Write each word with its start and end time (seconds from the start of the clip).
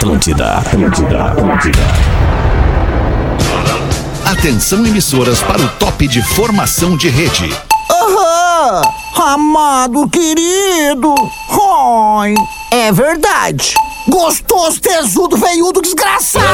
Atlântida, 0.00 0.52
Atlântida, 0.54 1.24
Atlântida. 1.24 1.78
Atenção 4.24 4.86
emissoras 4.86 5.42
para 5.42 5.60
o 5.60 5.68
top 5.72 6.08
de 6.08 6.22
formação 6.22 6.96
de 6.96 7.10
rede. 7.10 7.54
Aham! 7.90 8.80
Amado 9.14 10.08
querido! 10.08 11.12
Oi! 11.50 12.34
É 12.72 12.90
verdade! 12.90 13.74
Gostoso, 14.08 14.80
tesudo, 14.80 15.36
veiudo, 15.36 15.82
desgraçado! 15.82 16.46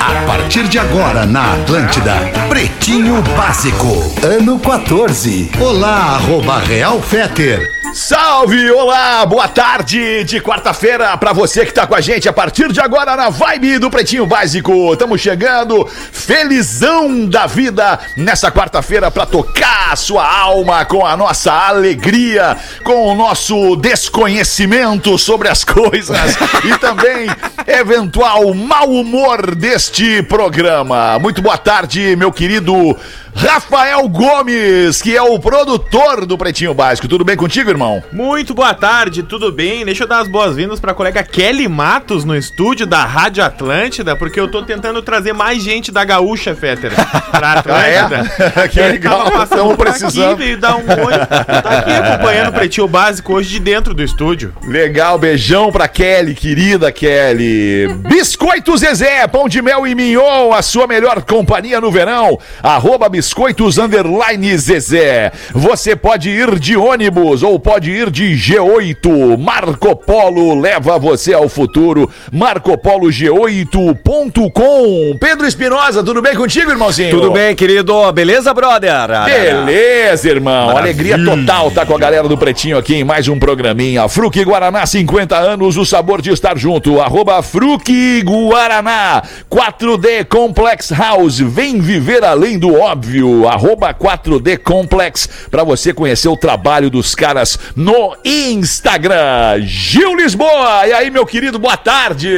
A 0.00 0.26
partir 0.26 0.66
de 0.68 0.78
agora 0.78 1.26
na 1.26 1.52
Atlântida, 1.52 2.14
Pretinho 2.48 3.20
Básico, 3.36 4.02
ano 4.22 4.58
14. 4.58 5.50
Olá, 5.60 6.14
arroba 6.14 6.60
Real 6.60 6.98
Feter. 7.02 7.77
Salve, 7.94 8.70
olá, 8.70 9.24
boa 9.24 9.48
tarde 9.48 10.22
de 10.24 10.40
quarta-feira 10.40 11.16
pra 11.16 11.32
você 11.32 11.64
que 11.64 11.72
tá 11.72 11.86
com 11.86 11.94
a 11.94 12.00
gente 12.00 12.28
a 12.28 12.32
partir 12.32 12.70
de 12.72 12.80
agora 12.80 13.16
na 13.16 13.30
vibe 13.30 13.78
do 13.78 13.90
Pretinho 13.90 14.26
Básico. 14.26 14.92
Estamos 14.92 15.20
chegando 15.20 15.86
felizão 15.86 17.26
da 17.26 17.46
vida 17.46 17.98
nessa 18.16 18.50
quarta-feira 18.50 19.10
pra 19.10 19.24
tocar 19.24 19.92
a 19.92 19.96
sua 19.96 20.30
alma 20.30 20.84
com 20.84 21.06
a 21.06 21.16
nossa 21.16 21.52
alegria, 21.52 22.56
com 22.84 23.06
o 23.06 23.14
nosso 23.14 23.76
desconhecimento 23.76 25.16
sobre 25.18 25.48
as 25.48 25.64
coisas 25.64 26.36
e 26.64 26.78
também 26.78 27.26
eventual 27.66 28.52
mau 28.54 28.90
humor 28.90 29.54
deste 29.54 30.22
programa. 30.24 31.18
Muito 31.18 31.40
boa 31.40 31.56
tarde, 31.56 32.14
meu 32.16 32.30
querido 32.30 32.96
Rafael 33.34 34.08
Gomes, 34.08 35.00
que 35.00 35.16
é 35.16 35.22
o 35.22 35.38
produtor 35.38 36.26
do 36.26 36.36
Pretinho 36.36 36.74
Básico. 36.74 37.08
Tudo 37.08 37.24
bem 37.24 37.36
contigo, 37.36 37.70
irmão? 37.70 38.02
Muito 38.12 38.54
boa 38.54 38.74
tarde, 38.74 39.22
tudo 39.22 39.52
bem? 39.52 39.84
Deixa 39.84 40.04
eu 40.04 40.08
dar 40.08 40.20
as 40.20 40.28
boas-vindas 40.28 40.80
pra 40.80 40.94
colega 40.94 41.22
Kelly 41.22 41.68
Matos 41.68 42.24
no 42.24 42.36
estúdio 42.36 42.86
da 42.86 43.04
Rádio 43.04 43.44
Atlântida, 43.44 44.16
porque 44.16 44.40
eu 44.40 44.48
tô 44.48 44.62
tentando 44.62 45.02
trazer 45.02 45.32
mais 45.32 45.62
gente 45.62 45.92
da 45.92 46.04
Gaúcha, 46.04 46.54
Féter, 46.54 46.92
pra 47.30 47.52
Atlântida. 47.58 48.24
Ah, 48.38 48.62
é? 48.62 48.68
que 48.68 48.80
legal, 48.80 49.42
estamos 49.42 49.76
precisando. 49.76 50.42
Aqui, 50.42 50.56
dar 50.56 50.76
um 50.76 50.80
oi. 50.80 51.18
Tá 51.26 51.78
aqui 51.78 51.92
acompanhando 51.94 52.48
o 52.48 52.52
Pretinho 52.52 52.88
Básico 52.88 53.34
hoje 53.34 53.50
de 53.50 53.60
dentro 53.60 53.94
do 53.94 54.02
estúdio. 54.02 54.52
Legal, 54.64 55.18
beijão 55.18 55.70
pra 55.70 55.86
Kelly, 55.88 56.34
querida 56.34 56.90
Kelly. 56.90 57.88
Biscoito 58.08 58.76
Zezé, 58.76 59.26
pão 59.26 59.48
de 59.48 59.62
mel 59.62 59.86
e 59.86 59.94
mignon, 59.94 60.52
a 60.52 60.62
sua 60.62 60.86
melhor 60.86 61.22
companhia 61.22 61.80
no 61.80 61.90
verão. 61.90 62.38
Arroba 62.62 63.08
biscoitos 63.28 63.76
underline 63.76 64.56
Zezé. 64.56 65.30
Você 65.52 65.94
pode 65.94 66.30
ir 66.30 66.58
de 66.58 66.78
ônibus 66.78 67.42
ou 67.42 67.60
pode 67.60 67.90
ir 67.90 68.10
de 68.10 68.34
G8. 68.34 69.36
Marco 69.36 69.94
Polo 69.94 70.58
leva 70.58 70.98
você 70.98 71.34
ao 71.34 71.46
futuro. 71.46 72.10
MarcoPoloG8.com. 72.32 75.18
Pedro 75.20 75.46
Espinosa, 75.46 76.02
tudo 76.02 76.22
bem 76.22 76.34
contigo, 76.34 76.70
irmãozinho? 76.70 77.10
Tudo 77.10 77.30
bem, 77.30 77.54
querido? 77.54 78.10
Beleza, 78.12 78.54
brother? 78.54 79.08
Beleza, 79.26 80.30
irmão. 80.30 80.74
Alegria 80.74 81.22
total 81.22 81.70
tá 81.70 81.84
com 81.84 81.94
a 81.94 81.98
galera 81.98 82.26
do 82.26 82.38
Pretinho 82.38 82.78
aqui 82.78 82.94
em 82.94 83.04
mais 83.04 83.28
um 83.28 83.38
programinha. 83.38 84.08
Fruque 84.08 84.42
Guaraná, 84.42 84.86
50 84.86 85.36
anos, 85.36 85.76
o 85.76 85.84
sabor 85.84 86.22
de 86.22 86.30
estar 86.30 86.56
junto. 86.56 86.98
Arroba 86.98 87.42
Fruque 87.42 88.22
Guaraná. 88.22 89.22
4D 89.50 90.24
Complex 90.24 90.90
House, 90.92 91.40
vem 91.40 91.78
viver 91.78 92.24
além 92.24 92.58
do 92.58 92.74
óbvio. 92.74 93.07
Arroba 93.48 93.94
4D 93.94 94.58
Complex, 94.58 95.28
pra 95.50 95.64
você 95.64 95.92
conhecer 95.92 96.28
o 96.28 96.36
trabalho 96.36 96.90
dos 96.90 97.14
caras 97.14 97.58
no 97.74 98.14
Instagram. 98.24 99.60
Gil 99.62 100.14
Lisboa, 100.16 100.86
e 100.86 100.92
aí, 100.92 101.10
meu 101.10 101.24
querido, 101.24 101.58
boa 101.58 101.76
tarde. 101.76 102.28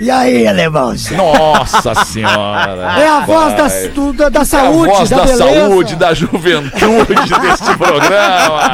E 0.00 0.10
aí, 0.10 0.46
alemãozinho? 0.46 1.16
Nossa 1.18 1.94
senhora. 2.04 2.94
É 3.00 3.06
a 3.08 3.20
voz 3.20 3.54
da, 3.54 3.68
da, 4.12 4.28
da 4.28 4.38
É 4.40 4.42
a 4.42 4.44
saúde, 4.44 4.92
voz 4.92 5.10
da, 5.10 5.16
da, 5.24 5.26
saúde, 5.36 5.96
da 5.96 6.14
juventude 6.14 7.30
deste 7.40 7.76
programa. 7.76 8.70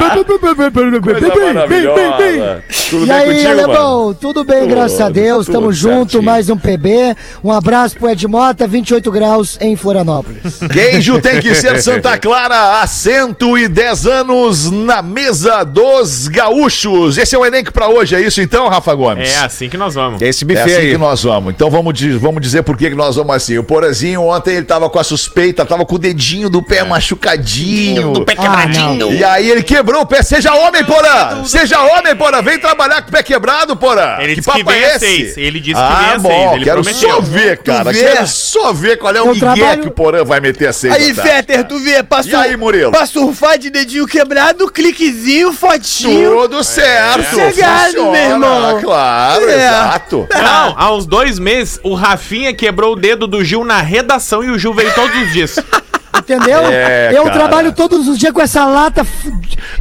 Coisa. 1.01 2.63
Tudo 2.89 3.05
E 3.05 3.11
aí, 3.11 3.27
contigo, 3.31 3.49
alemão? 3.51 3.99
mano? 3.99 4.13
Tudo 4.15 4.43
bem, 4.43 4.67
graças 4.67 4.99
a 5.01 5.09
Deus. 5.09 5.45
tudo 5.45 5.55
Tamo 5.59 5.73
junto, 5.73 6.11
certinho. 6.13 6.23
mais 6.23 6.49
um 6.49 6.57
PB. 6.57 7.15
Um 7.43 7.51
abraço 7.51 7.97
pro 7.97 8.09
Ed 8.09 8.27
Mota, 8.27 8.67
28 8.67 9.11
graus 9.11 9.57
em 9.61 9.75
Florianópolis. 9.75 10.59
Queijo 10.71 11.19
tem 11.31 11.41
que 11.41 11.55
ser 11.55 11.81
Santa 11.83 12.17
Clara 12.17 12.81
há 12.81 12.87
110 12.87 14.05
anos 14.07 14.71
na 14.71 15.01
mesa 15.01 15.63
dos 15.63 16.27
gaúchos. 16.27 17.17
Esse 17.17 17.35
é 17.35 17.37
o 17.39 17.45
elenco 17.45 17.71
pra 17.71 17.87
hoje, 17.87 18.15
é 18.15 18.21
isso 18.21 18.41
então, 18.41 18.67
Rafa 18.67 18.93
Gomes? 18.93 19.29
É 19.33 19.37
assim 19.39 19.69
que 19.69 19.77
nós 19.77 19.93
vamos. 19.95 20.21
Esse 20.21 20.45
É 20.51 20.61
assim 20.61 20.73
aí. 20.75 20.91
que 20.91 20.97
nós 20.97 21.23
vamos. 21.23 21.53
Então 21.53 21.69
vamos, 21.69 21.99
vamos 22.19 22.41
dizer 22.41 22.63
por 22.63 22.77
que 22.77 22.89
que 22.89 22.95
nós 22.95 23.15
vamos 23.15 23.35
assim. 23.35 23.57
O 23.57 23.63
Porazinho 23.63 24.21
ontem 24.23 24.55
ele 24.55 24.65
tava 24.65 24.89
com 24.89 24.99
a 24.99 25.03
suspeita, 25.03 25.65
tava 25.65 25.85
com 25.85 25.95
o 25.95 25.99
dedinho 25.99 26.49
do 26.49 26.61
pé 26.61 26.83
machucadinho. 26.83 28.13
Do 28.13 28.25
pé 28.25 28.33
Ah, 28.37 28.65
não. 28.67 29.11
E 29.11 29.23
aí 29.23 29.49
ele 29.49 29.63
quebrou 29.63 30.01
o 30.01 30.05
pé. 30.05 30.21
Seja 30.23 30.53
homem, 30.53 30.83
Porã! 30.83 31.43
Seja 31.45 31.81
homem, 31.81 32.15
Porã! 32.15 32.41
Vem 32.41 32.59
trabalhar 32.59 33.01
com 33.01 33.09
o 33.09 33.11
pé 33.11 33.23
quebrado, 33.23 33.75
Porã! 33.75 34.17
Ele 34.19 34.35
disse 34.35 34.49
que 34.49 34.57
papo 34.63 34.71
vem 34.71 34.81
é 34.83 34.87
esse? 34.95 34.99
seis. 34.99 35.37
Ele 35.37 35.59
disse 35.59 35.75
que 35.75 35.81
ah, 35.81 35.99
vem 35.99 36.15
às 36.15 36.21
bom, 36.21 36.29
seis. 36.29 36.51
Ele 36.53 36.63
quero 36.63 36.81
prometeu. 36.83 37.09
só 37.09 37.21
ver, 37.21 37.57
cara. 37.59 37.93
Quero 37.93 38.27
só 38.27 38.73
ver 38.73 38.97
qual 38.97 39.15
é 39.15 39.21
o 39.21 39.27
migué 39.27 39.39
trabalho- 39.39 39.81
que 39.81 39.87
o 39.87 39.91
Porã 39.91 40.23
vai 40.23 40.39
meter 40.39 40.67
às 40.67 40.75
seis 40.75 40.93
Aí. 40.93 41.13
Fetter, 41.21 41.63
tu 41.67 41.79
vê, 41.79 42.03
pra, 42.03 42.21
E 42.25 42.35
aí, 42.35 42.55
Murilo? 42.57 42.91
pra 42.91 43.05
surfar 43.05 43.57
de 43.57 43.69
dedinho 43.69 44.05
quebrado, 44.07 44.69
cliquezinho, 44.71 45.53
fotinho. 45.53 46.31
Tudo 46.43 46.63
certo. 46.63 47.23
Chegado, 47.35 47.87
funciona, 47.91 48.11
meu 48.11 48.21
irmão. 48.31 48.81
Claro, 48.81 49.49
É. 49.49 49.55
exato. 49.55 50.27
Não, 50.33 50.75
há 50.77 50.93
uns 50.93 51.05
dois 51.05 51.39
meses, 51.39 51.79
o 51.83 51.93
Rafinha 51.93 52.53
quebrou 52.53 52.93
o 52.93 52.95
dedo 52.95 53.27
do 53.27 53.43
Gil 53.43 53.63
na 53.65 53.81
redação 53.81 54.43
e 54.43 54.49
o 54.49 54.57
Gil 54.59 54.73
veio 54.73 54.93
todos 54.93 55.15
os 55.21 55.33
dias. 55.33 55.55
Entendeu? 56.15 56.59
É, 56.71 57.11
Eu 57.13 57.23
cara. 57.23 57.35
trabalho 57.35 57.71
todos 57.71 58.07
os 58.07 58.17
dias 58.17 58.33
com 58.33 58.41
essa 58.41 58.65
lata 58.65 59.05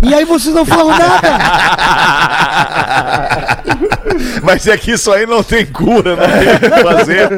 e 0.03 0.15
aí 0.15 0.25
vocês 0.25 0.55
não 0.55 0.65
falam 0.65 0.97
nada. 0.97 1.29
Mas 4.43 4.67
é 4.67 4.77
que 4.77 4.93
isso 4.93 5.11
aí 5.13 5.27
não 5.27 5.43
tem 5.43 5.65
cura, 5.67 6.17
não 6.17 6.27
tem 6.27 6.55
o 6.55 6.61
que 6.61 6.83
fazer. 6.83 7.29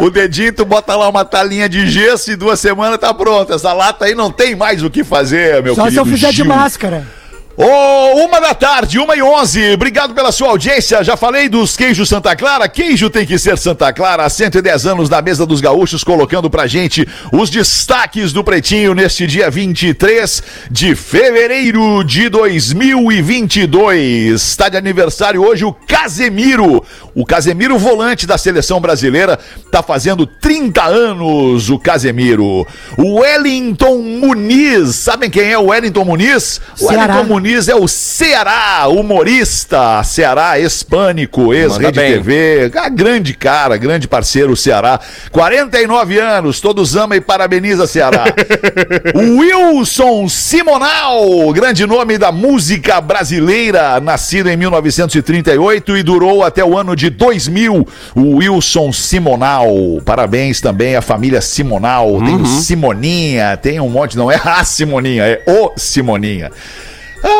O 0.00 0.10
dedinho, 0.10 0.52
tu 0.52 0.64
bota 0.64 0.94
lá 0.96 1.08
uma 1.08 1.24
talinha 1.24 1.68
de 1.68 1.88
gesso 1.88 2.30
e 2.30 2.36
duas 2.36 2.60
semanas 2.60 2.98
tá 2.98 3.12
pronto. 3.14 3.52
Essa 3.52 3.72
lata 3.72 4.04
aí 4.04 4.14
não 4.14 4.30
tem 4.30 4.54
mais 4.54 4.82
o 4.82 4.90
que 4.90 5.02
fazer, 5.04 5.62
meu 5.62 5.74
Só 5.74 5.82
se 5.84 5.90
querido 5.90 6.00
eu 6.00 6.06
fizer 6.14 6.30
de 6.30 6.36
Gil. 6.36 6.46
máscara. 6.46 7.06
Ô, 7.54 8.24
uma 8.24 8.40
da 8.40 8.54
tarde, 8.54 8.98
uma 8.98 9.14
e 9.14 9.22
onze. 9.22 9.74
Obrigado 9.74 10.14
pela 10.14 10.32
sua 10.32 10.48
audiência. 10.48 11.04
Já 11.04 11.18
falei 11.18 11.50
dos 11.50 11.76
queijos 11.76 12.08
Santa 12.08 12.34
Clara. 12.34 12.66
Queijo 12.66 13.10
tem 13.10 13.26
que 13.26 13.38
ser 13.38 13.58
Santa 13.58 13.92
Clara. 13.92 14.24
Há 14.24 14.30
110 14.30 14.86
anos 14.86 15.10
na 15.10 15.20
mesa 15.20 15.44
dos 15.44 15.60
gaúchos, 15.60 16.02
colocando 16.02 16.48
pra 16.48 16.66
gente 16.66 17.06
os 17.30 17.50
destaques 17.50 18.32
do 18.32 18.42
Pretinho 18.42 18.94
neste 18.94 19.26
dia 19.26 19.50
23 19.50 20.42
de 20.70 20.94
fevereiro 20.94 22.02
de 22.04 22.30
2022. 22.30 24.40
Está 24.40 24.70
de 24.70 24.78
aniversário 24.78 25.44
hoje 25.44 25.66
o 25.66 25.74
Casemiro. 25.74 26.82
O 27.14 27.26
Casemiro, 27.26 27.78
volante 27.78 28.26
da 28.26 28.38
seleção 28.38 28.80
brasileira, 28.80 29.38
tá 29.70 29.82
fazendo 29.82 30.26
30 30.26 30.84
anos. 30.84 31.68
O 31.68 31.78
Casemiro. 31.78 32.66
O 32.96 33.20
Wellington 33.20 33.98
Muniz. 33.98 34.96
Sabem 34.96 35.28
quem 35.28 35.52
é 35.52 35.58
o 35.58 35.66
Wellington 35.66 36.06
Muniz? 36.06 36.58
O. 36.80 36.86
Wellington 36.86 37.24
Muniz 37.24 37.41
é 37.68 37.74
o 37.74 37.88
Ceará, 37.88 38.86
humorista, 38.88 40.02
Ceará 40.04 40.58
hispânico, 40.58 41.52
ex-Rede. 41.52 41.92
TV, 41.92 42.70
grande 42.92 43.34
cara, 43.34 43.76
grande 43.76 44.06
parceiro, 44.06 44.56
Ceará. 44.56 45.00
49 45.30 46.18
anos, 46.18 46.60
todos 46.60 46.94
amam 46.94 47.18
e 47.18 47.20
parabeniza 47.20 47.86
Ceará. 47.86 48.24
Wilson 49.14 50.28
Simonal, 50.28 51.52
grande 51.52 51.84
nome 51.84 52.16
da 52.16 52.30
música 52.30 53.00
brasileira, 53.00 54.00
nascido 54.00 54.48
em 54.48 54.56
1938 54.56 55.96
e 55.96 56.02
durou 56.02 56.44
até 56.44 56.64
o 56.64 56.78
ano 56.78 56.94
de 56.94 57.10
2000. 57.10 57.86
O 58.14 58.36
Wilson 58.36 58.92
Simonal, 58.92 59.68
parabéns 60.04 60.60
também 60.60 60.94
à 60.94 61.02
família 61.02 61.40
Simonal, 61.40 62.22
tem 62.24 62.36
o 62.36 62.46
Simoninha, 62.46 63.56
tem 63.56 63.80
um 63.80 63.88
monte, 63.88 64.16
não 64.16 64.30
é 64.30 64.40
a 64.42 64.64
Simoninha, 64.64 65.24
é 65.24 65.42
o 65.46 65.72
Simoninha. 65.76 66.50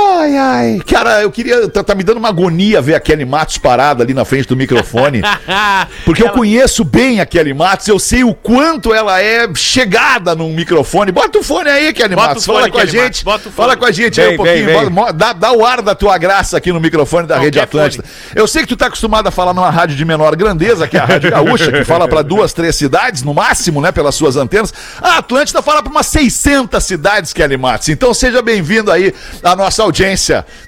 Ai, 0.04 0.36
ai. 0.36 0.80
Cara, 0.86 1.22
eu 1.22 1.30
queria. 1.30 1.68
Tá, 1.68 1.82
tá 1.82 1.94
me 1.94 2.02
dando 2.02 2.16
uma 2.18 2.28
agonia 2.28 2.80
ver 2.80 2.94
a 2.94 3.00
Kelly 3.00 3.24
Matos 3.24 3.58
parada 3.58 4.02
ali 4.02 4.12
na 4.14 4.24
frente 4.24 4.46
do 4.48 4.56
microfone. 4.56 5.22
Porque 6.04 6.22
eu 6.22 6.26
Ela- 6.28 6.36
conheço 6.36 6.84
bem 6.84 7.20
a 7.20 7.26
Kelly 7.26 7.54
Matos, 7.54 7.88
eu 7.88 7.98
sei 7.98 8.24
o 8.24 8.34
quanto 8.34 8.92
ela 8.94 9.20
é 9.22 9.48
chegada 9.54 10.34
num 10.34 10.52
microfone. 10.52 11.12
Bota 11.12 11.38
o 11.38 11.42
fone 11.42 11.70
aí, 11.70 11.92
Kelly 11.92 12.14
Bota 12.14 12.28
Matos. 12.28 12.44
fone, 12.44 12.58
Fala 12.58 12.70
com 12.70 12.78
a 12.78 12.80
Kelly 12.80 12.96
Matos, 12.96 13.16
gente. 13.16 13.24
bota 13.24 13.48
o 13.48 13.52
Fala 13.52 13.68
fone. 13.70 13.80
com 13.80 13.86
a 13.86 13.90
gente 13.92 14.20
aí 14.20 14.34
um 14.34 14.36
pouquinho. 14.36 14.66
vem, 14.66 14.76
vem. 14.90 15.14
Dá, 15.14 15.32
dá 15.32 15.52
o 15.52 15.64
ar 15.64 15.82
da 15.82 15.94
tua 15.94 16.16
graça 16.18 16.56
aqui 16.56 16.72
no 16.72 16.80
microfone 16.80 17.26
da 17.26 17.38
Rede 17.38 17.58
Atlântida. 17.60 18.04
Eu 18.34 18.46
sei 18.46 18.62
que 18.62 18.68
tu 18.68 18.76
tá 18.76 18.86
acostumado 18.86 19.26
a 19.26 19.30
falar 19.30 19.52
numa 19.54 19.70
rádio 19.70 19.96
de 19.96 20.04
menor 20.04 20.34
grandeza, 20.36 20.86
que 20.86 20.96
é 20.96 21.00
a 21.00 21.04
Rádio 21.04 21.30
Gaúcha, 21.30 21.70
que 21.72 21.84
fala 21.84 22.06
para 22.08 22.22
duas, 22.22 22.52
três 22.52 22.76
cidades, 22.76 23.22
no 23.22 23.34
máximo, 23.34 23.80
né, 23.80 23.90
pelas 23.92 24.14
suas 24.14 24.36
antenas. 24.36 24.72
A 25.00 25.18
Atlântida 25.18 25.62
fala 25.62 25.82
para 25.82 25.90
umas 25.90 26.06
600 26.06 26.82
cidades, 26.84 27.32
Kelly 27.32 27.56
Matos. 27.56 27.88
Então 27.88 28.12
seja 28.14 28.40
bem-vindo 28.42 28.90
aí 28.90 29.12
à 29.42 29.56
nossa 29.56 29.62
nossa 29.62 29.84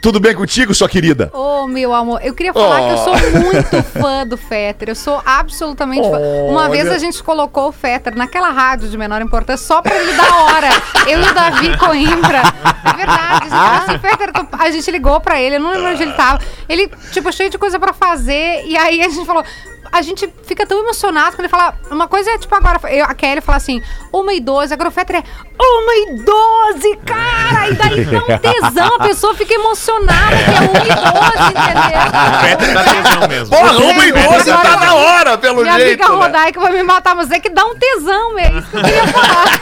Tudo 0.00 0.20
bem 0.20 0.34
contigo, 0.34 0.72
sua 0.74 0.88
querida? 0.88 1.30
Ô, 1.32 1.66
meu 1.66 1.92
amor, 1.92 2.20
eu 2.22 2.34
queria 2.34 2.52
falar 2.52 2.80
Oh. 2.80 2.86
que 2.86 2.92
eu 2.92 2.98
sou 2.98 3.40
muito 3.40 3.82
fã 4.00 4.26
do 4.26 4.36
Fetter. 4.36 4.90
Eu 4.90 4.94
sou 4.94 5.20
absolutamente 5.24 6.08
fã. 6.08 6.18
Uma 6.48 6.68
vez 6.68 6.88
a 6.88 6.98
gente 6.98 7.22
colocou 7.22 7.68
o 7.68 7.72
Fetter 7.72 8.16
naquela 8.16 8.50
rádio 8.50 8.88
de 8.88 8.96
menor 8.96 9.20
importância 9.22 9.66
só 9.66 9.82
pra 9.82 9.94
ele 9.94 10.12
dar 10.12 10.34
hora. 10.44 10.68
Eu 11.08 11.20
e 11.20 11.28
o 11.28 11.34
Davi 11.34 11.76
Coimbra. 11.78 12.42
É 12.84 12.96
verdade. 12.96 13.48
A 13.50 13.80
gente 13.84 13.90
assim, 13.90 13.98
Fetter, 13.98 14.30
a 14.52 14.70
gente 14.70 14.90
ligou 14.90 15.20
pra 15.20 15.40
ele, 15.40 15.56
eu 15.56 15.60
não 15.60 15.70
lembro 15.70 15.90
onde 15.90 16.02
ele 16.02 16.12
tava. 16.12 16.40
Ele, 16.68 16.90
tipo, 17.12 17.32
cheio 17.32 17.50
de 17.50 17.58
coisa 17.58 17.78
pra 17.78 17.92
fazer. 17.92 18.64
E 18.66 18.76
aí 18.76 19.00
a 19.02 19.08
gente 19.08 19.26
falou. 19.26 19.44
A 19.92 20.02
gente 20.02 20.28
fica 20.44 20.66
tão 20.66 20.78
emocionado 20.78 21.32
quando 21.32 21.40
ele 21.40 21.48
fala. 21.48 21.74
Uma 21.90 22.08
coisa 22.08 22.30
é 22.30 22.38
tipo 22.38 22.54
agora, 22.54 22.80
eu, 22.90 23.04
a 23.04 23.14
Kelly 23.14 23.40
fala 23.40 23.56
assim, 23.56 23.82
uma 24.12 24.32
e 24.32 24.40
doze, 24.40 24.72
agora 24.74 24.88
o 24.88 24.92
Fetter 24.92 25.16
é 25.16 25.22
uma 25.58 25.94
e 25.94 26.22
doze, 26.22 26.96
cara! 27.04 27.68
E 27.68 27.74
daí 27.74 28.04
dá 28.04 28.18
um 28.18 28.38
tesão, 28.38 28.96
a 28.96 29.04
pessoa 29.04 29.34
fica 29.34 29.54
emocionada 29.54 30.36
que 30.36 30.50
é 30.50 30.60
uma 30.60 30.84
e 30.84 30.88
doze, 30.88 31.50
entendeu? 31.50 32.00
Fetter 32.40 32.74
dá 32.74 32.84
tesão 32.84 33.28
mesmo. 33.28 33.56
Porra, 33.56 33.78
uma 33.78 34.06
e 34.06 34.12
doze 34.12 34.50
tá 34.50 34.76
na 34.76 34.94
hora, 34.94 35.38
pelo 35.38 35.62
Minha 35.62 35.74
jeito. 35.78 36.02
amiga 36.02 36.08
né? 36.08 36.24
Rodaica 36.24 36.60
vai 36.60 36.72
me 36.72 36.82
matar, 36.82 37.14
mas 37.14 37.30
é 37.30 37.38
que 37.38 37.48
dá 37.50 37.64
um 37.64 37.74
tesão, 37.76 38.38
é 38.38 38.58
isso 38.58 38.70
que 38.70 38.76
eu 38.76 38.82
queria 38.82 39.06
falar. 39.08 39.58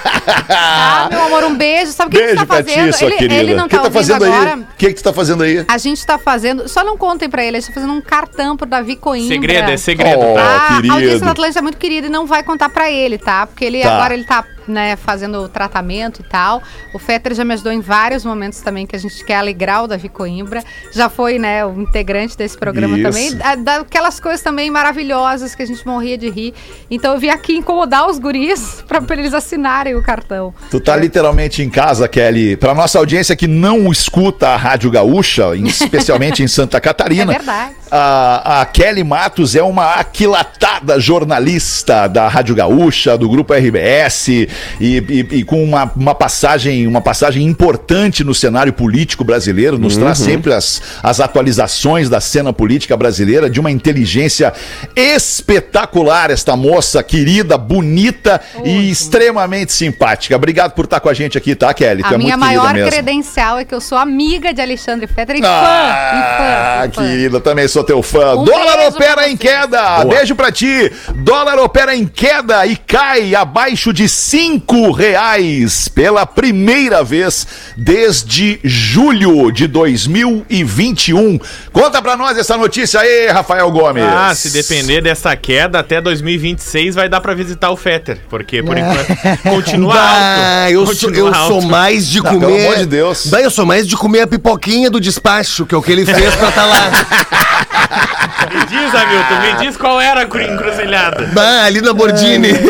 tá, 0.46 1.08
meu 1.12 1.22
amor, 1.25 1.44
um 1.44 1.54
beijo. 1.54 1.92
Sabe 1.92 2.16
o 2.16 2.18
que 2.18 2.28
gente 2.28 2.38
tá 2.38 2.46
fazendo? 2.46 2.92
ti, 2.92 3.04
ele, 3.04 3.34
ele 3.34 3.54
não 3.54 3.66
O 3.66 3.68
que 3.68 3.76
tá, 3.76 3.82
tá 3.82 3.88
ouvindo 3.88 4.00
fazendo 4.00 4.25
agora. 4.25 4.56
O 4.56 4.76
que 4.76 4.88
que 4.88 4.94
tu 4.94 5.02
tá 5.02 5.12
fazendo 5.12 5.42
aí? 5.42 5.64
A 5.68 5.78
gente 5.78 6.06
tá 6.06 6.18
fazendo, 6.18 6.68
só 6.68 6.84
não 6.84 6.96
contem 6.96 7.28
pra 7.28 7.44
ele, 7.44 7.56
a 7.56 7.60
gente 7.60 7.68
tá 7.68 7.75
fazendo 7.75 7.92
um 7.92 8.00
cartão 8.00 8.56
pro 8.56 8.66
Davi 8.66 8.96
Coimbra. 8.96 9.28
Segredo, 9.28 9.70
é 9.70 9.76
segredo, 9.76 10.12
Oh, 10.17 10.35
tá? 10.35 10.67
A 10.69 10.75
querido. 10.76 10.94
audiência 10.94 11.20
da 11.25 11.31
Atlântica 11.32 11.59
é 11.59 11.62
muito 11.62 11.79
querida 11.79 12.06
e 12.06 12.11
não 12.11 12.26
vai 12.26 12.43
contar 12.43 12.69
pra 12.69 12.91
ele, 12.91 13.19
tá? 13.19 13.47
Porque 13.47 13.64
ele 13.64 13.82
Tá. 13.82 13.94
agora 13.94 14.14
ele 14.14 14.25
tá, 14.25 14.44
né, 14.69 14.97
fazendo 14.97 15.38
o 15.43 15.49
tratamento 15.49 16.20
e 16.20 16.25
tal. 16.25 16.62
O 16.94 16.99
Fetter 16.99 17.35
já 17.35 17.44
me 17.44 17.55
ajudou 17.55 17.73
em 17.73 17.81
vários 17.81 18.25
momentos 18.25 18.61
também 18.61 18.87
que 18.87 18.94
a 18.94 18.99
gente 18.99 19.25
quer 19.25 19.37
alegrar 19.37 19.85
o 19.85 19.87
Davi 19.88 20.09
Coimbra. 20.09 20.62
Já 20.93 21.09
foi, 21.09 21.38
né, 21.38 21.64
o 21.67 21.81
integrante 21.81 22.37
desse 22.37 22.56
programa 22.56 22.97
Isso. 22.99 23.11
também. 23.11 23.35
Da- 23.37 23.55
Daquelas 23.79 24.20
coisas 24.20 24.41
também 24.43 24.70
maravilhosas 24.70 25.55
que 25.55 25.62
a 25.62 25.67
gente 25.67 25.87
morria 25.87 26.17
de 26.19 26.29
rir. 26.31 26.55
Então 26.91 27.14
eu 27.14 27.19
vim 27.20 27.29
aqui 27.29 27.56
incomodar 27.56 28.09
os 28.09 28.19
guris 28.19 28.82
pra, 28.88 29.00
pra 29.00 29.17
eles 29.17 29.35
assinarem 29.35 29.94
o 29.94 30.03
cartão. 30.03 30.55
Tu 30.70 30.81
tá 30.81 30.97
literalmente 30.97 31.62
em 31.62 31.70
casa, 31.70 32.06
Kelly. 32.09 32.56
Pra 32.56 32.75
nossa 32.75 32.99
audiência 32.99 33.35
que 33.37 33.47
não 33.47 33.91
escuta 33.91 34.49
a 34.50 34.56
Rádio 34.56 34.91
Gaúcha, 34.91 35.55
especialmente 35.56 36.43
em 36.43 36.49
Santa 36.49 36.79
Catarina. 36.81 37.32
É 37.32 37.37
verdade. 37.37 37.75
A, 37.94 38.62
a 38.62 38.64
Kelly 38.66 39.04
Matos 39.04 39.54
é 39.54 39.62
uma 39.62 39.96
aquilatada 39.96 40.98
jornalista 40.98 42.06
da 42.08 42.26
Rádio 42.26 42.54
Gaúcha, 42.54 43.18
do 43.18 43.28
Grupo 43.28 43.52
RBS, 43.52 44.28
e, 44.28 44.48
e- 44.80 45.26
e 45.30 45.44
com 45.44 45.62
uma, 45.62 45.92
uma 45.94 46.14
passagem 46.14 46.86
uma 46.86 47.02
passagem 47.02 47.44
importante 47.44 48.24
no 48.24 48.34
cenário 48.34 48.72
político 48.72 49.24
brasileiro, 49.24 49.78
nos 49.78 49.96
traz 49.98 50.16
sempre 50.18 50.54
as, 50.54 50.80
as 51.02 51.20
atualizações 51.20 52.08
da 52.08 52.18
cena 52.18 52.50
política 52.50 52.96
brasileira, 52.96 53.50
de 53.50 53.60
uma 53.60 53.70
inteligência 53.70 54.54
espetacular, 54.96 56.30
esta 56.30 56.56
moça 56.56 57.02
querida, 57.02 57.58
bonita 57.58 58.40
e 58.64 58.90
extremamente 58.90 59.72
simpática. 59.72 60.34
Obrigado 60.34 60.72
por 60.72 60.86
estar 60.86 61.00
com 61.00 61.10
a 61.10 61.14
gente 61.14 61.36
aqui, 61.36 61.54
tá, 61.54 61.74
Kelly? 61.74 62.02
Tu 62.02 62.08
A 62.08 62.14
é 62.14 62.18
minha 62.18 62.36
maior 62.38 62.72
credencial 62.74 63.58
é 63.58 63.64
que 63.66 63.74
eu 63.74 63.80
sou 63.82 63.98
amiga 63.98 64.54
de 64.54 64.62
Alexandre 64.62 65.06
Fetter 65.06 65.36
e 65.36 65.42
fã. 65.42 65.48
Ah, 65.48 66.12
e 66.14 66.38
fã, 66.38 66.88
e 66.88 66.94
fã. 66.94 67.02
querida, 67.10 67.40
também 67.40 67.68
sou 67.68 67.81
teu 67.82 68.02
fã. 68.02 68.34
Um 68.37 68.44
Dólar 68.44 68.76
beijo 68.76 68.96
opera 68.96 69.29
em 69.29 69.37
queda. 69.37 70.05
Beijo 70.05 70.34
pra 70.34 70.52
ti. 70.52 70.90
Dólar 71.17 71.58
opera 71.58 71.94
em 71.94 72.06
queda 72.06 72.67
e 72.67 72.76
cai 72.76 73.34
abaixo 73.34 73.93
de 73.93 74.08
cinco 74.08 74.90
reais 74.90 75.88
pela 75.88 76.26
primeira 76.26 77.02
vez 77.02 77.46
desde 77.76 78.61
julho 78.62 79.50
de 79.50 79.67
2021. 79.67 81.38
Conta 81.72 82.02
pra 82.02 82.16
nós 82.16 82.36
essa 82.36 82.56
notícia 82.56 83.00
aí, 83.00 83.28
Rafael 83.28 83.70
Gomes. 83.70 84.04
Ah, 84.04 84.34
se 84.34 84.50
depender 84.50 85.00
dessa 85.00 85.34
queda, 85.34 85.78
até 85.78 86.00
2026 86.02 86.94
vai 86.94 87.08
dar 87.08 87.20
pra 87.20 87.32
visitar 87.34 87.70
o 87.70 87.76
Fetter. 87.76 88.19
Porque, 88.28 88.62
por 88.62 88.76
É. 88.76 88.80
enquanto, 88.80 89.42
continua 89.48 89.94
Bah, 89.94 90.64
alto. 90.64 90.72
eu, 90.72 90.86
sou, 90.86 90.94
Continua 90.94 91.28
eu 91.30 91.34
sou 91.34 91.54
alto. 91.56 91.66
mais 91.69 92.06
de 92.06 92.22
Não, 92.22 92.30
comer. 92.30 92.46
pelo 92.46 92.58
amor 92.60 92.76
de 92.76 92.86
Deus. 92.86 93.26
Bah, 93.26 93.40
eu 93.40 93.50
sou 93.50 93.64
mais 93.64 93.86
de 93.88 93.96
comer 93.96 94.20
a 94.20 94.26
pipoquinha 94.26 94.90
do 94.90 95.00
despacho, 95.00 95.64
que 95.64 95.74
é 95.74 95.78
o 95.78 95.82
que 95.82 95.90
ele 95.92 96.04
fez 96.04 96.34
pra 96.36 96.48
estar 96.50 96.66
lá. 96.66 96.90
Me 98.52 98.66
diz, 98.66 98.94
Hamilton, 98.94 99.40
me 99.40 99.64
diz 99.66 99.76
qual 99.76 100.00
era 100.00 100.22
a 100.22 100.26
cru- 100.26 100.42
encruzilhada. 100.42 101.30
Bah, 101.32 101.64
ali 101.64 101.80
na 101.80 101.92
Bordini. 101.94 102.48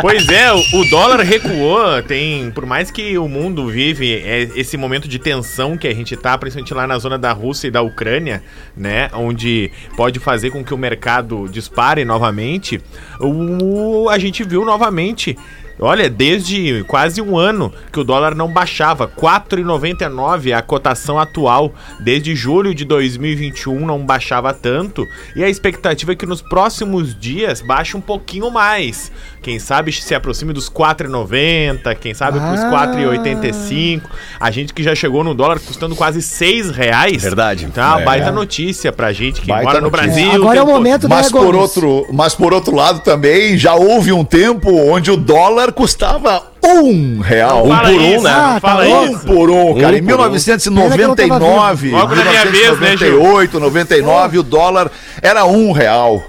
Pois 0.00 0.28
é, 0.28 0.52
o, 0.52 0.84
dólar 0.90 1.20
recuou, 1.20 2.02
tem, 2.02 2.50
por 2.50 2.66
mais 2.66 2.90
que 2.90 3.16
o 3.18 3.28
mundo 3.28 3.66
vive 3.68 4.14
é, 4.14 4.42
esse 4.54 4.76
momento 4.76 5.08
de 5.08 5.18
tensão 5.18 5.76
que 5.76 5.86
a 5.86 5.94
gente 5.94 6.16
tá, 6.16 6.36
principalmente 6.36 6.74
lá 6.74 6.86
na 6.86 6.98
zona 6.98 7.18
da 7.18 7.32
Rússia 7.32 7.68
e 7.68 7.70
da 7.70 7.82
Ucrânia, 7.82 8.42
né, 8.76 9.10
onde 9.12 9.70
pode 9.96 10.18
fazer 10.18 10.50
com 10.50 10.64
que 10.64 10.74
o 10.74 10.78
mercado 10.78 11.48
dispare 11.48 12.04
novamente, 12.04 12.80
o, 13.20 14.08
a 14.08 14.18
gente 14.18 14.44
viu 14.44 14.64
novamente 14.64 15.36
Olha, 15.80 16.10
desde 16.10 16.84
quase 16.86 17.22
um 17.22 17.38
ano 17.38 17.72
que 17.90 17.98
o 17.98 18.04
dólar 18.04 18.34
não 18.34 18.48
baixava, 18.52 19.08
4,99 19.08 20.50
é 20.50 20.54
a 20.54 20.62
cotação 20.62 21.18
atual. 21.18 21.72
Desde 22.00 22.34
julho 22.36 22.74
de 22.74 22.84
2021 22.84 23.86
não 23.86 24.04
baixava 24.04 24.52
tanto 24.52 25.06
e 25.34 25.42
a 25.42 25.48
expectativa 25.48 26.12
é 26.12 26.14
que 26.14 26.26
nos 26.26 26.42
próximos 26.42 27.18
dias 27.18 27.60
baixe 27.62 27.96
um 27.96 28.00
pouquinho 28.00 28.50
mais. 28.50 29.10
Quem 29.42 29.58
sabe 29.58 29.90
se 29.92 30.14
aproxime 30.14 30.52
dos 30.52 30.68
4,90, 30.68 31.94
quem 31.94 32.12
sabe 32.12 32.38
pros 32.38 32.60
Ah. 32.60 32.70
4,85. 32.70 34.02
A 34.38 34.50
gente 34.50 34.74
que 34.74 34.82
já 34.82 34.94
chegou 34.94 35.24
no 35.24 35.34
dólar 35.34 35.58
custando 35.60 35.96
quase 35.96 36.20
6 36.20 36.70
reais. 36.70 37.22
Verdade. 37.22 37.64
Então, 37.64 37.82
é 37.82 37.86
uma 37.86 38.00
É. 38.02 38.04
baita 38.04 38.30
notícia 38.30 38.92
pra 38.92 39.12
gente 39.12 39.40
que 39.40 39.46
Baita 39.46 39.64
mora 39.64 39.80
no 39.80 39.90
notícia. 39.90 40.06
Brasil. 40.12 40.30
Agora 40.42 40.58
é 40.58 40.62
o 40.62 40.64
tem 40.66 40.74
todo- 40.74 40.82
momento, 40.84 41.08
né, 41.08 41.14
Mas 41.16 41.30
por, 41.32 41.54
outro, 41.54 42.06
mas 42.12 42.34
por 42.34 42.52
outro 42.52 42.74
lado 42.74 43.00
também 43.00 43.56
já 43.56 43.74
houve 43.74 44.12
um 44.12 44.24
tempo 44.24 44.70
onde 44.76 45.10
o 45.10 45.16
dólar 45.16 45.69
custava 45.72 46.42
um 46.64 47.20
real. 47.20 47.62
Por 47.62 47.90
um, 47.90 48.22
né? 48.22 48.30
Ah, 48.30 48.54
tá 48.54 48.60
fala. 48.60 48.84
Um 48.84 49.12
isso. 49.12 49.26
por 49.26 49.50
um, 49.50 49.80
cara. 49.80 49.96
em 49.98 50.02
Um 50.02 50.06
por 50.06 50.20
um. 50.20 50.30
1999, 50.30 51.90
Logo 51.90 52.14
na 52.14 52.24
minha 52.24 52.44
vez, 52.46 52.80
né, 52.80 52.96
Gil? 52.96 53.20
1998, 53.20 53.60
99, 53.60 54.38
o 54.38 54.42
dólar 54.42 54.90
era 55.22 55.44
um 55.44 55.72
real. 55.72 56.24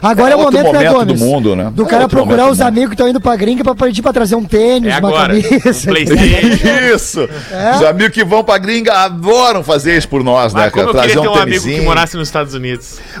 Agora 0.00 0.32
é, 0.32 0.36
o 0.36 0.38
outro 0.38 0.56
momento, 0.58 0.72
né, 0.72 0.78
momento 0.90 1.06
Gomes? 1.06 1.20
do 1.20 1.26
mundo, 1.26 1.56
né? 1.56 1.72
Do 1.74 1.82
É 1.84 1.86
cara 1.86 2.08
procurar 2.08 2.42
momento 2.44 2.52
os 2.52 2.60
amigos 2.60 2.88
que 2.90 2.94
estão 2.94 3.08
indo 3.08 3.20
pra 3.20 3.34
gringa 3.36 3.64
pra 3.64 3.74
pedir 3.74 4.02
pra 4.02 4.12
trazer 4.12 4.36
um 4.36 4.44
tênis, 4.44 4.92
É 4.94 4.98
uma 4.98 5.08
agora. 5.08 5.28
camisa. 5.34 5.90
Um. 5.90 6.94
Isso! 6.94 7.28
Os 7.76 7.82
amigos 7.84 8.12
que 8.14 8.24
vão 8.24 8.44
pra 8.44 8.56
gringa 8.58 8.92
adoram 8.92 9.64
fazer 9.64 9.96
isso 9.96 10.08
por 10.08 10.22
nós, 10.22 10.54
né, 10.54 10.66
Ah, 10.66 10.70
como 10.70 10.86
cara? 10.86 10.88
eu 10.88 10.92
Trazer 10.92 11.08
queria 11.08 11.22
ter 11.22 11.28
um 11.28 11.32
um 11.32 11.42
amigo 11.42 11.64
que 11.64 11.80
morasse 11.80 12.16
nos 12.16 12.28
Estados 12.28 12.54
Unidos. 12.54 12.98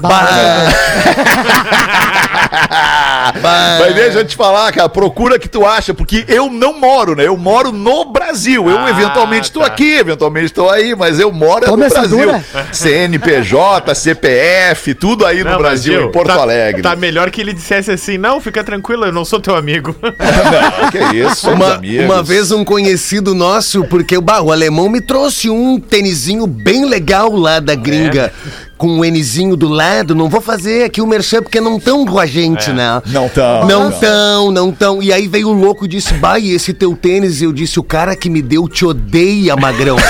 Mas 3.80 3.94
deixa 3.94 4.18
eu 4.20 4.24
te 4.24 4.36
falar, 4.36 4.72
cara, 4.72 4.88
procura 4.88 5.38
que 5.38 5.48
tu 5.48 5.66
acha, 5.66 5.92
porque 5.92 6.24
eu 6.28 6.50
não 6.50 6.78
moro, 6.78 7.14
né? 7.14 7.26
Eu 7.26 7.36
moro 7.36 7.72
no 7.72 8.06
Brasil. 8.06 8.68
Eu 8.68 8.78
Ah, 8.78 8.90
eventualmente 8.90 9.44
estou 9.48 9.62
tá. 9.62 9.68
aqui, 9.68 9.96
eventualmente 9.98 10.46
estou 10.46 10.70
aí, 10.70 10.94
mas 10.94 11.18
eu 11.18 11.30
moro 11.32 11.64
é 11.64 11.66
Toma 11.66 11.78
no 11.78 11.84
essa 11.84 12.00
Brasil. 12.00 12.18
dura. 12.18 12.44
CNPJ, 12.72 13.94
CPF, 13.94 14.94
tudo 14.94 15.26
aí 15.26 15.42
no 15.42 15.50
Não, 15.50 15.58
Brasil, 15.58 15.92
Brasil, 15.92 16.08
em 16.08 16.12
Porto 16.28 16.38
tá- 16.38 16.42
Alegre. 16.42 16.82
Tá 16.82 16.96
melhor 16.96 17.30
que 17.30 17.40
ele 17.40 17.52
dissesse 17.52 17.90
assim: 17.90 18.18
não, 18.18 18.40
fica 18.40 18.62
tranquilo, 18.62 19.04
eu 19.06 19.12
não 19.12 19.24
sou 19.24 19.40
teu 19.40 19.56
amigo. 19.56 19.94
Não, 20.02 20.90
que 20.90 21.16
isso, 21.16 21.50
Uma, 21.50 21.80
uma 22.04 22.22
vez 22.22 22.50
um 22.50 22.64
conhecido 22.64 23.34
nosso, 23.34 23.84
porque 23.84 24.20
bah, 24.20 24.40
o 24.40 24.50
alemão 24.52 24.88
me 24.88 25.00
trouxe 25.00 25.50
um 25.50 25.78
tênisinho 25.78 26.46
bem 26.46 26.86
legal 26.88 27.34
lá 27.34 27.60
da 27.60 27.74
gringa. 27.74 28.32
Com 28.76 29.00
um 29.00 29.04
Nzinho 29.04 29.56
do 29.56 29.68
lado, 29.68 30.14
não 30.14 30.28
vou 30.28 30.40
fazer 30.40 30.84
aqui 30.84 31.00
o 31.02 31.06
merchan 31.06 31.42
porque 31.42 31.60
não 31.60 31.80
tão 31.80 32.06
com 32.06 32.16
a 32.16 32.26
gente, 32.26 32.70
né? 32.70 33.02
Não 33.06 33.28
tão. 33.28 33.66
Não 33.66 33.90
tão, 33.90 34.50
não 34.52 34.70
tão. 34.70 35.02
E 35.02 35.12
aí 35.12 35.26
veio 35.26 35.48
o 35.48 35.52
louco 35.52 35.84
e 35.84 35.88
disse: 35.88 36.14
Bah, 36.14 36.38
e 36.38 36.52
esse 36.52 36.72
teu 36.72 36.94
tênis? 36.94 37.42
Eu 37.42 37.52
disse: 37.52 37.80
O 37.80 37.82
cara 37.82 38.14
que 38.14 38.30
me 38.30 38.40
deu 38.40 38.68
te 38.68 38.84
odeia, 38.86 39.56
magrão. 39.56 39.96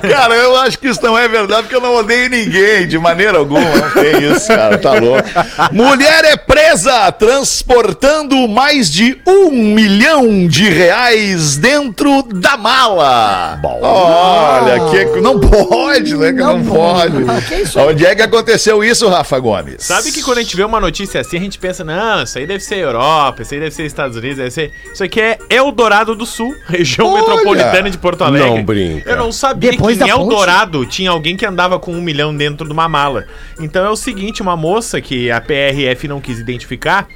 Cara, 0.00 0.34
eu 0.34 0.56
acho 0.56 0.78
que 0.78 0.88
isso 0.88 1.02
não 1.02 1.16
é 1.18 1.26
verdade, 1.28 1.62
porque 1.62 1.76
eu 1.76 1.80
não 1.80 1.94
odeio 1.94 2.28
ninguém, 2.28 2.86
de 2.86 2.98
maneira 2.98 3.38
alguma. 3.38 3.60
Não 3.60 3.90
tem 3.90 4.32
isso, 4.32 4.48
cara, 4.48 4.78
tá 4.78 4.92
louco. 4.94 5.28
Mulher 5.72 6.24
é 6.24 6.36
presa 6.36 7.10
transportando 7.12 8.46
mais 8.48 8.90
de 8.90 9.18
um 9.26 9.50
milhão 9.50 10.46
de 10.46 10.68
reais 10.68 11.56
dentro 11.56 12.22
da 12.22 12.56
mala. 12.56 13.60
Olha, 13.82 14.80
que 15.12 15.20
não 15.20 15.38
pode, 15.40 16.16
né? 16.16 16.32
Que 16.32 16.38
não, 16.38 16.58
Não 16.58 16.64
pode. 16.74 17.16
isso 17.62 17.78
aí? 17.78 17.86
Onde 17.88 18.06
é 18.06 18.14
que 18.14 18.22
aconteceu 18.22 18.82
isso, 18.82 19.08
Rafa 19.08 19.38
Gomes? 19.38 19.76
Sabe 19.78 20.10
que 20.12 20.22
quando 20.22 20.38
a 20.38 20.42
gente 20.42 20.56
vê 20.56 20.64
uma 20.64 20.80
notícia 20.80 21.20
assim, 21.20 21.36
a 21.36 21.40
gente 21.40 21.58
pensa, 21.58 21.84
não, 21.84 22.22
isso 22.22 22.38
aí 22.38 22.46
deve 22.46 22.62
ser 22.62 22.76
Europa, 22.78 23.42
isso 23.42 23.54
aí 23.54 23.60
deve 23.60 23.74
ser 23.74 23.84
Estados 23.84 24.16
Unidos, 24.16 24.36
deve 24.38 24.50
ser. 24.50 24.72
Isso 24.92 25.02
aqui 25.04 25.20
é 25.20 25.38
Eldorado 25.50 26.14
do 26.14 26.26
Sul, 26.26 26.54
região 26.66 27.08
Olha! 27.08 27.20
metropolitana 27.20 27.90
de 27.90 27.98
Porto 27.98 28.24
Alegre. 28.24 28.48
Não 28.50 28.64
brinca. 28.64 29.10
Eu 29.10 29.16
não 29.16 29.32
sabia 29.32 29.76
Depois 29.88 30.00
em? 30.00 30.10
Eldorado 30.10 30.86
tinha 30.86 31.10
alguém 31.10 31.36
que 31.36 31.46
andava 31.46 31.78
com 31.78 31.92
um 31.92 32.00
milhão 32.00 32.34
dentro 32.34 32.66
de 32.66 32.72
uma 32.72 32.88
mala. 32.88 33.26
Então 33.58 33.84
é 33.84 33.90
o 33.90 33.96
seguinte, 33.96 34.42
uma 34.42 34.56
moça 34.56 35.00
que 35.00 35.30
a 35.30 35.40
PRF 35.40 36.08
não 36.08 36.20
quis 36.20 36.38
identificar, 36.38 37.06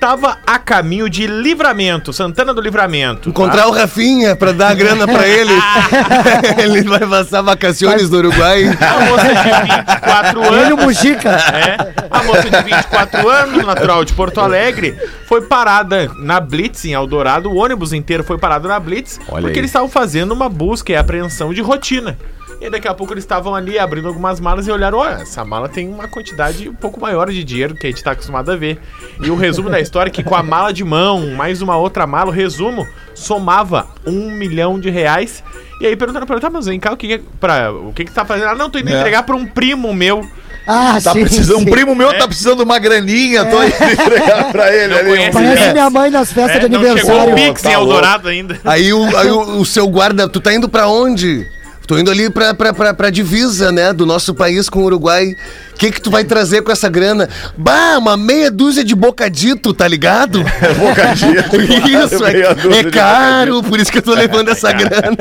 tava 0.00 0.38
a 0.46 0.58
caminho 0.58 1.10
de 1.10 1.26
Livramento, 1.26 2.10
Santana 2.10 2.54
do 2.54 2.60
Livramento. 2.60 3.28
Encontrar 3.28 3.66
o 3.68 3.70
Rafinha 3.70 4.34
pra 4.34 4.50
dar 4.50 4.70
a 4.70 4.74
grana 4.74 5.06
pra 5.06 5.28
ele. 5.28 5.52
ele 6.58 6.82
vai 6.88 7.06
passar 7.06 7.42
vacaciones 7.42 8.08
no 8.08 8.16
Uruguai. 8.16 8.64
A 8.66 9.00
moça 9.04 9.28
de 9.28 9.62
24 9.62 10.40
Ele 10.40 10.54
e 10.54 10.72
o 10.72 10.76
anos. 10.80 10.84
Mujica. 10.84 11.30
É, 11.30 11.94
a 12.10 12.22
moça 12.22 12.48
de 12.48 12.62
24 12.62 13.28
anos, 13.28 13.66
natural 13.66 14.02
de 14.02 14.14
Porto 14.14 14.40
Alegre, 14.40 14.96
foi 15.26 15.42
parada 15.42 16.10
na 16.16 16.40
Blitz 16.40 16.86
em 16.86 16.92
Eldorado. 16.92 17.50
O 17.50 17.56
ônibus 17.56 17.92
inteiro 17.92 18.24
foi 18.24 18.38
parado 18.38 18.66
na 18.66 18.80
Blitz 18.80 19.20
Olha 19.28 19.42
porque 19.42 19.58
aí. 19.58 19.60
eles 19.60 19.68
estavam 19.68 19.88
fazendo 19.88 20.32
uma 20.32 20.48
busca 20.48 20.90
e 20.92 20.96
apreensão 20.96 21.52
de 21.52 21.60
rotina. 21.60 22.16
E 22.60 22.68
daqui 22.68 22.86
a 22.86 22.92
pouco 22.92 23.14
eles 23.14 23.24
estavam 23.24 23.54
ali 23.54 23.78
abrindo 23.78 24.06
algumas 24.08 24.38
malas 24.38 24.66
e 24.66 24.70
olharam: 24.70 24.98
olha, 24.98 25.22
essa 25.22 25.44
mala 25.44 25.68
tem 25.68 25.88
uma 25.88 26.06
quantidade 26.08 26.68
um 26.68 26.74
pouco 26.74 27.00
maior 27.00 27.30
de 27.30 27.42
dinheiro 27.42 27.74
que 27.74 27.86
a 27.86 27.90
gente 27.90 28.02
tá 28.04 28.10
acostumado 28.10 28.50
a 28.52 28.56
ver. 28.56 28.78
E 29.22 29.30
o 29.30 29.36
resumo 29.36 29.70
da 29.70 29.80
história 29.80 30.10
é 30.10 30.12
que 30.12 30.22
com 30.22 30.34
a 30.34 30.42
mala 30.42 30.70
de 30.72 30.84
mão, 30.84 31.28
mais 31.34 31.62
uma 31.62 31.76
outra 31.76 32.06
mala, 32.06 32.28
o 32.28 32.32
resumo 32.32 32.86
somava 33.14 33.86
um 34.06 34.30
milhão 34.30 34.78
de 34.78 34.90
reais. 34.90 35.42
E 35.80 35.86
aí 35.86 35.96
perguntaram 35.96 36.26
pra 36.26 36.36
ele, 36.36 36.42
tá, 36.42 36.50
mas 36.50 36.66
vem 36.66 36.78
cá, 36.78 36.92
o 36.92 36.96
que 36.98 37.06
que, 37.06 37.14
é 37.14 37.20
pra, 37.40 37.72
o 37.72 37.92
que 37.94 38.04
que 38.04 38.12
tá 38.12 38.24
fazendo? 38.26 38.48
Ah, 38.48 38.54
não, 38.54 38.68
tô 38.68 38.78
indo 38.78 38.90
É. 38.90 38.98
entregar 38.98 39.22
pra 39.22 39.34
um 39.34 39.46
primo 39.46 39.94
meu. 39.94 40.22
Ah, 40.66 40.98
Tá 41.02 41.12
sim, 41.14 41.20
precisando, 41.22 41.56
um 41.60 41.64
sim. 41.64 41.70
primo 41.70 41.94
meu 41.94 42.16
tá 42.18 42.26
precisando 42.28 42.58
de 42.58 42.64
uma 42.64 42.78
graninha, 42.78 43.46
tô 43.46 43.62
indo 43.62 43.72
entregar 43.90 44.52
pra 44.52 44.70
ele 44.76 44.92
Não 44.92 44.98
ali. 45.12 45.28
um 45.28 45.32
Parece 45.32 45.62
Pix. 45.62 45.72
minha 45.72 45.88
mãe 45.90 46.10
nas 46.10 46.30
festas 46.30 46.56
É, 46.56 46.58
de 46.60 46.68
não 46.68 46.80
chegou 46.82 46.90
o 46.90 47.20
aniversário. 47.20 47.34
Pix 47.34 47.62
Tá 47.62 47.72
em 47.72 47.76
louco. 47.76 47.90
Eldorado 47.92 48.28
ainda. 48.28 48.60
Aí, 48.66 48.92
o, 48.92 49.16
aí 49.16 49.30
o, 49.30 49.40
o 49.60 49.64
seu 49.64 49.88
guarda, 49.88 50.28
tu 50.28 50.38
tá 50.38 50.52
indo 50.52 50.68
pra 50.68 50.86
onde? 50.86 51.48
Tô 51.90 51.98
indo 51.98 52.08
ali 52.08 52.30
pra, 52.30 52.54
pra, 52.54 52.72
pra, 52.72 52.94
pra 52.94 53.10
divisa, 53.10 53.72
né, 53.72 53.92
do 53.92 54.06
nosso 54.06 54.32
país 54.32 54.68
com 54.68 54.78
o 54.78 54.84
Uruguai. 54.84 55.36
O 55.80 55.82
que 55.82 55.92
que 55.92 56.00
tu 56.02 56.10
vai 56.10 56.24
trazer 56.24 56.60
com 56.60 56.70
essa 56.70 56.90
grana? 56.90 57.26
Bah, 57.56 57.96
uma 57.96 58.14
meia 58.14 58.50
dúzia 58.50 58.84
de 58.84 58.94
bocadito, 58.94 59.72
tá 59.72 59.88
ligado? 59.88 60.44
Bocadito. 60.78 61.56
Isso, 61.88 62.22
é, 62.26 62.80
é 62.80 62.90
caro, 62.90 63.62
por 63.62 63.80
isso 63.80 63.90
que 63.90 63.96
eu 63.96 64.02
tô 64.02 64.12
levando 64.14 64.50
essa 64.50 64.70
grana. 64.76 65.16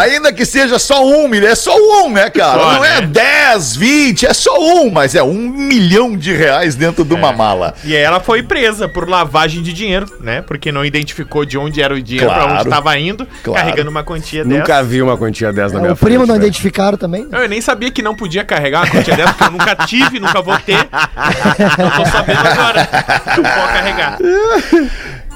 Ainda 0.00 0.32
que 0.32 0.46
seja 0.46 0.78
só 0.78 1.04
um 1.06 1.28
milhão, 1.28 1.50
é 1.50 1.54
só 1.54 1.76
um, 1.76 2.10
né, 2.10 2.30
cara? 2.30 2.58
Só, 2.58 2.72
não 2.72 2.84
é 2.86 3.02
né? 3.02 3.06
10, 3.52 3.76
20, 3.76 4.26
é 4.26 4.32
só 4.32 4.58
um, 4.58 4.90
mas 4.90 5.14
é 5.14 5.22
um 5.22 5.34
milhão 5.34 6.16
de 6.16 6.32
reais 6.32 6.74
dentro 6.74 7.04
de 7.04 7.12
uma 7.12 7.30
mala. 7.30 7.74
E 7.84 7.94
aí 7.94 8.02
ela 8.02 8.18
foi 8.18 8.42
presa 8.42 8.88
por 8.88 9.06
lavagem 9.06 9.62
de 9.62 9.74
dinheiro, 9.74 10.06
né? 10.22 10.40
Porque 10.40 10.72
não 10.72 10.86
identificou 10.86 11.44
de 11.44 11.58
onde 11.58 11.82
era 11.82 11.92
o 11.92 12.00
dinheiro, 12.02 12.28
pra 12.30 12.36
Claro. 12.44 12.52
onde 12.54 12.62
estava 12.62 12.98
indo, 12.98 13.26
Claro. 13.44 13.60
carregando 13.62 13.90
uma 13.90 14.02
quantia 14.02 14.42
Nunca 14.42 14.62
dessa. 14.76 14.84
vi 14.84 15.02
uma 15.02 15.18
quantia 15.18 15.52
dessa 15.52 15.74
na 15.74 15.80
É, 15.80 15.82
minha 15.82 15.92
o 15.92 15.96
primo 15.96 16.16
frente, 16.16 16.28
não 16.28 16.34
velho. 16.36 16.46
identificaram 16.46 16.96
também. 16.96 17.28
Eu 17.30 17.46
nem 17.46 17.60
sabia 17.60 17.90
que 17.90 18.00
não 18.00 18.14
podia 18.16 18.42
carregar 18.42 18.84
uma 18.84 18.90
quantia 18.90 19.14
dessa, 19.14 19.32
porque 19.34 19.44
eu 19.44 19.50
nunca 19.50 19.65
tive, 19.74 20.20
nunca 20.20 20.42
vou 20.42 20.58
ter. 20.58 20.78
Eu 20.78 21.90
tô 21.96 22.06
sabendo 22.06 22.46
agora. 22.46 22.88
Eu 23.36 23.42
vou 23.42 23.68
carregar. 23.68 24.18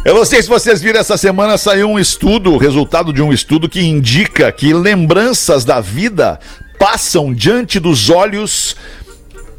Eu 0.04 0.14
não 0.14 0.24
sei 0.24 0.42
se 0.42 0.48
vocês 0.48 0.80
viram 0.80 1.00
essa 1.00 1.16
semana 1.16 1.58
saiu 1.58 1.88
um 1.90 1.98
estudo, 1.98 2.52
o 2.52 2.58
resultado 2.58 3.12
de 3.12 3.20
um 3.20 3.32
estudo 3.32 3.68
que 3.68 3.82
indica 3.82 4.50
que 4.52 4.72
lembranças 4.72 5.64
da 5.64 5.80
vida 5.80 6.38
passam 6.78 7.34
diante 7.34 7.78
dos 7.78 8.08
olhos 8.08 8.74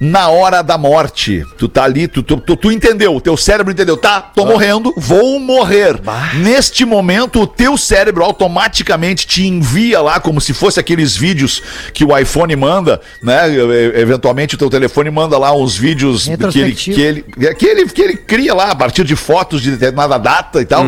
na 0.03 0.29
hora 0.29 0.63
da 0.63 0.79
morte. 0.79 1.45
Tu 1.59 1.67
tá 1.69 1.83
ali, 1.83 2.07
tu, 2.07 2.23
tu, 2.23 2.37
tu, 2.37 2.55
tu 2.55 2.71
entendeu, 2.71 3.15
o 3.15 3.21
teu 3.21 3.37
cérebro 3.37 3.71
entendeu, 3.71 3.95
tá, 3.95 4.19
tô 4.19 4.43
morrendo, 4.45 4.91
vou 4.97 5.39
morrer. 5.39 5.99
Neste 6.37 6.83
momento, 6.85 7.41
o 7.41 7.45
teu 7.47 7.77
cérebro 7.77 8.23
automaticamente 8.23 9.27
te 9.27 9.45
envia 9.45 10.01
lá, 10.01 10.19
como 10.19 10.41
se 10.41 10.53
fosse 10.53 10.79
aqueles 10.79 11.15
vídeos 11.15 11.61
que 11.93 12.03
o 12.03 12.17
iPhone 12.17 12.55
manda, 12.55 12.99
né? 13.21 13.43
Eventualmente 13.95 14.55
o 14.55 14.57
teu 14.57 14.69
telefone 14.71 15.11
manda 15.11 15.37
lá 15.37 15.53
uns 15.55 15.77
vídeos 15.77 16.27
que 16.51 16.59
ele, 16.61 16.73
que 16.95 17.01
ele, 17.01 17.21
que 17.55 17.65
ele, 17.67 17.85
que 17.89 18.01
ele 18.01 18.17
cria 18.17 18.53
lá 18.55 18.71
a 18.71 18.75
partir 18.75 19.03
de 19.03 19.15
fotos 19.15 19.61
de 19.61 19.69
determinada 19.71 20.17
data 20.17 20.59
e 20.61 20.65
tal. 20.65 20.83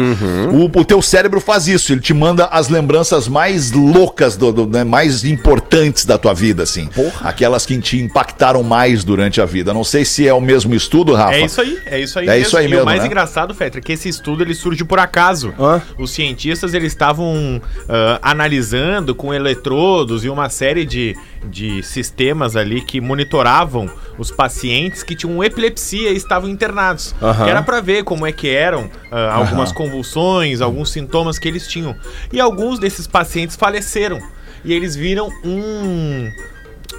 O, 0.52 0.66
o 0.80 0.84
teu 0.86 1.02
cérebro 1.04 1.40
faz 1.40 1.68
isso, 1.68 1.92
ele 1.94 2.02
te 2.02 2.14
manda 2.16 2.46
as 2.46 2.68
lembranças 2.68 3.28
mais 3.28 3.72
loucas, 3.72 4.36
do, 4.36 4.52
do- 4.52 4.66
né, 4.68 4.84
mais 4.84 5.24
importantes 5.24 6.06
da 6.06 6.18
tua 6.18 6.34
vida, 6.34 6.64
assim. 6.64 6.90
Aquelas 7.22 7.66
que 7.66 7.78
te 7.80 8.00
impactaram 8.02 8.64
mais 8.64 9.03
durante 9.04 9.42
a 9.42 9.46
vida. 9.46 9.74
Não 9.74 9.84
sei 9.84 10.06
se 10.06 10.28
é 10.28 10.34
o 10.34 10.42
mesmo 10.42 10.74
estudo, 10.74 11.14
Rafa. 11.14 11.36
É 11.36 11.46
isso 11.46 11.62
aí, 11.62 11.80
é 11.86 12.00
isso 12.00 12.20
aí. 12.20 12.30
É 12.30 12.38
isso 12.40 12.58
aí 12.58 12.66
E 12.66 12.70
mesmo, 12.70 12.84
o 12.84 12.86
mais 12.86 13.02
né? 13.02 13.08
engraçado, 13.08 13.54
Fetra, 13.54 13.80
é 13.80 13.84
que 13.84 13.92
esse 13.94 14.10
estudo 14.10 14.44
ele 14.44 14.54
surge 14.54 14.84
por 14.84 15.00
acaso. 15.00 15.54
Hã? 15.60 15.82
Os 15.98 16.12
cientistas 16.12 16.74
eles 16.74 16.92
estavam 16.94 17.62
ah, 17.90 18.20
analisando 18.22 19.14
com 19.16 19.34
eletrodos 19.34 20.24
e 20.24 20.30
uma 20.30 20.50
série 20.50 20.86
de, 20.86 21.16
de 21.46 21.82
sistemas 21.84 22.56
ali 22.56 22.82
que 22.82 23.00
monitoravam 23.02 23.90
os 24.18 24.32
pacientes 24.32 25.04
que 25.04 25.16
tinham 25.16 25.44
epilepsia 25.44 26.12
e 26.12 26.16
estavam 26.16 26.50
internados. 26.50 27.16
Aham. 27.22 27.44
Que 27.44 27.50
era 27.50 27.62
pra 27.62 27.82
ver 27.82 28.04
como 28.04 28.26
é 28.26 28.32
que 28.32 28.50
eram 28.50 28.90
ah, 29.12 29.34
algumas 29.34 29.72
convulsões, 29.72 30.62
alguns 30.62 30.92
sintomas 30.92 31.40
que 31.40 31.48
eles 31.48 31.68
tinham. 31.68 31.96
E 32.32 32.40
alguns 32.40 32.80
desses 32.80 33.08
pacientes 33.08 33.56
faleceram. 33.56 34.20
E 34.66 34.74
eles 34.74 34.96
viram 34.96 35.30
um 35.44 36.32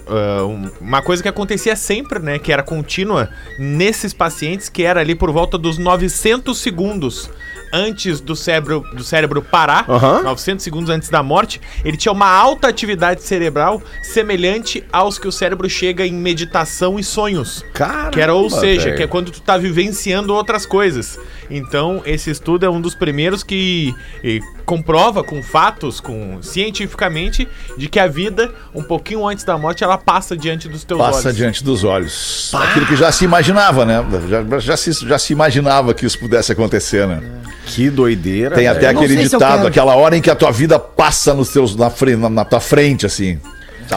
ah, 0.06 0.44
um- 0.44 0.70
uma 0.80 1.02
coisa 1.02 1.22
que 1.22 1.28
acontecia 1.28 1.74
sempre, 1.76 2.18
né? 2.18 2.38
Que 2.38 2.52
era 2.52 2.62
contínua 2.62 3.28
nesses 3.58 4.12
pacientes, 4.12 4.68
que 4.68 4.82
era 4.82 5.00
ali 5.00 5.14
por 5.14 5.30
volta 5.30 5.56
dos 5.58 5.78
900 5.78 6.56
segundos 6.58 7.30
antes 7.72 8.20
do 8.20 8.36
cérebro, 8.36 8.84
do 8.94 9.02
cérebro 9.02 9.42
parar, 9.42 9.84
Aham. 9.90 10.22
900 10.22 10.62
segundos 10.62 10.90
antes 10.90 11.08
da 11.08 11.24
morte, 11.24 11.60
ele 11.84 11.96
tinha 11.96 12.12
uma 12.12 12.28
alta 12.28 12.68
atividade 12.68 13.20
cerebral 13.24 13.82
semelhante 14.00 14.84
aos 14.92 15.18
que 15.18 15.26
o 15.26 15.32
cérebro 15.32 15.68
chega 15.68 16.06
em 16.06 16.12
meditação 16.12 17.00
e 17.00 17.02
sonhos. 17.02 17.64
Caramba, 17.74 18.10
Que 18.12 18.20
era, 18.20 18.32
ou 18.32 18.48
seja, 18.48 18.84
velho. 18.84 18.96
que 18.96 19.02
é 19.02 19.06
quando 19.08 19.32
tu 19.32 19.40
tá 19.40 19.56
vivenciando 19.56 20.32
outras 20.32 20.64
coisas. 20.64 21.18
Então, 21.50 22.00
esse 22.06 22.30
estudo 22.30 22.64
é 22.64 22.70
um 22.70 22.80
dos 22.80 22.94
primeiros 22.94 23.42
que 23.42 23.92
eh, 24.22 24.38
comprova 24.64 25.22
com 25.22 25.42
fatos, 25.42 26.00
com 26.00 26.42
cientificamente, 26.42 27.48
de 27.76 27.88
que 27.88 27.98
a 27.98 28.06
vida, 28.06 28.52
um 28.74 28.82
pouquinho 28.82 29.26
antes 29.26 29.44
da 29.44 29.56
morte, 29.56 29.84
ela 29.84 29.98
passa 29.98 30.36
diante 30.36 30.68
dos 30.68 30.84
teus 30.84 30.98
Passa 31.00 31.28
olhos. 31.28 31.36
diante 31.36 31.64
dos 31.64 31.84
olhos. 31.84 32.50
Aquilo 32.54 32.86
que 32.86 32.96
já 32.96 33.12
se 33.12 33.24
imaginava, 33.24 33.84
né? 33.84 34.04
Já, 34.28 34.58
já, 34.58 34.76
se, 34.76 34.92
já 34.92 35.18
se 35.18 35.32
imaginava 35.32 35.94
que 35.94 36.06
isso 36.06 36.18
pudesse 36.18 36.52
acontecer, 36.52 37.06
né? 37.06 37.22
Que 37.66 37.90
doideira. 37.90 38.54
Tem 38.54 38.66
até 38.66 38.92
não 38.92 39.00
aquele 39.00 39.16
ditado, 39.16 39.66
aquela 39.66 39.94
hora 39.94 40.16
em 40.16 40.22
que 40.22 40.30
a 40.30 40.34
tua 40.34 40.50
vida 40.50 40.78
passa 40.78 41.34
nos 41.34 41.50
teus, 41.50 41.76
na, 41.76 41.90
na, 42.18 42.30
na 42.30 42.44
tua 42.44 42.60
frente, 42.60 43.06
assim. 43.06 43.40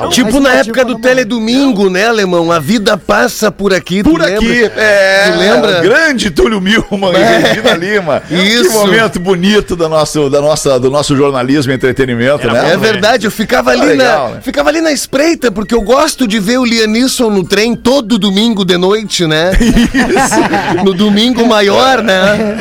Tipo 0.10 0.32
Mas 0.34 0.42
na 0.44 0.50
não, 0.50 0.56
época 0.58 0.80
tipo, 0.80 0.86
do 0.86 0.94
não- 0.94 1.02
teledomingo, 1.02 1.90
né, 1.90 2.08
alemão? 2.08 2.52
A 2.52 2.60
vida 2.60 2.98
passa 2.98 3.52
por 3.52 3.74
aqui, 3.74 4.04
tu 4.04 4.10
Por 4.12 4.22
aqui, 4.22 4.46
lembra? 4.48 4.74
é. 4.82 5.32
Tu 5.32 5.38
lembra? 5.40 5.82
Grande 5.82 6.30
Túlio 6.32 6.60
Milman 6.62 7.14
e 7.14 7.16
É. 7.16 7.38
Regina 7.38 7.74
Lima. 7.76 8.22
Isso. 8.30 8.64
Que 8.70 8.76
momento 8.76 9.20
bonito 9.20 9.76
do 9.76 9.88
nosso, 9.90 10.30
da 10.30 10.42
nossa, 10.42 10.80
do 10.80 10.90
nosso 10.92 11.16
jornalismo 11.16 11.72
e 11.72 11.76
entretenimento, 11.76 12.44
Era 12.44 12.54
né? 12.54 12.62
bom, 12.62 12.68
É 12.68 12.72
né? 12.72 12.78
verdade, 12.78 13.26
eu 13.28 13.32
ficava 13.32 13.72
ali, 13.72 13.86
legal, 13.86 14.30
na, 14.30 14.36
né? 14.36 14.42
ficava 14.42 14.70
ali 14.70 14.82
na 14.82 14.92
espreita, 14.92 15.52
porque 15.52 15.74
eu 15.74 15.82
gosto 15.82 16.28
de 16.28 16.40
ver 16.40 16.58
o 16.58 16.66
Lianisson 16.66 17.30
no 17.30 17.44
trem 17.44 17.76
todo 17.76 18.18
domingo 18.18 18.64
de 18.66 18.78
noite, 18.78 19.26
né? 19.26 19.52
Isso. 19.60 20.84
No 20.84 20.94
domingo 20.94 21.46
maior, 21.46 22.02
né? 22.04 22.58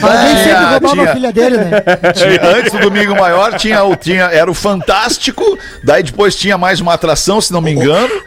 Alguém 0.00 0.36
sempre 0.44 0.64
roubava 0.64 0.88
tinha- 0.94 1.10
a 1.10 1.14
filha 1.14 1.32
dele, 1.32 1.56
né? 1.58 1.70
Tinha- 2.14 2.56
antes 2.58 2.72
do 2.72 2.78
Domingo 2.78 3.14
Maior 3.14 3.54
tinha 3.56 3.80
tinha, 4.00 4.24
era 4.24 4.50
o 4.50 4.54
Fantástico, 4.54 5.58
daí 5.82 6.02
depois 6.02 6.34
tinha 6.34 6.56
mais 6.62 6.80
uma 6.80 6.94
atração, 6.94 7.40
se 7.40 7.52
não 7.52 7.60
me 7.60 7.72
engano. 7.72 8.22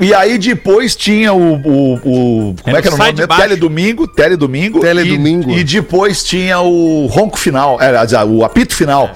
E 0.00 0.12
aí 0.12 0.38
depois 0.38 0.96
tinha 0.96 1.32
o. 1.32 1.54
o, 1.54 1.94
o- 1.94 2.54
como 2.62 2.76
Era 2.76 2.78
é 2.78 2.82
que 2.82 2.88
era 2.88 2.94
o 2.96 2.98
nome? 2.98 3.12
de 3.12 3.16
mesmo? 3.18 3.28
Baixo. 3.28 3.42
Teledomingo. 3.42 4.08
Teledomingo. 4.08 4.80
Teledomingo. 4.80 5.50
E, 5.50 5.58
e 5.60 5.64
depois 5.64 6.22
tinha 6.24 6.58
o 6.60 7.06
ronco 7.06 7.38
final. 7.38 7.78
Era 7.80 8.04
o 8.26 8.44
apito 8.44 8.74
final. 8.74 9.10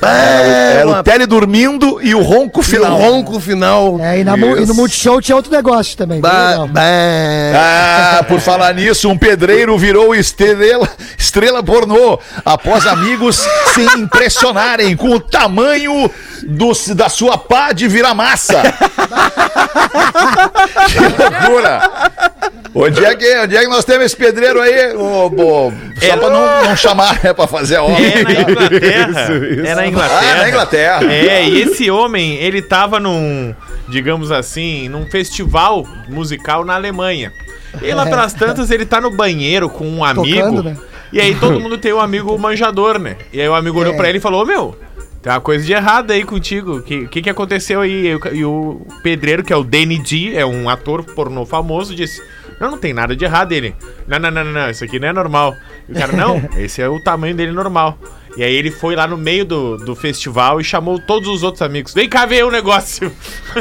Ah, 0.00 0.08
Era 0.08 0.86
uma- 0.88 1.00
o 1.00 1.02
teledormindo 1.02 2.00
e 2.02 2.14
o 2.14 2.22
ronco 2.22 2.60
e 2.60 2.62
o 2.62 2.64
final. 2.64 2.96
ronco 2.98 3.38
final. 3.40 3.98
É, 4.00 4.20
e, 4.20 4.24
na, 4.24 4.36
e 4.36 4.66
no 4.66 4.74
Multishow 4.74 5.20
tinha 5.20 5.36
outro 5.36 5.52
negócio 5.52 5.96
também. 5.96 6.20
ba- 6.20 6.66
Ah, 7.54 8.24
por 8.26 8.40
falar 8.40 8.74
nisso, 8.74 9.08
um 9.08 9.18
pedreiro 9.18 9.76
virou 9.78 10.14
estrela, 10.14 10.88
estrela 11.18 11.62
pornô 11.62 12.18
após 12.44 12.86
amigos 12.86 13.36
se 13.74 13.82
impressionarem 13.98 14.96
com 14.96 15.10
o 15.10 15.20
tamanho 15.20 16.10
do, 16.46 16.72
da 16.94 17.08
sua 17.08 17.36
pá 17.38 17.72
de 17.72 17.86
virar 17.86 18.14
massa. 18.14 18.62
que 20.88 21.22
loucura! 21.22 21.90
Onde 22.74 23.04
é, 23.04 23.14
que, 23.14 23.36
onde 23.38 23.54
é 23.56 23.60
que 23.60 23.68
nós 23.68 23.84
temos 23.84 24.06
esse 24.06 24.16
pedreiro 24.16 24.60
aí? 24.60 24.94
Ô, 24.96 25.26
ô, 25.26 25.72
só 26.00 26.06
É- 26.06 26.16
pra 26.16 26.30
não, 26.30 26.64
não 26.64 26.76
chamar, 26.76 27.22
né? 27.22 27.32
Pra 27.34 27.46
fazer 27.46 27.76
a 27.76 27.82
obra. 27.82 27.96
É 28.02 28.24
na 28.24 28.40
Inglaterra. 28.50 29.68
É 29.68 29.74
na 29.74 29.86
Inglaterra. 29.86 30.32
Ah, 30.32 30.36
na 30.38 30.48
Inglaterra. 30.48 31.12
É, 31.12 31.44
e 31.46 31.60
esse 31.62 31.90
homem, 31.90 32.36
ele 32.36 32.62
tava 32.62 32.98
num, 32.98 33.54
digamos 33.88 34.32
assim, 34.32 34.88
num 34.88 35.04
festival 35.10 35.86
musical 36.08 36.64
na 36.64 36.74
Alemanha. 36.74 37.30
E 37.82 37.92
lá 37.92 38.04
pelas 38.06 38.32
tantas, 38.32 38.70
ele 38.70 38.86
tá 38.86 39.00
no 39.00 39.10
banheiro 39.10 39.68
com 39.68 39.86
um 39.86 40.02
amigo. 40.04 40.38
Tocando, 40.38 40.62
né? 40.62 40.76
E 41.12 41.20
aí 41.20 41.34
todo 41.34 41.60
mundo 41.60 41.76
tem 41.76 41.92
um 41.92 42.00
amigo 42.00 42.36
manjador, 42.38 42.98
né? 42.98 43.16
E 43.32 43.38
aí 43.40 43.46
o 43.48 43.54
amigo 43.54 43.78
olhou 43.78 43.92
É. 43.92 43.96
pra 43.98 44.08
ele 44.08 44.16
e 44.16 44.20
falou: 44.20 44.42
Ô 44.42 44.46
meu, 44.46 44.78
Tem 45.22 45.32
uma 45.32 45.40
coisa 45.40 45.64
de 45.64 45.72
errado 45.72 46.10
aí 46.10 46.24
contigo. 46.24 46.78
O 46.78 46.82
que, 46.82 47.06
que, 47.06 47.22
que 47.22 47.30
aconteceu 47.30 47.80
aí? 47.80 48.18
E 48.32 48.44
o- 48.44 48.84
pedreiro, 49.02 49.44
que 49.44 49.52
é 49.52 49.56
o 49.56 49.62
Danny 49.62 49.98
D, 49.98 50.34
é 50.34 50.44
um 50.44 50.68
ator 50.68 51.04
pornô 51.04 51.46
famoso, 51.46 51.94
disse: 51.94 52.20
Não, 52.60 52.72
não 52.72 52.78
tem 52.78 52.92
nada 52.92 53.14
de 53.14 53.24
errado 53.24 53.52
ele. 53.52 53.74
Não, 54.08 54.18
não, 54.18 54.30
não, 54.32 54.44
não, 54.44 54.52
não, 54.52 54.70
isso 54.70 54.82
aqui 54.82 54.98
não 54.98 55.06
é 55.08 55.12
normal. 55.12 55.54
E 55.88 55.92
o 55.92 55.94
cara, 55.94 56.12
não, 56.16 56.42
esse 56.58 56.82
é 56.82 56.88
o 56.88 56.98
tamanho 56.98 57.36
dele 57.36 57.52
normal. 57.52 57.96
E 58.36 58.42
aí 58.42 58.52
ele 58.54 58.70
foi 58.70 58.96
lá 58.96 59.06
no 59.06 59.16
meio 59.16 59.44
do, 59.44 59.76
do 59.76 59.94
festival 59.94 60.60
e 60.60 60.64
chamou 60.64 60.98
todos 60.98 61.28
os 61.28 61.42
outros 61.42 61.60
amigos. 61.62 61.92
Vem 61.94 62.08
cá 62.08 62.24
ver 62.26 62.44
o 62.44 62.50
negócio. 62.50 63.10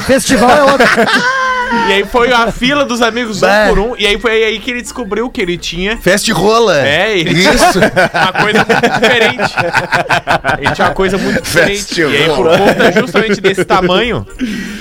Festival 0.01 0.49
é 0.49 0.63
outro. 0.63 0.87
E 1.89 1.93
aí 1.93 2.05
foi 2.05 2.31
a 2.33 2.51
fila 2.51 2.83
dos 2.85 3.01
amigos 3.01 3.37
um 3.37 3.41
Bah. 3.41 3.65
por 3.69 3.79
um. 3.79 3.95
E 3.97 4.05
aí 4.05 4.19
foi 4.19 4.43
aí 4.43 4.59
que 4.59 4.71
ele 4.71 4.81
descobriu 4.81 5.29
que 5.29 5.41
ele 5.41 5.57
tinha 5.57 5.97
Feste 5.97 6.31
rola. 6.31 6.85
É, 6.85 7.17
e- 7.17 7.23
Isso. 7.31 7.79
uma 7.79 8.33
coisa 8.33 8.65
muito 8.65 8.89
diferente. 8.99 9.53
Ele 10.59 10.71
tinha 10.71 10.87
uma 10.87 10.93
coisa 10.93 11.17
muito 11.17 11.41
diferente. 11.41 12.01
E 12.01 12.03
aí, 12.17 12.29
por 12.29 12.47
conta 12.57 12.91
justamente 12.99 13.41
desse 13.41 13.63
tamanho, 13.65 14.25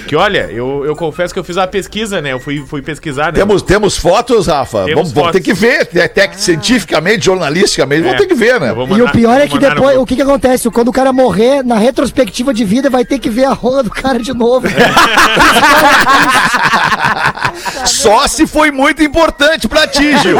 que 0.06 0.16
olha, 0.16 0.48
eu, 0.50 0.84
eu 0.84 0.96
confesso 0.96 1.32
que 1.32 1.38
eu 1.40 1.44
fiz 1.44 1.56
uma 1.56 1.66
pesquisa, 1.66 2.20
né? 2.20 2.32
Eu 2.32 2.40
fui, 2.40 2.64
fui 2.66 2.82
pesquisar, 2.82 3.26
né? 3.26 3.32
Temos, 3.32 3.62
temos 3.62 3.96
fotos, 3.96 4.46
Rafa? 4.46 4.84
Temos 4.84 5.10
vamos, 5.10 5.12
vamos 5.12 5.32
ter 5.32 5.38
fotos. 5.38 5.44
que 5.44 5.52
ver, 5.54 5.86
te- 5.86 6.08
tec- 6.08 6.34
cientificamente, 6.36 7.24
jornalisticamente, 7.26 8.02
É, 8.02 8.04
vamos 8.04 8.18
ter 8.20 8.26
que 8.26 8.34
ver, 8.34 8.60
né? 8.60 8.70
eu 8.70 8.74
vou 8.86 8.98
E 8.98 9.02
o 9.02 9.08
pior 9.10 9.36
é 9.36 9.46
vou 9.46 9.48
que 9.48 9.54
mandar 9.54 9.68
no 9.70 9.74
depois, 9.76 9.90
grupo. 9.94 10.02
o 10.02 10.06
que 10.06 10.16
que 10.16 10.22
acontece? 10.22 10.70
Quando 10.70 10.88
o 10.88 10.92
cara 10.92 11.12
morrer, 11.12 11.62
na 11.64 11.76
retrospectiva 11.78 12.52
de 12.52 12.64
vida, 12.64 12.90
vai 12.90 13.04
ter 13.04 13.18
que 13.18 13.30
ver 13.30 13.44
a 13.44 13.52
rola 13.52 13.82
do 13.82 13.90
cara 13.90 14.18
de 14.18 14.32
novo. 14.34 14.66
Só 17.84 18.26
se 18.26 18.46
foi 18.46 18.70
muito 18.70 19.02
importante 19.02 19.68
pra 19.68 19.86
ti, 19.86 20.16
Gil. 20.18 20.38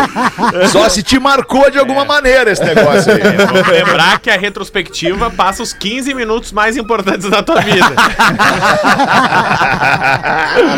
Só 0.70 0.88
se 0.88 1.02
te 1.02 1.18
marcou 1.18 1.70
de 1.70 1.78
alguma 1.78 2.04
maneira 2.04 2.50
esse 2.50 2.62
negócio 2.64 3.12
aí. 3.12 3.20
Vamos 3.46 3.68
lembrar 3.68 4.18
que 4.20 4.30
a 4.30 4.36
retrospectiva 4.36 5.30
passa 5.30 5.62
os 5.62 5.72
15 5.72 6.14
minutos 6.14 6.52
mais 6.52 6.76
importantes 6.76 7.28
da 7.28 7.42
tua 7.42 7.60
vida. 7.60 7.86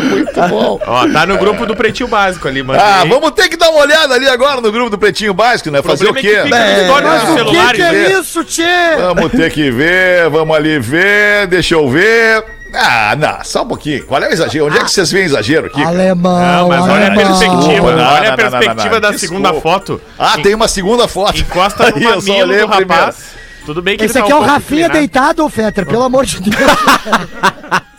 muito 0.09 0.41
bom. 0.49 0.79
Ó, 0.85 1.07
tá 1.07 1.25
no 1.25 1.37
grupo 1.37 1.65
do 1.65 1.75
Pretinho 1.75 2.09
Básico 2.09 2.47
ali, 2.47 2.63
mano. 2.63 2.79
Ah, 2.81 3.03
vamos 3.07 3.31
ter 3.31 3.49
que 3.49 3.57
dar 3.57 3.69
uma 3.69 3.81
olhada 3.81 4.15
ali 4.15 4.27
agora 4.27 4.61
no 4.61 4.71
grupo 4.71 4.89
do 4.89 4.97
Pretinho 4.97 5.33
Básico, 5.33 5.69
né? 5.71 5.81
Fazer 5.81 6.05
o 6.05 6.09
é 6.09 6.13
quê? 6.13 6.21
que 6.21 6.27
fica 6.27 6.49
né? 6.49 6.83
É, 6.83 6.87
dos 6.87 7.41
o 7.41 7.51
que 7.51 7.73
que 7.73 7.81
é 7.81 8.11
isso, 8.19 8.43
tchê? 8.43 8.95
Vamos 8.97 9.31
ter 9.31 9.51
que 9.51 9.71
ver, 9.71 10.29
vamos 10.29 10.55
ali 10.55 10.79
ver, 10.79 11.47
deixa 11.47 11.75
eu 11.75 11.89
ver. 11.89 12.43
Ah, 12.75 13.15
não, 13.15 13.43
só 13.43 13.61
um 13.63 13.67
pouquinho. 13.67 14.05
Qual 14.05 14.21
é 14.21 14.27
o 14.29 14.31
exagero? 14.33 14.65
Onde 14.65 14.77
é 14.77 14.83
que 14.83 14.89
vocês 14.91 15.11
veem 15.11 15.25
exagero 15.25 15.67
aqui? 15.67 15.83
Alemão, 15.83 16.39
Não, 16.39 16.67
mas 16.69 16.81
olha 16.81 16.91
a 16.91 16.95
alemão. 17.07 17.15
perspectiva. 17.17 17.61
Desculpa, 17.67 17.91
não, 17.91 17.91
olha 17.91 17.97
não, 17.97 18.05
a 18.05 18.21
não, 18.21 18.29
não, 18.29 18.35
perspectiva 18.35 18.85
não, 18.85 18.93
não. 18.93 19.01
da 19.01 19.11
Desculpa. 19.11 19.19
segunda 19.47 19.53
foto. 19.61 20.01
Ah, 20.17 20.37
tem 20.41 20.55
uma 20.55 20.67
segunda 20.67 21.07
foto. 21.07 21.39
Encosta 21.39 21.89
no 21.91 21.95
Aí, 21.97 22.03
eu 22.03 22.21
só 22.21 22.33
mamilo 22.33 22.53
do 22.67 22.73
a 22.73 22.77
rapaz. 22.77 23.17
Tudo 23.65 23.81
bem 23.81 23.95
que 23.97 24.03
Esse 24.05 24.17
ele 24.17 24.23
aqui 24.23 24.29
tá 24.31 24.35
é 24.35 24.39
o 24.39 24.43
Rafinha 24.43 24.87
inclinado. 24.87 24.93
deitado, 24.99 25.49
Fetter, 25.49 25.85
pelo 25.85 26.03
amor 26.03 26.25
de 26.25 26.41
Deus. 26.41 26.55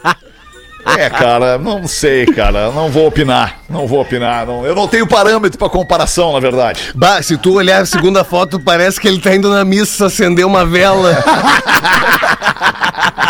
É, 0.96 1.08
cara, 1.10 1.58
não 1.58 1.86
sei, 1.88 2.26
cara. 2.26 2.70
Não 2.70 2.88
vou 2.90 3.06
opinar. 3.06 3.56
Não 3.68 3.86
vou 3.86 4.00
opinar. 4.00 4.46
não- 4.46 4.64
eu 4.66 4.74
não 4.74 4.86
tenho 4.86 5.06
parâmetro 5.06 5.58
pra 5.58 5.68
comparação, 5.68 6.32
na 6.32 6.40
verdade. 6.40 6.92
Bah, 6.94 7.20
se 7.22 7.36
tu 7.36 7.54
olhar 7.54 7.82
a 7.82 7.86
segunda 7.86 8.22
foto, 8.24 8.60
parece 8.60 9.00
que 9.00 9.08
ele 9.08 9.20
tá 9.20 9.34
indo 9.34 9.50
na 9.50 9.64
missa 9.64 10.06
acender 10.06 10.46
uma 10.46 10.64
vela. 10.64 11.16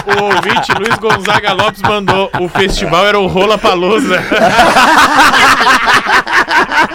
O 0.06 0.22
ouvinte 0.24 0.70
Luiz 0.78 0.96
Gonzaga 0.98 1.52
Lopes 1.54 1.80
mandou. 1.82 2.30
O 2.38 2.46
festival 2.48 3.06
era 3.06 3.18
o 3.18 3.26
Rola 3.26 3.56
Palusa. 3.56 4.22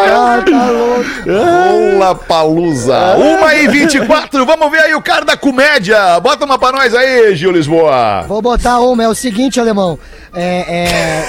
Ah, 0.00 0.42
tá 0.44 0.70
louco. 0.70 1.04
Rola 1.26 2.14
Palusa. 2.14 3.16
Uma 3.16 3.54
e 3.54 3.68
24. 3.68 4.44
Vamos 4.44 4.70
ver 4.70 4.80
aí 4.80 4.94
o 4.94 5.02
cara 5.02 5.24
da 5.24 5.36
comédia. 5.36 6.18
Bota 6.20 6.44
uma 6.44 6.58
pra 6.58 6.72
nós 6.72 6.94
aí, 6.94 7.34
Gil 7.36 7.52
Lisboa. 7.52 8.24
Vou 8.26 8.42
botar 8.42 8.80
uma. 8.80 9.04
É 9.04 9.08
o 9.08 9.14
seguinte, 9.14 9.60
alemão. 9.60 9.98
É, 10.34 10.64
é... 10.68 11.24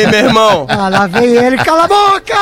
Ei, 0.00 0.06
meu 0.08 0.18
irmão. 0.26 0.66
Ah, 0.76 0.88
lá 0.88 1.06
vem 1.06 1.36
ele. 1.36 1.56
Cala 1.58 1.84
a 1.84 1.88
boca! 1.88 2.34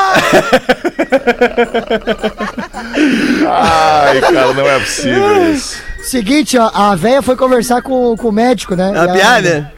Ai, 3.47 4.21
cara, 4.21 4.53
não 4.55 4.67
é 4.69 4.79
possível 4.79 5.53
isso. 5.53 5.83
Seguinte, 6.03 6.59
ó, 6.59 6.71
a 6.75 6.95
véia 6.97 7.23
foi 7.23 7.37
conversar 7.37 7.81
com, 7.83 8.17
com 8.17 8.29
o 8.29 8.33
médico, 8.33 8.75
né? 8.75 8.89
Uma 8.91 8.99
ela- 9.05 9.13
piada? 9.13 9.73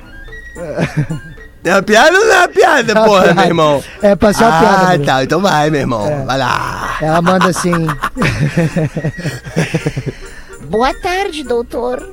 É 1.67 1.73
uma 1.73 1.83
piada 1.83 2.17
ou 2.17 2.25
não 2.25 2.33
é 2.33 2.39
uma 2.39 2.49
piada, 2.49 2.93
É 2.93 2.95
uma 2.95 3.05
porra, 3.05 3.23
piada. 3.23 3.35
meu 3.35 3.45
irmão? 3.47 3.83
É 4.01 4.15
pra 4.15 4.33
ser 4.33 4.45
uma 4.45 4.61
piada. 4.61 4.95
Ah, 4.95 4.99
tá. 5.05 5.25
Então 5.25 5.41
vai, 5.41 5.69
meu 5.69 5.81
irmão. 5.81 6.25
Vai 6.25 6.39
lá. 6.39 6.97
Ela 7.03 7.21
manda 7.21 7.49
assim. 7.49 7.73
Boa 10.71 10.95
tarde, 10.95 11.43
doutor. 11.43 12.09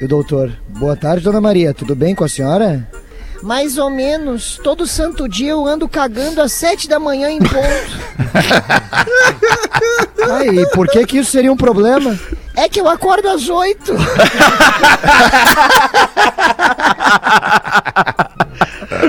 E 0.00 0.04
o 0.04 0.08
doutor, 0.08 0.50
boa 0.68 0.96
tarde, 0.96 1.22
dona 1.24 1.40
Maria. 1.40 1.72
Tudo 1.72 1.94
bem 1.94 2.14
com 2.16 2.24
a 2.24 2.28
senhora? 2.28 2.86
Mais 3.42 3.78
ou 3.78 3.88
menos, 3.88 4.58
todo 4.62 4.86
santo 4.88 5.26
dia 5.28 5.52
eu 5.52 5.64
ando 5.66 5.88
cagando 5.88 6.42
às 6.42 6.50
sete 6.52 6.88
da 6.88 6.98
manhã 6.98 7.30
em 7.30 7.38
ponto. 7.38 7.60
Aí, 10.34 10.66
por 10.70 10.88
que 10.88 11.06
que 11.06 11.18
isso 11.18 11.30
seria 11.30 11.52
um 11.52 11.56
problema? 11.56 12.18
É 12.56 12.68
que 12.68 12.80
eu 12.80 12.88
acordo 12.88 13.28
às 13.28 13.48
oito. 13.48 13.94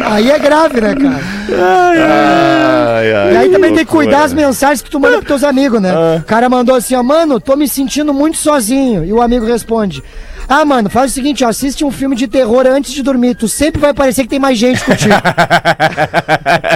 Aí 0.10 0.32
é 0.32 0.40
grave, 0.40 0.82
né, 0.82 0.96
cara? 0.96 1.20
Ai, 1.50 3.14
ai, 3.14 3.34
E 3.34 3.38
aí 3.38 3.50
também 3.50 3.74
tem 3.74 3.86
que 3.86 3.92
cuidar 3.92 4.24
as 4.24 4.34
mensagens 4.34 4.82
que 4.82 4.90
tu 4.90 5.00
manda 5.00 5.18
pros 5.18 5.28
teus 5.28 5.44
amigos, 5.44 5.82
né? 5.82 5.94
O 6.18 6.24
cara 6.24 6.50
mandou 6.50 6.76
assim, 6.76 6.96
ó, 6.96 7.04
mano, 7.04 7.40
tô 7.40 7.56
me 7.56 7.68
sentindo 7.68 8.14
muito 8.14 8.38
sozinho. 8.38 9.04
E 9.06 9.14
o 9.14 9.22
amigo 9.22 9.46
responde, 9.46 10.04
ah, 10.50 10.64
mano, 10.64 10.90
faz 10.90 11.12
o 11.12 11.14
seguinte, 11.14 11.44
ó, 11.44 11.50
assiste 11.50 11.84
um 11.84 11.92
filme 11.92 12.16
de 12.16 12.28
terror 12.28 12.66
antes 12.66 12.94
de 12.94 13.04
dormir. 13.04 13.36
Tu 13.36 13.48
sempre 13.48 13.82
vai 13.82 13.94
parecer 13.94 14.24
que 14.24 14.30
tem 14.30 14.40
mais 14.40 14.58
gente 14.58 14.84
contigo. 14.84 15.14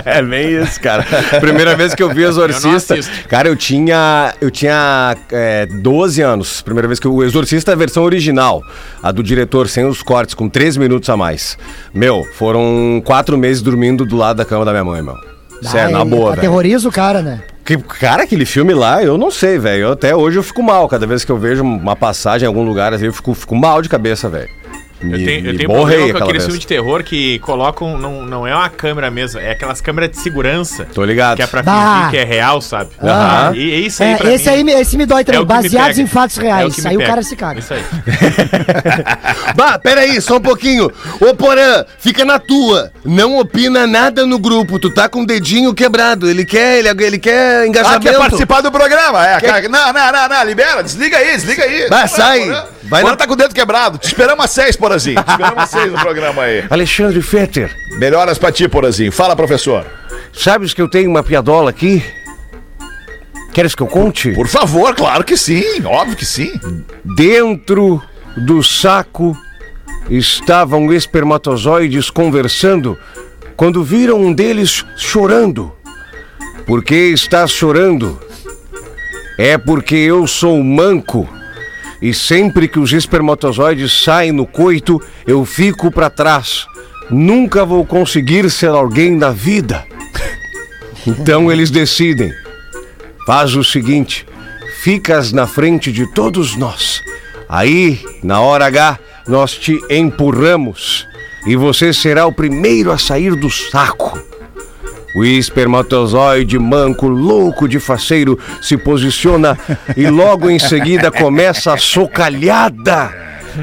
É 0.06 0.22
bem 0.22 0.62
isso, 0.62 0.80
cara. 0.82 1.06
Primeira 1.40 1.76
vez 1.76 1.96
que 1.96 2.04
eu 2.04 2.10
vi 2.14 2.24
Exorcista. 2.24 2.96
assisto. 2.96 3.28
cara, 3.28 3.48
eu 3.48 3.56
tinha. 3.56 4.34
Eu 4.42 4.52
tinha 4.52 5.16
é, 5.32 5.66
12 5.66 6.22
anos. 6.22 6.62
Primeira 6.62 6.88
vez 6.88 7.00
que 7.00 7.08
o 7.08 7.24
Exorcista 7.24 7.72
é 7.72 7.74
a 7.74 7.78
versão 7.78 8.04
original. 8.04 8.62
A 9.02 9.12
do 9.12 9.24
diretor, 9.24 9.70
sem 9.70 9.86
os 9.86 10.02
cortes, 10.02 10.36
com 10.36 10.50
3 10.50 10.78
minutos 10.78 11.10
a 11.10 11.16
mais. 11.16 11.58
Meu, 11.94 12.26
foram 12.38 13.02
quatro 13.06 13.38
meses 13.38 13.62
dormindo 13.62 14.06
do 14.06 14.18
lado 14.18 14.38
da 14.38 14.46
cama 14.46 14.66
da 14.66 14.72
minha 14.72 14.84
mãe, 14.84 15.02
meu. 15.02 15.16
Sério, 15.62 15.92
na 15.92 16.04
boa. 16.04 16.34
Aterroriza 16.34 16.90
o 16.90 16.92
cara, 16.92 17.22
né? 17.22 17.42
Que, 17.64 17.78
cara, 17.78 18.24
aquele 18.24 18.46
filme 18.46 18.74
lá, 18.74 19.04
eu 19.04 19.18
não 19.18 19.30
sei, 19.30 19.58
velho. 19.58 19.92
Até 19.92 20.16
hoje 20.16 20.38
eu 20.38 20.44
fico 20.44 20.64
mal. 20.64 20.88
Cada 20.90 21.06
vez 21.06 21.24
que 21.24 21.32
eu 21.32 21.38
vejo 21.38 21.64
uma 21.64 21.96
passagem 21.96 22.46
em 22.46 22.48
algum 22.48 22.64
lugar, 22.64 22.94
assim, 22.94 23.06
eu 23.06 23.14
fico, 23.14 23.34
fico 23.34 23.56
mal 23.56 23.82
de 23.82 23.90
cabeça, 23.90 24.28
velho. 24.28 24.50
Me, 25.02 25.20
Eu 25.20 25.26
tenho, 25.26 25.48
eu 25.48 25.58
tenho 25.58 25.70
borrei 25.70 25.98
problema 25.98 26.20
com 26.26 26.32
vez. 26.32 26.44
filmes 26.44 26.60
de 26.60 26.68
terror 26.68 27.04
que 27.04 27.40
colocam. 27.40 27.98
Não, 27.98 28.22
não 28.24 28.46
é 28.48 28.54
uma 28.56 28.70
câmera 28.70 29.10
mesmo, 29.10 29.40
é 29.40 29.52
aquelas 29.52 29.82
câmeras 29.82 30.12
de 30.12 30.18
segurança. 30.18 30.86
Tô 30.94 31.04
ligado. 31.04 31.38
Que 31.38 31.44
é 31.44 31.48
pra 31.48 31.64
Bah. 31.64 31.96
fingir 32.06 32.10
que 32.12 32.18
é 32.18 32.24
real, 32.24 32.62
sabe? 32.62 32.92
Aham. 33.02 33.56
E, 33.56 33.60
e 33.60 33.86
isso 33.88 34.04
aí, 34.04 34.14
É, 34.14 34.18
pra 34.18 34.32
esse 34.34 34.50
mim, 34.50 34.56
aí, 34.56 34.64
me- 34.64 34.74
esse 34.74 34.98
me 34.98 35.06
dói 35.06 35.22
é 35.22 35.24
também, 35.24 35.42
o 35.42 35.44
me 35.44 35.48
baseados 35.48 35.98
em 35.98 36.08
fatos 36.08 36.38
É 36.38 36.42
o 36.42 36.44
reais. 36.44 36.76
que 36.76 36.82
me 36.82 36.88
aí 36.90 36.98
o 36.98 37.06
cara 37.06 37.24
se 37.24 37.36
caga. 37.36 37.60
Isso 37.60 37.74
aí. 37.74 37.84
Bah, 39.56 39.78
peraí, 39.80 40.22
só 40.22 40.38
um 40.38 40.42
pouquinho. 40.42 40.92
Ô, 41.20 41.34
Porã, 41.36 41.84
fica 42.00 42.24
na 42.26 42.40
tua. 42.40 42.92
Não 43.04 43.38
opina 43.38 43.86
nada 43.88 44.26
no 44.26 44.40
grupo. 44.40 44.80
Tu 44.80 44.90
tá 44.94 45.10
com 45.10 45.22
o 45.24 45.26
dedinho 45.26 45.74
quebrado. 45.74 46.30
Ele 46.30 46.46
quer, 46.46 46.80
ele, 46.80 46.90
ele 47.04 47.20
quer 47.20 47.62
Ah, 47.64 47.68
engajamento. 47.68 48.02
quer 48.02 48.18
participar 48.18 48.62
do 48.62 48.72
programa? 48.72 49.26
É, 49.28 49.40
cara, 49.40 49.68
não, 49.68 49.94
não, 49.94 50.12
não, 50.12 50.30
não, 50.30 50.44
libera, 50.44 50.82
desliga 50.84 51.18
aí, 51.18 51.32
desliga 51.36 51.64
aí. 51.64 51.88
Vai, 51.90 52.08
sai. 52.08 52.40
Porã, 52.46 52.64
Vai 52.84 53.02
Porã 53.04 53.16
tá 53.16 53.28
com 53.28 53.34
o 53.34 53.36
dedo 53.38 53.54
quebrado. 53.54 53.98
Te 53.98 54.08
esperamos 54.08 54.44
às 54.46 54.52
seis, 54.52 54.76
Porazinho. 54.92 55.24
Esperamos 55.26 55.70
seis 55.70 55.92
no 55.92 56.00
programa 56.00 56.42
aí. 56.44 56.66
Alexandre 56.70 57.22
Fetter, 57.22 57.74
Melhoras 57.98 58.38
pra 58.38 58.52
ti, 58.52 58.68
Porazinho. 58.68 59.12
Fala, 59.12 59.36
professor. 59.36 59.86
sabes 60.34 60.74
que 60.74 60.82
eu 60.82 60.90
tenho 60.90 61.10
uma 61.10 61.24
piadola 61.24 61.70
aqui? 61.70 62.04
Queres 63.54 63.74
que 63.74 63.82
eu 63.82 63.88
conte? 63.88 64.32
Por 64.32 64.48
favor, 64.48 64.94
claro 64.96 65.24
que 65.24 65.38
sim, 65.38 65.84
óbvio 65.86 66.16
que 66.18 66.26
sim. 66.26 66.52
Dentro 67.16 68.02
do 68.36 68.62
saco 68.64 69.36
estavam 70.10 70.92
espermatozoides 70.92 72.10
conversando 72.10 72.98
quando 73.56 73.84
viram 73.84 74.20
um 74.20 74.34
deles 74.34 74.86
chorando. 74.98 75.72
Por 76.66 76.84
que 76.84 76.96
estás 76.96 77.52
chorando? 77.52 78.20
É 79.38 79.58
porque 79.58 79.96
eu 79.96 80.28
sou 80.28 80.62
manco 80.64 81.28
e 82.02 82.14
sempre 82.14 82.68
que 82.68 82.80
os 82.80 82.92
espermatozoides 82.94 84.04
saem 84.04 84.32
no 84.32 84.48
coito, 84.48 85.00
eu 85.28 85.46
fico 85.46 85.92
para 85.92 86.10
trás. 86.10 86.66
Nunca 87.10 87.66
vou 87.66 87.86
conseguir 87.86 88.50
ser 88.50 88.70
alguém 88.70 89.16
na 89.16 89.32
vida. 89.32 89.86
Então 91.06 91.52
eles 91.52 91.70
decidem. 91.70 92.32
Faz 93.26 93.56
o 93.56 93.64
seguinte: 93.64 94.26
ficas 94.82 95.32
na 95.32 95.46
frente 95.46 95.92
de 95.92 96.08
todos 96.14 96.56
nós. 96.56 97.02
Aí, 97.48 98.00
na 98.24 98.40
hora 98.40 98.66
H, 98.66 98.98
nós 99.28 99.52
te 99.52 99.80
empurramos 99.90 101.08
e 101.46 101.56
você 101.56 101.94
será 101.94 102.26
o 102.26 102.32
primeiro 102.32 102.92
a 102.92 102.98
sair 102.98 103.36
do 103.36 103.50
saco. 103.50 104.31
O 105.14 105.26
espermatozoide 105.26 106.58
manco, 106.58 107.08
louco 107.08 107.68
de 107.68 107.80
faceiro, 107.80 108.40
se 108.62 108.78
posiciona 108.78 109.58
e 109.96 110.08
logo 110.08 110.50
em 110.50 110.58
seguida 110.58 111.12
começa 111.12 111.74
a 111.74 111.78
socalhada. 111.78 113.12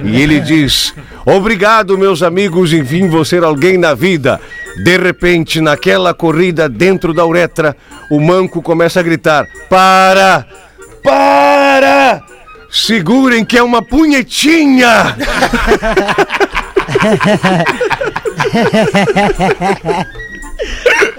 E 0.04 0.20
ele 0.20 0.40
diz: 0.40 0.94
Obrigado, 1.24 1.96
meus 1.96 2.22
amigos, 2.22 2.72
enfim, 2.72 3.08
vou 3.08 3.24
ser 3.24 3.42
alguém 3.42 3.78
na 3.78 3.94
vida. 3.94 4.38
De 4.84 4.98
repente, 4.98 5.60
naquela 5.60 6.12
corrida 6.12 6.68
dentro 6.68 7.14
da 7.14 7.24
uretra, 7.24 7.74
o 8.10 8.20
manco 8.20 8.60
começa 8.60 9.00
a 9.00 9.02
gritar: 9.02 9.46
Para! 9.70 10.46
Para! 11.02 12.22
Segurem 12.70 13.46
que 13.46 13.56
é 13.56 13.62
uma 13.62 13.80
punhetinha! 13.80 15.16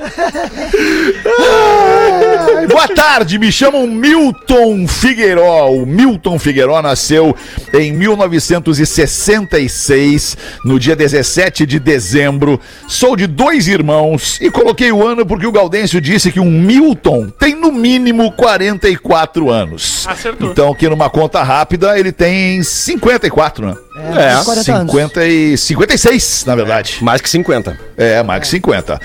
Boa 2.70 2.88
tarde, 2.88 3.40
me 3.40 3.52
chamam 3.52 3.86
Milton 3.88 4.88
Figueiró. 4.88 5.72
O 5.72 5.86
Milton 5.86 6.40
Figueiró 6.40 6.82
nasceu 6.82 7.36
em 7.74 7.92
1966, 7.92 10.38
no 10.64 10.80
dia 10.80 10.96
17 10.96 11.66
de 11.66 11.80
dezembro. 11.80 12.62
Sou 12.88 13.16
de 13.16 13.26
dois 13.28 13.68
irmãos 13.68 14.40
e 14.42 14.52
coloquei 14.52 14.92
o 14.92 15.06
ano 15.06 15.24
porque 15.26 15.48
o 15.48 15.52
Gaudêncio 15.52 16.02
disse 16.02 16.32
que 16.32 16.40
um 16.40 16.50
Milton 16.50 17.30
tem 17.30 17.56
no 17.56 17.72
mínimo 17.72 18.32
44 18.32 19.50
anos. 19.50 20.08
Acertou. 20.08 20.52
Então, 20.52 20.72
aqui 20.72 20.88
numa 20.88 21.10
conta 21.10 21.42
rápida, 21.44 22.00
ele 22.00 22.12
tem 22.12 22.62
54, 22.64 23.68
né? 23.68 23.76
É, 24.16 24.38
uns 24.38 24.46
40 24.46 24.74
anos. 24.74 24.92
50 24.92 25.26
e 25.26 25.58
56, 25.58 26.46
na 26.46 26.56
verdade. 26.56 26.98
Mais 27.02 27.22
que 27.22 27.30
50. 27.30 27.78
É, 27.98 28.24
mais 28.24 28.42
que 28.42 28.48
50. 28.48 29.00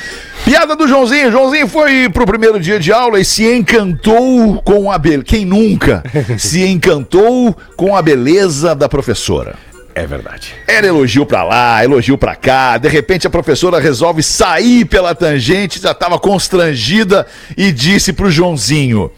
Piada 0.45 0.77
do 0.77 0.87
Joãozinho. 0.95 1.33
Joãozinho 1.33 1.67
foi 1.67 2.09
pro 2.09 2.25
primeiro 2.25 2.61
dia 2.61 2.79
de 2.79 2.93
aula 2.93 3.19
e 3.19 3.25
se 3.25 3.45
encantou 3.45 4.63
com 4.63 4.93
a 4.93 4.97
beleza. 4.97 5.25
Quem 5.25 5.45
nunca 5.45 6.05
se 6.39 6.65
encantou 6.65 7.53
com 7.77 7.97
a 7.97 8.01
beleza 8.01 8.77
da 8.77 8.89
professora? 8.89 9.57
É 9.93 10.07
verdade. 10.07 10.55
Era 10.69 10.87
elogio 10.87 11.27
pra 11.27 11.43
lá, 11.43 11.83
elogio 11.85 12.17
pra 12.17 12.37
cá. 12.37 12.79
De 12.79 12.89
repente 12.89 13.27
a 13.27 13.31
professora 13.31 13.81
resolve 13.81 14.23
sair 14.23 14.85
pela 14.85 15.17
tangente, 15.17 15.81
já 15.81 15.93
tava 15.93 16.17
constrangida 16.17 17.27
e 17.57 17.73
disse 17.73 18.13
pro 18.13 18.31
Joãozinho: 18.31 19.11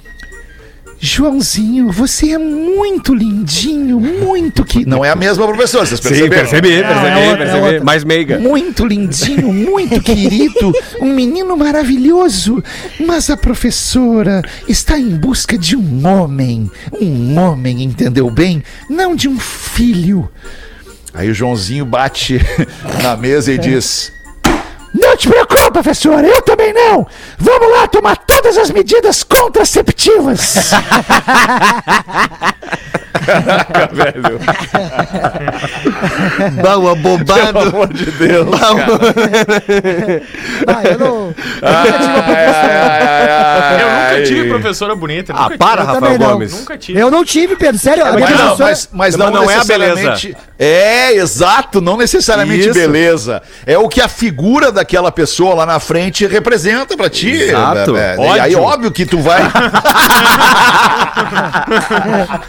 Joãozinho, 0.99 1.93
você 1.93 2.33
é 2.33 2.39
muito 2.39 3.15
lindinho, 3.15 4.01
muito 4.01 4.65
que. 4.65 4.87
Não 4.87 5.05
é 5.05 5.11
a 5.11 5.17
mesma 5.17 5.47
professora, 5.47 5.85
vocês 5.85 6.01
perceberam? 6.01 6.43
percebi, 6.43 6.73
é 6.73 7.29
outra, 7.29 7.45
é 7.45 7.55
outra. 7.55 7.85
Mais 7.85 8.03
meiga. 8.03 8.39
Muito 8.39 8.87
lindinho, 8.87 9.53
muito 9.53 10.01
querido, 10.01 10.73
um 11.01 11.13
menino 11.13 11.57
maravilhoso. 11.57 12.63
Mas 13.07 13.29
a 13.29 13.37
professora 13.37 14.43
está 14.67 14.99
em 14.99 15.17
busca 15.17 15.59
de 15.59 15.77
um 15.77 16.07
homem. 16.07 16.71
Um 17.01 17.39
homem, 17.39 17.83
entendeu 17.83 18.31
bem? 18.31 18.63
Não 18.89 19.15
de 19.15 19.29
um 19.29 19.39
filho. 19.39 20.31
Aí 21.13 21.31
o 21.31 21.35
Joãozinho 21.35 21.85
bate 21.85 22.41
na 23.03 23.17
mesa 23.17 23.53
e 23.53 23.59
diz: 23.59 24.13
Não 24.95 25.17
te 25.17 25.29
preocupe, 25.29 25.46
professora, 25.83 26.27
eu 26.27 26.41
também 26.41 26.73
não. 26.73 27.07
Vamos 27.39 27.71
lá 27.71 27.87
tomar 27.87 28.17
todas 28.17 28.57
as 28.57 28.71
medidas 28.71 29.23
contraceptivas. 29.23 30.55
velho. 33.93 34.41
Bah, 36.63 36.77
o 36.79 36.89
abobado. 36.89 37.59
amor 37.59 37.93
de 37.93 38.11
Deus. 38.13 38.49
Ah, 40.67 40.83
eu 40.85 40.99
não. 40.99 41.35
Eu 43.79 43.89
nunca 43.89 44.23
tive 44.27 44.49
professora 44.49 44.95
bonita. 44.95 45.33
Ah, 45.37 45.51
para, 45.59 45.83
Eu 45.83 45.87
Rafael 45.87 46.19
não. 46.19 46.33
Gomes. 46.33 46.51
tive. 46.51 46.61
Nunca 46.61 46.79
tive. 46.79 46.99
Eu 47.01 47.11
não 47.11 47.25
tive, 47.25 47.57
Pedro. 47.57 47.79
Sério, 47.79 48.05
Mas 48.05 48.15
não, 48.15 48.27
professora. 48.27 48.57
mas, 48.59 48.89
mas 48.93 49.17
Mas 49.17 49.33
não, 49.33 49.43
não 49.43 49.51
é 49.51 49.55
a 49.55 49.59
necessariamente. 49.59 50.37
É, 50.59 51.13
exato, 51.15 51.81
não 51.81 51.97
necessariamente 51.97 52.69
Isso. 52.69 52.75
beleza. 52.79 53.43
É 53.67 53.77
o 53.77 53.89
que 53.89 54.01
a 54.01 54.09
figura 54.09 54.73
daquela 54.73 55.13
pessoa 55.13 55.55
lá 55.55 55.66
na 55.67 55.79
frente 55.81 56.27
representa 56.27 56.97
pra 56.97 57.11
ti. 57.11 57.31
Exato. 57.31 57.93
né, 57.93 58.17
né? 58.17 58.37
E 58.37 58.41
aí, 58.41 58.57
óbvio 58.57 58.91
que 58.91 59.05
tu 59.05 59.19
vai. 59.21 59.43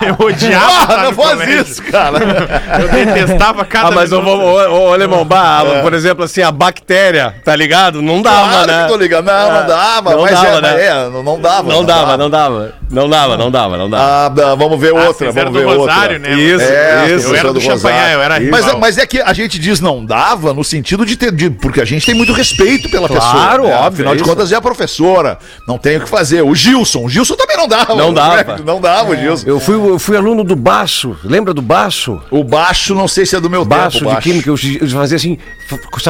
Eu 0.01 0.25
odiava. 0.25 0.93
Ah, 0.93 1.03
não 1.03 1.13
faz 1.13 1.31
colégio. 1.31 1.61
isso, 1.61 1.83
cara. 1.83 2.17
Eu 2.81 2.89
detestava 2.89 3.65
cada 3.65 3.87
Ah, 3.89 3.91
mas 3.91 4.11
ô, 4.11 4.21
minuto. 4.21 4.41
ô, 4.41 4.53
ô, 4.53 4.89
ô, 4.89 4.93
Alemão, 4.93 5.25
bah, 5.25 5.63
por 5.81 5.93
exemplo, 5.93 6.23
assim, 6.23 6.41
a 6.41 6.51
bactéria, 6.51 7.35
tá 7.43 7.55
ligado? 7.55 8.01
Não 8.01 8.21
dava, 8.21 8.49
Claro 8.49 8.67
né? 8.67 8.83
que 8.83 8.89
tô 8.89 8.97
ligado. 8.97 9.25
Não, 9.25 9.51
não 9.51 9.67
dava. 9.67 10.11
Não 10.11 10.21
mas 10.21 10.31
dava, 10.31 10.47
é, 10.57 10.61
né? 10.61 10.85
é, 10.85 11.09
não, 11.09 11.23
não 11.23 11.39
dava. 11.39 11.71
Não 11.73 11.83
dava, 11.85 12.17
não 12.17 12.29
dava. 12.29 12.73
Não 12.89 13.09
dava, 13.09 13.35
não 13.37 13.51
dava, 13.51 13.77
não 13.77 13.89
dava. 13.89 14.03
Ah, 14.51 14.55
vamos 14.55 14.79
ver 14.79 14.95
Ah, 14.95 15.07
outra, 15.07 15.31
vamos 15.31 15.51
do 15.53 15.59
ver 15.59 15.65
Rosário, 15.65 16.15
outra. 16.15 16.19
né? 16.35 16.41
Isso, 16.41 16.63
É, 16.63 17.11
isso. 17.15 17.27
Eu 17.27 17.35
era 17.35 17.47
do 17.53 17.59
Rosário. 17.59 17.79
Champanhar, 17.81 18.13
eu 18.13 18.21
era 18.21 18.39
Mas, 18.49 18.67
é- 18.67 18.75
mas 18.77 18.97
é 18.97 19.05
que 19.05 19.19
a 19.21 19.33
gente 19.33 19.59
diz 19.59 19.81
não 19.81 20.05
dava 20.05 20.53
no 20.53 20.63
sentido 20.63 21.05
de 21.05 21.17
ter. 21.17 21.31
de- 21.31 21.49
porque 21.49 21.81
a 21.81 21.85
gente 21.85 22.05
tem 22.05 22.15
muito 22.15 22.31
respeito 22.31 22.89
pela 22.89 23.07
Claro, 23.07 23.63
pessoa. 23.63 23.67
né? 23.67 23.75
óbvio, 23.75 23.87
Afinal 23.87 24.13
é 24.13 24.17
de 24.17 24.23
contas, 24.23 24.51
é 24.51 24.55
a 24.55 24.61
professora. 24.61 25.37
Não 25.67 25.77
tem 25.77 25.97
o 25.97 26.01
que 26.01 26.09
fazer. 26.09 26.41
O 26.43 26.55
Gilson. 26.55 27.03
O 27.05 27.09
Gilson 27.09 27.35
também 27.35 27.57
não 27.57 27.67
dava. 27.67 27.93
Não 27.95 28.13
dava. 28.13 28.35
né? 28.55 28.55
Não 28.65 28.79
dava, 28.79 29.11
o 29.11 29.15
Gilson. 29.17 29.47
Eu 29.47 29.59
fui, 29.59 29.75
eu 29.75 29.99
fui 29.99 30.15
aluno 30.15 30.43
do 30.43 30.55
baço, 30.55 31.17
lembra 31.23 31.53
do 31.53 31.61
baço? 31.61 32.21
O 32.31 32.43
baixo, 32.43 32.95
não 32.95 33.07
sei 33.07 33.25
se 33.25 33.35
é 33.35 33.39
do 33.39 33.49
meu 33.49 33.65
Baço 33.65 33.99
tempo. 33.99 34.15
de 34.15 34.21
química, 34.21 34.49
eu, 34.49 34.55
eu 34.81 34.87
fazia 34.89 35.17
assim. 35.17 35.37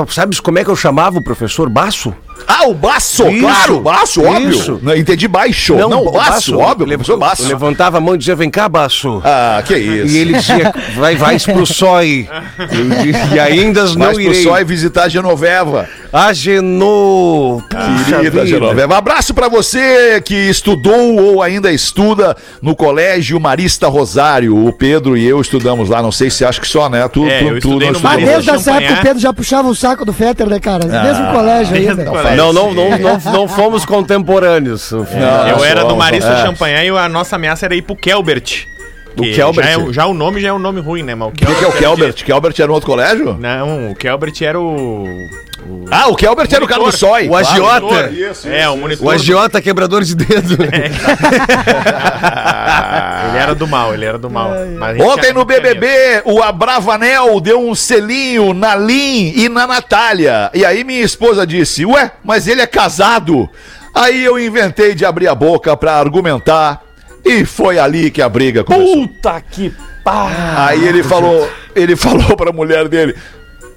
Sabes 0.09 0.39
como 0.39 0.59
é 0.59 0.63
que 0.63 0.69
eu 0.69 0.75
chamava 0.75 1.17
o 1.17 1.23
professor 1.23 1.69
Baço? 1.69 2.13
Ah, 2.45 2.67
o 2.67 2.73
baço, 2.73 3.27
Isso, 3.29 3.39
claro, 3.41 3.79
baço, 3.81 4.23
óbvio. 4.23 4.49
isso. 4.49 4.79
Não, 4.81 4.95
entendi 4.95 5.27
baixo. 5.27 5.75
Não, 5.75 6.03
o 6.05 6.11
baço, 6.11 6.57
óbvio, 6.57 6.85
eu, 6.85 6.97
professor 6.97 7.17
baço. 7.17 7.43
eu 7.43 7.47
levantava 7.49 7.97
a 7.97 8.01
mão 8.01 8.15
e 8.15 8.17
dizia, 8.17 8.35
vem 8.35 8.49
cá, 8.49 8.67
Baço. 8.69 9.21
Ah, 9.23 9.61
que 9.65 9.75
isso. 9.77 10.15
E 10.15 10.17
ele 10.17 10.33
dizia, 10.33 10.73
vai, 10.95 11.15
vai 11.15 11.39
pro 11.39 11.65
SOI. 11.67 12.29
E, 13.33 13.39
ainda 13.39 13.85
não 13.95 14.11
pro 14.11 14.21
irei. 14.21 14.43
só 14.43 14.59
e 14.59 14.63
visitar 14.63 15.03
a 15.03 15.09
Genoveva. 15.09 15.87
A 16.11 16.31
Genô. 16.33 17.61
Puxa 17.69 18.17
Querida 18.17 18.31
vida. 18.31 18.45
Genoveva. 18.45 18.97
Abraço 18.97 19.33
pra 19.33 19.47
você 19.49 20.21
que 20.21 20.33
estudou 20.33 21.15
ou 21.17 21.41
ainda 21.43 21.71
estuda 21.71 22.35
no 22.61 22.75
Colégio 22.75 23.39
Marista 23.39 23.87
Rosário. 23.87 24.65
O 24.65 24.71
Pedro 24.71 25.17
e 25.17 25.25
eu 25.25 25.41
estudamos 25.41 25.89
lá. 25.89 26.01
Não 26.01 26.11
sei 26.11 26.29
se 26.29 26.45
acha 26.45 26.61
que 26.61 26.67
só, 26.67 26.89
né? 26.89 27.07
Tu, 27.07 27.25
É, 27.27 27.39
tu, 27.39 27.45
eu 27.47 27.61
tu 27.61 27.67
não 27.69 27.77
no 27.77 27.83
estudou. 27.85 28.01
Mas 28.03 28.25
desde 28.25 28.49
essa 28.49 28.71
época 28.71 28.93
o 28.93 29.01
Pedro 29.03 29.19
já 29.19 29.33
puxava 29.33 29.67
o 29.67 29.75
saco 29.75 30.05
do 30.05 30.13
Fetter, 30.13 30.47
né, 30.47 30.59
cara? 30.59 30.85
Mesmo 30.85 31.31
colégio 31.31 31.73
desde 31.73 31.89
ainda. 31.91 32.03
o 32.03 32.13
colégio. 32.13 32.37
Não, 32.37 32.53
não, 32.53 32.73
não, 32.73 32.97
não, 32.97 33.31
não 33.33 33.47
fomos 33.47 33.85
contemporâneos. 33.85 34.91
Não, 34.91 35.47
Eu 35.47 35.63
era 35.63 35.83
do 35.83 35.95
Marista 35.95 36.29
é. 36.31 36.45
Champanhar 36.45 36.85
e 36.85 36.89
a 36.89 37.09
nossa 37.09 37.35
ameaça 37.35 37.65
era 37.65 37.75
ir 37.75 37.81
pro 37.81 37.95
Kelbert. 37.95 38.67
O 39.17 39.33
Kelbert? 39.35 39.65
Já, 39.65 39.71
é, 39.71 39.77
o- 39.77 39.93
já 39.93 40.05
o 40.05 40.13
nome 40.13 40.39
já 40.41 40.49
é 40.49 40.53
um 40.53 40.59
nome 40.59 40.79
ruim, 40.79 41.03
né? 41.03 41.15
Mas 41.15 41.27
o 41.27 41.31
O 41.31 41.33
que, 41.33 41.45
que 41.45 41.63
é 41.63 41.67
o 41.67 41.71
de- 41.71 41.77
Kelbert? 41.77 42.23
Kelbert 42.25 42.53
era 42.57 42.67
no 42.67 42.73
outro 42.73 42.89
colégio? 42.89 43.37
Não, 43.39 43.91
o 43.91 43.95
Kelbert 43.95 44.33
era 44.41 44.59
o. 44.59 45.05
Ah, 45.91 46.07
o 46.07 46.15
Kelbert 46.15 46.47
era 46.53 46.63
o 46.63 46.67
cara 46.67 46.83
do. 46.83 46.91
SOI. 46.91 47.27
O 47.27 47.35
agiota. 47.35 47.81
monitor. 47.81 48.13
Isso, 48.13 48.47
É, 48.47 48.69
o 48.69 48.77
monitor. 48.77 49.05
O 49.07 49.09
agiota 49.09 49.61
quebrador 49.61 50.03
de 50.03 50.15
dedo. 50.15 50.57
Ele 53.29 53.37
era 53.37 53.53
do 53.55 53.67
mal, 53.67 53.93
ele 53.93 54.05
era 54.05 54.17
do 54.17 54.29
mal. 54.29 54.51
Gente 54.93 55.01
Ontem 55.03 55.33
no. 55.33 55.45
BBB, 55.45 56.21
o 56.25 56.41
Abravanel 56.43 57.39
deu 57.39 57.59
um 57.61 57.73
selinho 57.73 58.53
na 58.53 58.75
Lin 58.75 59.33
e 59.35 59.47
na 59.49 59.65
Natália. 59.65 60.49
E 60.53 60.65
aí 60.65 60.83
minha 60.83 61.01
esposa 61.01 61.45
disse, 61.47 61.85
ué, 61.85 62.11
mas 62.23 62.47
ele 62.47 62.61
é 62.61 62.67
casado. 62.67 63.49
Aí 63.95 64.23
eu 64.23 64.37
inventei 64.39 64.93
de 64.93 65.05
abrir 65.05 65.27
a 65.27 65.35
boca 65.35 65.75
pra 65.75 65.93
argumentar. 65.93 66.81
E 67.27 67.45
foi 67.45 67.77
ali 67.77 68.09
que 68.09 68.21
a 68.21 68.29
briga 68.29 68.63
começou. 68.63 69.07
Puta 69.07 69.41
que 69.41 69.73
pá. 70.03 70.67
Aí 70.67 70.87
ele 70.87 71.03
falou, 71.03 71.49
ele 71.75 71.95
falou 71.95 72.35
pra 72.37 72.51
mulher 72.51 72.87
dele: 72.87 73.15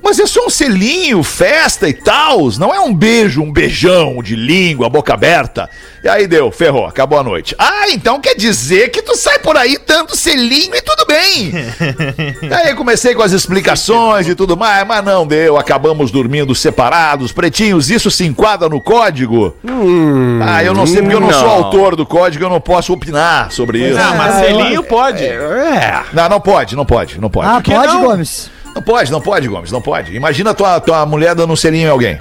Mas 0.03 0.19
é 0.19 0.27
só 0.27 0.47
um 0.47 0.51
selinho, 0.51 1.23
festa 1.23 1.89
e 1.89 1.93
tal. 1.93 2.39
Não 2.59 2.75
é 2.75 2.81
um 2.81 2.93
beijo, 2.95 3.43
um 3.43 3.53
beijão 3.53 4.23
de 4.23 4.35
língua, 4.35 4.89
boca 4.89 5.13
aberta. 5.15 5.69
E 6.03 6.09
aí 6.09 6.27
deu, 6.27 6.51
ferrou, 6.51 6.87
acabou 6.87 7.19
a 7.19 7.23
noite. 7.23 7.55
Ah, 7.59 7.91
então 7.91 8.19
quer 8.21 8.35
dizer 8.35 8.89
que 8.91 9.03
tu 9.03 9.15
sai 9.15 9.39
por 9.39 9.57
aí 9.57 9.79
dando 9.87 10.17
selinho 10.17 10.75
e 10.75 10.81
tudo 10.81 11.05
bem. 11.07 11.53
Aí 12.65 12.75
comecei 12.75 13.15
com 13.15 13.23
as 13.23 13.33
explicações 13.33 14.27
e 14.29 14.35
tudo 14.35 14.57
mais, 14.57 14.87
mas 14.87 15.05
não 15.05 15.27
deu. 15.27 15.57
Acabamos 15.57 16.11
dormindo 16.11 16.55
separados, 16.55 17.33
pretinhos. 17.33 17.91
Isso 17.91 18.11
se 18.11 18.25
enquadra 18.25 18.69
no 18.69 18.81
código? 18.81 19.55
ah, 20.43 20.65
eu 20.65 20.73
não 20.75 20.87
sei 20.87 21.03
porque 21.03 21.15
eu 21.15 21.21
não, 21.21 21.31
sou 21.33 21.43
não. 21.43 21.51
autor 21.51 21.97
do 21.97 22.07
código, 22.07 22.45
eu 22.45 22.49
não 22.51 22.61
posso 22.61 22.93
opinar 22.93 23.51
sobre 23.53 23.79
isso. 23.91 23.99
Ah, 24.01 24.15
mas 24.17 24.35
Ah, 24.37 24.45
eu- 24.47 24.57
selinho 24.59 24.83
pode. 24.83 25.25
É. 25.25 26.03
Não, 26.13 26.29
não 26.29 26.41
pode, 26.41 26.75
não 26.77 26.87
pode, 26.87 27.21
não 27.21 27.31
pode. 27.31 27.49
Ah, 27.49 27.61
pode, 27.65 27.93
não? 27.93 28.01
Gomes? 28.07 28.51
Não 28.75 28.83
pode, 28.83 29.11
não 29.13 29.21
pode, 29.21 29.49
Gomes, 29.49 29.73
não 29.73 29.81
pode. 29.83 30.15
Imagina 30.15 30.55
tua, 30.55 30.81
tua 30.81 31.05
mulher 31.07 31.35
dando 31.35 31.53
um 31.53 31.57
selinho 31.57 31.87
em 31.89 31.91
alguém. 31.91 32.21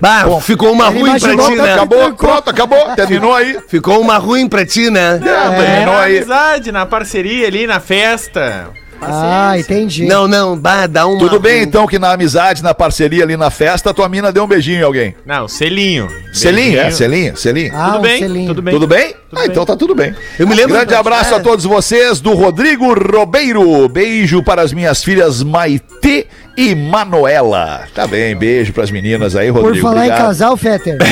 Bah, 0.00 0.24
ficou 0.40 0.72
uma 0.72 0.88
ruim 0.88 1.16
pra 1.18 1.36
ti, 1.36 1.54
né? 1.54 1.74
Acabou, 1.74 2.12
pronto, 2.14 2.50
acabou, 2.50 2.94
terminou 2.96 3.32
aí. 3.32 3.56
Ficou 3.68 4.00
uma 4.00 4.18
ruim 4.18 4.48
pra 4.48 4.66
ti, 4.66 4.90
né? 4.90 5.20
É, 5.24 5.50
terminou 5.64 5.94
Na 5.94 6.00
aí. 6.00 6.16
amizade, 6.16 6.72
na 6.72 6.84
parceria 6.84 7.46
ali, 7.46 7.68
na 7.68 7.78
festa. 7.78 8.68
Ah, 9.04 9.58
entendi. 9.58 10.04
Não, 10.06 10.28
não, 10.28 10.56
bah, 10.56 10.86
dá 10.86 11.06
uma. 11.06 11.18
Tudo 11.18 11.40
bem, 11.40 11.62
então, 11.62 11.86
que 11.86 11.98
na 11.98 12.12
amizade, 12.12 12.62
na 12.62 12.72
parceria 12.74 13.24
ali 13.24 13.36
na 13.36 13.50
festa, 13.50 13.90
a 13.90 13.94
tua 13.94 14.08
mina 14.08 14.30
deu 14.32 14.44
um 14.44 14.46
beijinho 14.46 14.80
em 14.80 14.84
alguém. 14.84 15.14
Não, 15.26 15.48
selinho. 15.48 16.08
Selinho, 16.32 16.78
é? 16.80 16.90
Selinho, 16.90 17.36
selinho. 17.36 17.72
Ah, 17.74 17.86
Tudo 17.86 17.98
um 17.98 18.02
bem, 18.02 18.18
selinho. 18.18 18.46
tudo 18.48 18.62
bem. 18.62 18.74
Tudo 18.74 18.86
bem? 18.86 19.14
ah, 19.34 19.46
então 19.46 19.64
tá 19.64 19.76
tudo 19.76 19.94
bem. 19.94 20.14
Eu 20.38 20.46
me 20.46 20.54
lembro- 20.54 20.74
Grande 20.76 20.94
abraço 20.94 21.34
a 21.34 21.40
todos 21.40 21.64
vocês 21.64 22.20
do 22.20 22.32
Rodrigo 22.34 22.92
Robeiro. 22.94 23.88
Beijo 23.88 24.42
para 24.42 24.62
as 24.62 24.72
minhas 24.72 25.02
filhas 25.02 25.42
Maitê 25.42 26.26
e 26.56 26.74
Manuela. 26.74 27.82
Tá 27.94 28.06
bem, 28.06 28.36
beijo 28.36 28.72
para 28.72 28.84
as 28.84 28.90
meninas 28.90 29.34
aí, 29.36 29.52
Por 29.52 29.62
Rodrigo. 29.62 29.82
falar 29.86 29.96
em 30.06 30.08
obrigado. 30.10 30.26
casal, 30.26 30.56
Fetter, 30.56 30.98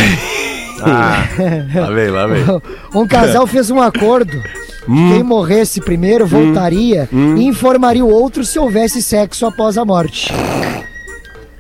Ah, 0.83 1.29
lá 1.74 1.90
vem, 1.90 2.09
lá 2.09 2.26
vem. 2.26 2.42
um 2.94 3.07
casal 3.07 3.46
fez 3.46 3.70
um 3.70 3.81
acordo. 3.81 4.42
Quem 4.87 5.23
morresse 5.23 5.81
primeiro 5.81 6.27
voltaria 6.27 7.09
e 7.12 7.45
informaria 7.45 8.05
o 8.05 8.11
outro 8.11 8.45
se 8.45 8.59
houvesse 8.59 9.03
sexo 9.03 9.47
após 9.47 9.77
a 9.79 9.85
morte. 9.85 10.33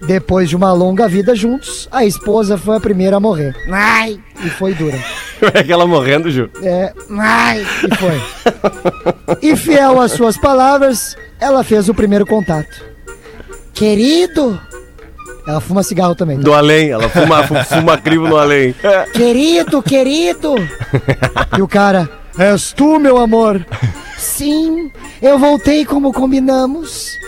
Depois 0.06 0.48
de 0.48 0.56
uma 0.56 0.72
longa 0.72 1.06
vida 1.06 1.34
juntos, 1.34 1.86
a 1.92 2.04
esposa 2.06 2.56
foi 2.56 2.76
a 2.76 2.80
primeira 2.80 3.16
a 3.18 3.20
morrer. 3.20 3.54
Ai! 3.70 4.18
E 4.44 4.48
foi 4.50 4.74
dura. 4.74 4.98
É 5.54 5.60
aquela 5.60 5.86
morrendo, 5.86 6.30
Ju. 6.30 6.50
É, 6.62 6.92
ai! 7.18 7.60
E 7.90 7.96
foi. 7.96 9.40
E 9.40 9.56
fiel 9.56 9.98
às 9.98 10.12
suas 10.12 10.36
palavras, 10.36 11.16
ela 11.40 11.64
fez 11.64 11.88
o 11.88 11.94
primeiro 11.94 12.26
contato. 12.26 12.84
Querido! 13.72 14.60
Ela 15.46 15.58
fuma 15.60 15.82
cigarro 15.82 16.14
também. 16.14 16.36
tá? 16.36 16.42
Do 16.42 16.52
além, 16.52 16.90
ela 16.90 17.08
fuma, 17.08 17.42
fu- 17.46 17.54
fuma 17.74 17.96
crivo 17.96 18.28
no 18.28 18.36
além. 18.36 18.74
Querido, 19.14 19.82
querido! 19.82 20.54
E 21.56 21.62
o 21.62 21.66
cara, 21.68 22.06
és 22.40 22.72
tu, 22.72 22.98
meu 22.98 23.18
amor? 23.18 23.66
Sim, 24.16 24.90
eu 25.20 25.38
voltei 25.38 25.84
como 25.84 26.10
combinamos. 26.10 27.18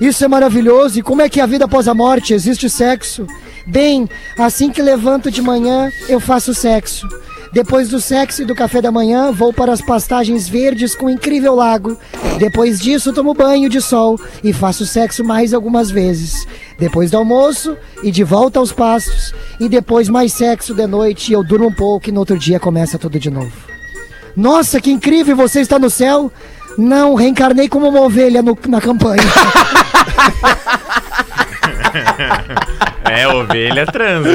Isso 0.00 0.24
é 0.24 0.28
maravilhoso. 0.28 0.98
E 0.98 1.02
como 1.02 1.22
é 1.22 1.28
que 1.28 1.38
é 1.38 1.44
a 1.44 1.46
vida 1.46 1.66
após 1.66 1.86
a 1.86 1.94
morte? 1.94 2.34
Existe 2.34 2.68
sexo? 2.68 3.28
Bem, 3.64 4.08
assim 4.36 4.70
que 4.70 4.82
levanto 4.82 5.30
de 5.30 5.40
manhã, 5.40 5.92
eu 6.08 6.18
faço 6.18 6.52
sexo. 6.52 7.08
Depois 7.52 7.88
do 7.88 8.00
sexo 8.00 8.42
e 8.42 8.44
do 8.44 8.56
café 8.56 8.82
da 8.82 8.90
manhã, 8.90 9.30
vou 9.30 9.52
para 9.52 9.72
as 9.72 9.80
pastagens 9.80 10.48
verdes 10.48 10.96
com 10.96 11.06
um 11.06 11.10
incrível 11.10 11.54
lago. 11.54 11.96
Depois 12.36 12.80
disso, 12.80 13.12
tomo 13.12 13.34
banho 13.34 13.68
de 13.68 13.80
sol 13.80 14.20
e 14.42 14.52
faço 14.52 14.84
sexo 14.84 15.22
mais 15.22 15.54
algumas 15.54 15.92
vezes. 15.92 16.44
Depois 16.76 17.12
do 17.12 17.18
almoço 17.18 17.76
e 18.02 18.10
de 18.10 18.24
volta 18.24 18.58
aos 18.58 18.72
pastos. 18.72 19.32
E 19.60 19.68
depois 19.68 20.08
mais 20.08 20.32
sexo 20.32 20.74
de 20.74 20.88
noite 20.88 21.30
e 21.30 21.34
eu 21.34 21.44
durmo 21.44 21.68
um 21.68 21.72
pouco 21.72 22.08
e 22.08 22.12
no 22.12 22.18
outro 22.18 22.36
dia 22.36 22.58
começa 22.58 22.98
tudo 22.98 23.18
de 23.20 23.30
novo. 23.30 23.75
Nossa, 24.36 24.80
que 24.80 24.90
incrível! 24.90 25.36
Você 25.36 25.60
está 25.60 25.78
no 25.78 25.88
céu? 25.88 26.30
Não, 26.76 27.14
reencarnei 27.14 27.68
como 27.68 27.88
uma 27.88 28.00
ovelha 28.02 28.42
no- 28.42 28.58
na 28.68 28.80
campanha. 28.80 29.22
É, 33.08 33.26
ovelha 33.28 33.86
transa. 33.86 34.28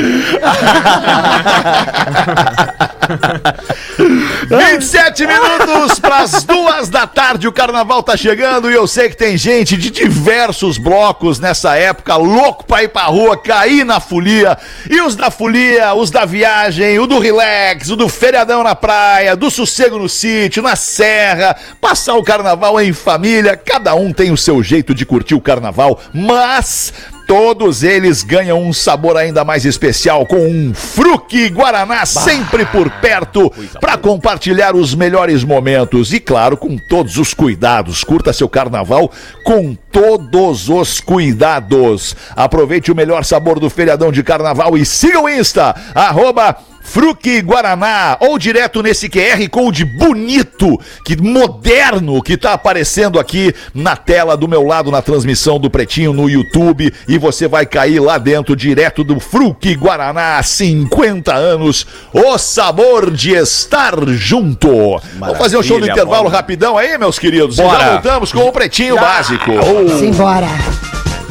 27 4.48 5.28
minutos 5.28 6.00
para 6.00 6.20
as 6.20 6.44
duas 6.44 6.90
da 6.90 7.06
tarde. 7.06 7.48
O 7.48 7.52
carnaval 7.52 8.02
tá 8.02 8.16
chegando 8.16 8.72
e 8.72 8.74
eu 8.74 8.88
sei 8.88 9.10
que 9.10 9.18
tem 9.18 9.36
gente 9.36 9.76
de 9.76 9.90
diversos 9.90 10.78
blocos 10.78 11.40
nessa 11.40 11.76
época, 11.76 12.16
louco 12.16 12.66
pra 12.66 12.84
ir 12.84 12.88
pra 12.88 13.04
rua, 13.04 13.38
cair 13.38 13.84
na 13.84 14.00
folia. 14.00 14.58
E 14.90 15.02
os 15.02 15.16
da 15.16 15.30
folia, 15.30 15.94
os 15.94 16.10
da 16.10 16.24
viagem, 16.24 16.98
o 17.00 17.06
do 17.06 17.20
relax, 17.20 17.90
o 17.90 17.96
do 17.96 18.08
feriadão 18.08 18.64
na 18.64 18.76
praia, 18.76 19.36
do 19.36 19.52
sossego 19.52 20.00
no 20.00 20.08
sítio, 20.08 20.64
na 20.64 20.76
serra, 20.78 21.58
passar 21.82 22.16
o 22.16 22.24
carnaval 22.24 22.80
em 22.80 22.94
família. 22.94 23.58
Cada 23.58 23.94
um 23.96 24.14
tem 24.14 24.32
o 24.32 24.38
seu 24.38 24.64
jeito 24.64 24.94
de 24.94 25.06
curtir 25.06 25.36
o 25.36 25.42
carnaval, 25.42 26.00
mas. 26.14 26.94
Todos 27.32 27.82
eles 27.82 28.24
ganham 28.24 28.62
um 28.62 28.74
sabor 28.74 29.16
ainda 29.16 29.46
mais 29.46 29.64
especial 29.64 30.26
com 30.26 30.36
um 30.36 30.74
Fruque 30.74 31.48
Guaraná 31.48 32.06
sempre 32.06 32.66
por 32.66 32.90
perto 33.00 33.50
para 33.80 33.98
compartilhar 33.98 34.76
os 34.76 34.94
melhores 34.94 35.42
momentos 35.42 36.12
e 36.12 36.20
claro, 36.20 36.58
com 36.58 36.78
todos 36.78 37.16
os 37.16 37.34
cuidados. 37.34 38.04
Curta 38.04 38.34
seu 38.34 38.50
carnaval 38.50 39.10
com 39.46 39.74
todos 39.94 40.68
os 40.68 41.00
cuidados. 41.00 42.18
Aproveite 42.36 42.92
o 42.92 42.96
melhor 42.96 43.24
sabor 43.24 43.62
do 43.62 43.70
feriadão 43.70 44.12
de 44.12 44.24
carnaval 44.24 44.78
e 44.78 44.86
siga 44.86 45.22
o 45.22 45.30
Insta 45.30 45.74
arroba 45.96 46.58
Fruque 46.82 47.42
Guaraná 47.42 48.18
ou 48.20 48.38
direto 48.38 48.82
nesse 48.82 49.08
QR 49.08 49.48
Code 49.50 49.86
bonito, 49.86 50.80
que 51.06 51.16
moderno 51.22 52.22
que 52.22 52.36
tá 52.36 52.54
aparecendo 52.54 53.20
aqui 53.20 53.54
na 53.74 53.96
tela 53.96 54.36
do 54.36 54.48
meu 54.48 54.64
lado 54.64 54.92
na 54.92 55.02
transmissão 55.02 55.60
do 55.60 55.70
Pretinho 55.70 56.12
no 56.14 56.30
YouTube 56.30 56.94
e 57.08 57.18
você 57.18 57.48
vai 57.48 57.66
cair 57.66 58.00
lá 58.00 58.18
dentro 58.18 58.56
direto 58.56 59.04
do 59.04 59.20
Fruque 59.20 59.76
Guaraná 59.76 60.42
50 60.44 61.34
anos, 61.34 61.86
o 62.14 62.38
sabor 62.38 63.12
de 63.12 63.32
estar 63.34 63.94
junto. 64.10 65.00
Vamos 65.18 65.38
fazer 65.38 65.58
um 65.58 65.64
show 65.64 65.78
do 65.78 65.82
Maravilha, 65.82 65.92
intervalo 65.92 66.24
bora. 66.24 66.36
rapidão 66.38 66.78
aí, 66.78 66.98
meus 66.98 67.18
queridos. 67.20 67.56
E 67.58 67.58
já 67.58 67.64
Bora. 67.64 67.92
voltamos 67.94 68.32
com 68.32 68.40
o 68.48 68.52
Pretinho 68.52 68.96
Básico. 68.96 69.52
Simbora. 70.00 70.48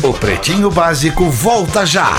O 0.02 0.12
Pretinho 0.14 0.70
Básico 0.70 1.28
volta 1.28 1.84
já. 1.84 2.10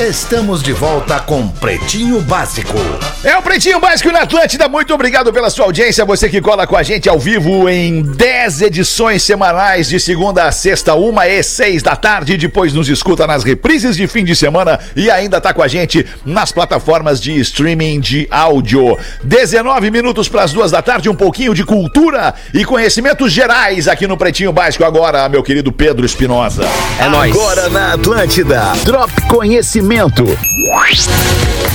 Estamos 0.00 0.62
de 0.62 0.72
volta 0.72 1.18
com 1.18 1.48
Pretinho 1.48 2.20
Básico. 2.20 2.78
É 3.24 3.36
o 3.36 3.42
Pretinho 3.42 3.80
Básico 3.80 4.12
na 4.12 4.20
Atlântida. 4.20 4.68
Muito 4.68 4.94
obrigado 4.94 5.32
pela 5.32 5.50
sua 5.50 5.64
audiência. 5.64 6.04
Você 6.04 6.28
que 6.28 6.40
cola 6.40 6.68
com 6.68 6.76
a 6.76 6.84
gente 6.84 7.08
ao 7.08 7.18
vivo 7.18 7.68
em 7.68 8.02
10 8.02 8.62
edições 8.62 9.24
semanais, 9.24 9.88
de 9.88 9.98
segunda 9.98 10.44
a 10.44 10.52
sexta, 10.52 10.94
uma 10.94 11.26
e 11.26 11.42
seis 11.42 11.82
da 11.82 11.96
tarde. 11.96 12.36
Depois 12.36 12.72
nos 12.72 12.88
escuta 12.88 13.26
nas 13.26 13.42
reprises 13.42 13.96
de 13.96 14.06
fim 14.06 14.24
de 14.24 14.36
semana 14.36 14.78
e 14.94 15.10
ainda 15.10 15.40
tá 15.40 15.52
com 15.52 15.64
a 15.64 15.66
gente 15.66 16.06
nas 16.24 16.52
plataformas 16.52 17.20
de 17.20 17.32
streaming 17.40 17.98
de 17.98 18.28
áudio. 18.30 18.96
19 19.24 19.90
minutos 19.90 20.28
para 20.28 20.44
as 20.44 20.52
duas 20.52 20.70
da 20.70 20.80
tarde, 20.80 21.08
um 21.08 21.16
pouquinho 21.16 21.52
de 21.52 21.64
cultura 21.64 22.34
e 22.54 22.64
conhecimentos 22.64 23.32
gerais 23.32 23.88
aqui 23.88 24.06
no 24.06 24.16
Pretinho 24.16 24.52
Básico. 24.52 24.84
Agora, 24.84 25.28
meu 25.28 25.42
querido 25.42 25.72
Pedro 25.72 26.06
Espinosa. 26.06 26.62
É 27.00 27.08
nóis. 27.08 27.34
Agora 27.34 27.68
na 27.68 27.94
Atlântida. 27.94 28.62
Drop 28.84 29.10
Conhecimento. 29.22 29.87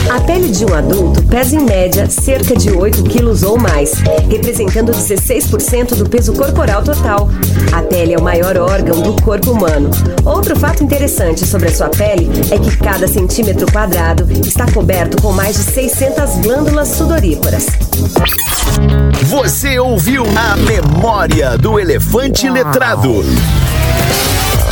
A 0.08 0.22
pele 0.22 0.50
de 0.50 0.64
um 0.64 0.74
adulto 0.76 1.24
pesa 1.24 1.56
em 1.56 1.64
média 1.64 2.08
cerca 2.08 2.56
de 2.56 2.70
8 2.70 3.02
quilos 3.06 3.42
ou 3.42 3.58
mais, 3.58 3.94
representando 4.30 4.92
16% 4.92 5.96
do 5.96 6.08
peso 6.08 6.32
corporal 6.34 6.84
total. 6.84 7.28
A 7.72 7.82
pele 7.82 8.14
é 8.14 8.18
o 8.18 8.22
maior 8.22 8.56
órgão 8.58 9.02
do 9.02 9.20
corpo 9.24 9.50
humano. 9.50 9.90
Outro 10.24 10.56
fato 10.56 10.84
interessante 10.84 11.44
sobre 11.44 11.70
a 11.70 11.74
sua 11.74 11.90
pele 11.90 12.30
é 12.52 12.60
que 12.60 12.78
cada 12.78 13.08
centímetro 13.08 13.66
quadrado 13.72 14.32
está 14.46 14.72
coberto 14.72 15.20
com 15.20 15.32
mais 15.32 15.56
de 15.56 15.64
600 15.64 16.36
glândulas 16.44 16.90
sudoríparas. 16.90 17.66
Você 19.24 19.80
ouviu 19.80 20.24
a 20.38 20.56
memória 20.56 21.58
do 21.58 21.80
elefante 21.80 22.48
letrado. 22.48 23.24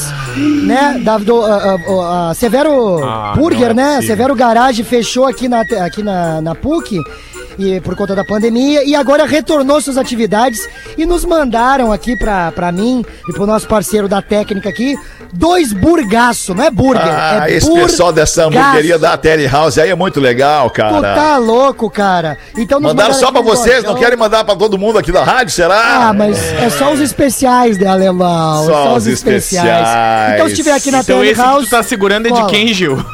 né, 0.65 1.01
da, 1.05 1.19
do, 1.19 1.41
a, 1.43 1.57
a- 1.57 2.31
a 2.31 2.35
Severo 2.35 3.03
Ah, 3.05 3.35
Burger, 3.37 3.71
é 3.71 3.75
né, 3.75 3.85
possível. 3.97 4.07
Severo 4.17 4.35
Garage 4.35 4.83
fechou 4.85 5.27
aqui 5.27 5.49
na, 5.49 5.61
aqui 5.61 6.03
na, 6.03 6.41
na 6.41 6.55
PUC. 6.55 6.99
E 7.59 7.81
por 7.81 7.95
conta 7.97 8.15
da 8.15 8.25
pandemia, 8.25 8.85
e 8.85 8.95
agora 8.95 9.27
retornou 9.27 9.81
suas 9.81 9.97
atividades 9.99 10.61
e 10.97 11.05
nos 11.07 11.25
mandaram 11.25 11.93
aqui 11.93 12.17
pra, 12.17 12.53
pra 12.53 12.71
mim 12.73 13.05
e 13.29 13.33
pro 13.33 13.47
nosso 13.47 13.67
parceiro 13.69 14.09
da 14.09 14.21
técnica 14.23 14.69
aqui, 14.69 14.97
dois 15.33 15.73
burgaço, 15.73 16.55
não 16.55 16.65
é 16.65 16.71
burger, 16.71 17.03
Ah, 17.07 17.45
é 17.49 17.55
esse 17.55 17.73
pessoal 17.73 18.13
dessa 18.13 18.45
burgaço. 18.45 18.67
hamburgueria 18.69 18.99
da 18.99 19.17
Tele 19.17 19.47
House 19.47 19.79
aí 19.79 19.91
é 19.91 19.95
muito 19.95 20.21
legal, 20.21 20.71
Tu 20.71 20.75
cara. 20.75 21.15
tá 21.15 21.37
louco, 21.37 21.89
cara. 21.91 22.37
Então 22.57 22.79
nos 22.81 22.91
Mandaram 22.91 23.15
só 23.15 23.31
um 23.31 23.43
vocês, 23.43 23.85
não 23.85 23.95
querem 23.95 24.19
mandar 24.19 24.45
pra 24.45 24.55
todo 24.57 24.77
mundo 24.79 24.99
aqui 24.99 25.11
da 25.13 25.25
rádio, 25.25 25.53
será? 25.55 26.09
Ah, 26.09 26.13
mas 26.13 26.37
é 26.55 26.69
só 26.71 26.93
os 26.93 27.01
especiais 27.01 27.79
de 27.79 27.87
alemão. 27.87 28.65
Só 28.67 28.73
Só, 28.73 28.91
os 28.97 28.97
os 29.01 29.07
especiais. 29.07 29.89
Então, 30.35 30.49
se 30.49 30.55
tiver 30.55 30.73
aqui 30.73 30.91
na 30.91 30.99
Então 31.01 31.19
Tele 31.19 31.31
esse 31.31 31.41
que 31.41 31.47
House. 31.47 31.65
tu 31.67 31.71
tá 31.71 31.83
segurando 31.83 32.27
é 32.29 32.31
de 32.31 32.47
quem, 32.47 32.73
Gil? 32.75 32.97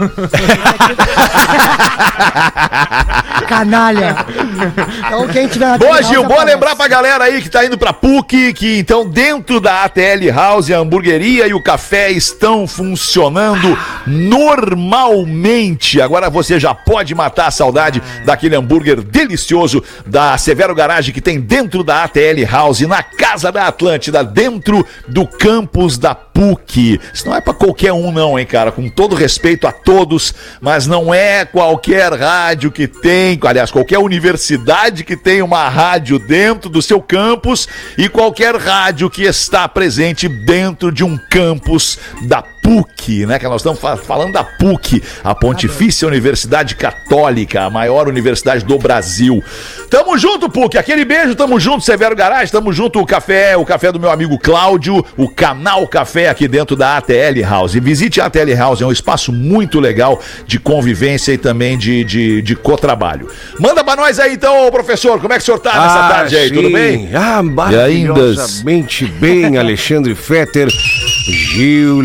Canalha. 3.49 4.17
Então, 5.07 5.29
quem 5.29 5.47
tiver 5.47 5.67
na 5.67 5.79
Boa, 5.79 6.03
Gil, 6.03 6.23
boa 6.23 6.35
aparece. 6.35 6.55
lembrar 6.55 6.77
pra 6.77 6.89
galera 6.89 7.25
aí 7.25 7.41
que 7.41 7.49
tá 7.49 7.65
indo 7.65 7.79
pra 7.79 7.93
PUC, 7.93 8.53
que 8.53 8.79
então 8.79 9.09
dentro 9.09 9.61
da 9.61 9.85
ATL 9.85 10.31
House, 10.35 10.71
a 10.71 10.79
hamburgueria 10.79 11.47
e 11.47 11.55
o 11.55 11.63
café 11.63 12.11
estão 12.11 12.67
funcionando 12.67 13.79
normalmente. 14.07 16.01
Agora 16.01 16.29
você 16.29 16.59
já 16.59 16.75
pode 16.75 17.15
matar 17.15 17.47
a 17.47 17.51
saudade 17.51 18.03
daquele 18.25 18.57
hambúrguer 18.57 19.01
delicioso 19.03 19.83
da 20.05 20.37
Severo 20.39 20.75
Garage 20.75 21.13
que 21.13 21.21
tem 21.21 21.41
dentro 21.41 21.83
da 21.83 22.05
ATL 22.05 22.45
House, 22.51 22.81
na 22.81 23.03
Casa 23.03 23.53
da 23.53 23.67
Atlântida, 23.67 24.25
dentro 24.25 24.85
do 25.09 25.27
campus 25.27 25.99
da 25.99 26.15
PUC. 26.15 27.01
Isso 27.13 27.27
não 27.27 27.35
é 27.37 27.41
pra 27.41 27.55
qualquer 27.55 27.93
um 27.93 28.13
não, 28.13 28.39
hein, 28.39 28.47
cara? 28.47 28.71
Com 28.71 28.89
todo 28.89 29.15
respeito 29.15 29.67
a 29.67 29.73
todos, 29.73 30.35
mas 30.61 30.87
não 30.87 31.13
é 31.15 31.45
qualquer 31.45 32.13
rádio 32.13 32.71
que 32.71 32.87
tem, 32.87 33.39
aliás, 33.43 33.71
qualquer 33.71 33.99
universidade 34.17 35.05
que 35.05 35.17
tem 35.17 35.43
uma 35.43 35.69
rádio 35.69 36.19
dentro 36.19 36.71
do 36.71 36.81
seu 36.81 37.01
campus 37.03 37.69
e 37.99 38.09
qualquer 38.09 38.57
rádio 38.57 39.11
que 39.11 39.23
está 39.23 39.69
presente 39.69 40.27
dentro 40.27 40.91
de 40.91 41.05
um 41.05 41.19
campus 41.19 41.99
da 42.23 42.43
PUC, 42.67 43.25
né? 43.27 43.39
Que 43.39 43.47
nós 43.47 43.61
estamos 43.61 43.79
fa- 43.79 43.97
falando 43.97 44.33
da 44.33 44.43
PUC, 44.43 45.01
a 45.23 45.37
Pontifícia 45.37 46.09
Universidade 46.09 46.75
Católica, 46.75 47.63
a 47.63 47.71
maior 47.71 48.09
universidade 48.09 48.65
do 48.65 48.77
Brasil. 48.77 49.41
Tamo 49.89 50.19
junto, 50.19 50.51
PUC. 50.51 50.77
Aquele 50.77 51.05
beijo, 51.05 51.37
tamo 51.37 51.61
junto, 51.61 51.85
Severo 51.85 52.17
Garage, 52.17 52.51
tamo 52.51 52.73
junto, 52.73 52.99
o 53.01 53.07
café, 53.07 53.57
o 53.57 53.65
café 53.65 53.93
do 53.93 54.01
meu 54.01 54.11
amigo 54.11 54.37
Cláudio, 54.37 55.05
o 55.17 55.29
canal 55.29 55.87
Café 55.87 56.29
aqui 56.29 56.49
dentro 56.49 56.75
da 56.75 56.97
ATL 56.97 57.41
House. 57.49 57.75
Visite 57.75 58.21
a 58.21 58.27
ATL 58.27 58.53
House, 58.57 58.83
é 58.83 58.87
um 58.87 58.91
espaço 58.91 59.33
muito 59.33 59.79
legal 59.79 60.21
de 60.45 60.59
convivência 60.59 61.33
e 61.33 61.39
também 61.39 61.79
de, 61.79 62.03
de, 62.03 62.43
de 62.43 62.57
cotrabalho. 62.57 63.31
Manda 63.61 63.85
pra 63.85 63.95
nós 63.95 64.19
aí 64.19 64.35
então, 64.35 64.69
professor, 64.73 65.21
como 65.21 65.33
é 65.33 65.37
que 65.37 65.43
o 65.43 65.45
senhor 65.45 65.61
tá 65.61 65.73
nessa 65.73 66.09
tarde 66.09 66.37
aí? 66.37 66.51
Tudo 66.51 66.67
sim. 66.67 66.75
bem? 66.75 67.11
Ah, 67.15 67.43
maravilhosamente 67.45 69.05
bem, 69.07 69.57
Alexandre 69.59 70.17
Fetter, 70.17 70.69
Gil 70.69 72.03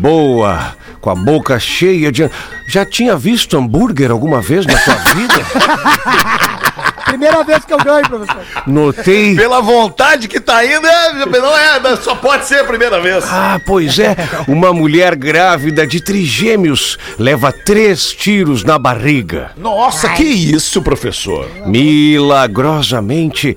Lisboa, 0.00 0.74
com 1.00 1.10
a 1.10 1.14
boca 1.14 1.58
cheia 1.60 2.10
de... 2.10 2.28
Já 2.66 2.86
tinha 2.86 3.16
visto 3.16 3.58
hambúrguer 3.58 4.10
alguma 4.10 4.40
vez 4.40 4.64
na 4.64 4.78
sua 4.78 4.94
vida? 4.94 5.34
Primeira 7.04 7.44
vez 7.44 7.64
que 7.64 7.74
eu 7.74 7.78
ganho, 7.78 8.08
professor. 8.08 8.42
Notei... 8.66 9.36
Pela 9.36 9.60
vontade 9.60 10.26
que 10.26 10.40
tá 10.40 10.64
indo, 10.64 10.86
é, 10.86 11.12
não 11.26 11.58
é, 11.58 11.96
só 11.96 12.14
pode 12.14 12.46
ser 12.46 12.60
a 12.60 12.64
primeira 12.64 12.98
vez. 13.00 13.24
Ah, 13.28 13.60
pois 13.66 13.98
é. 13.98 14.16
Uma 14.48 14.72
mulher 14.72 15.14
grávida 15.16 15.86
de 15.86 16.00
trigêmeos 16.00 16.96
leva 17.18 17.52
três 17.52 18.12
tiros 18.12 18.64
na 18.64 18.78
barriga. 18.78 19.50
Nossa, 19.56 20.08
que 20.10 20.22
isso, 20.22 20.80
professor? 20.80 21.46
Milagrosamente, 21.66 23.56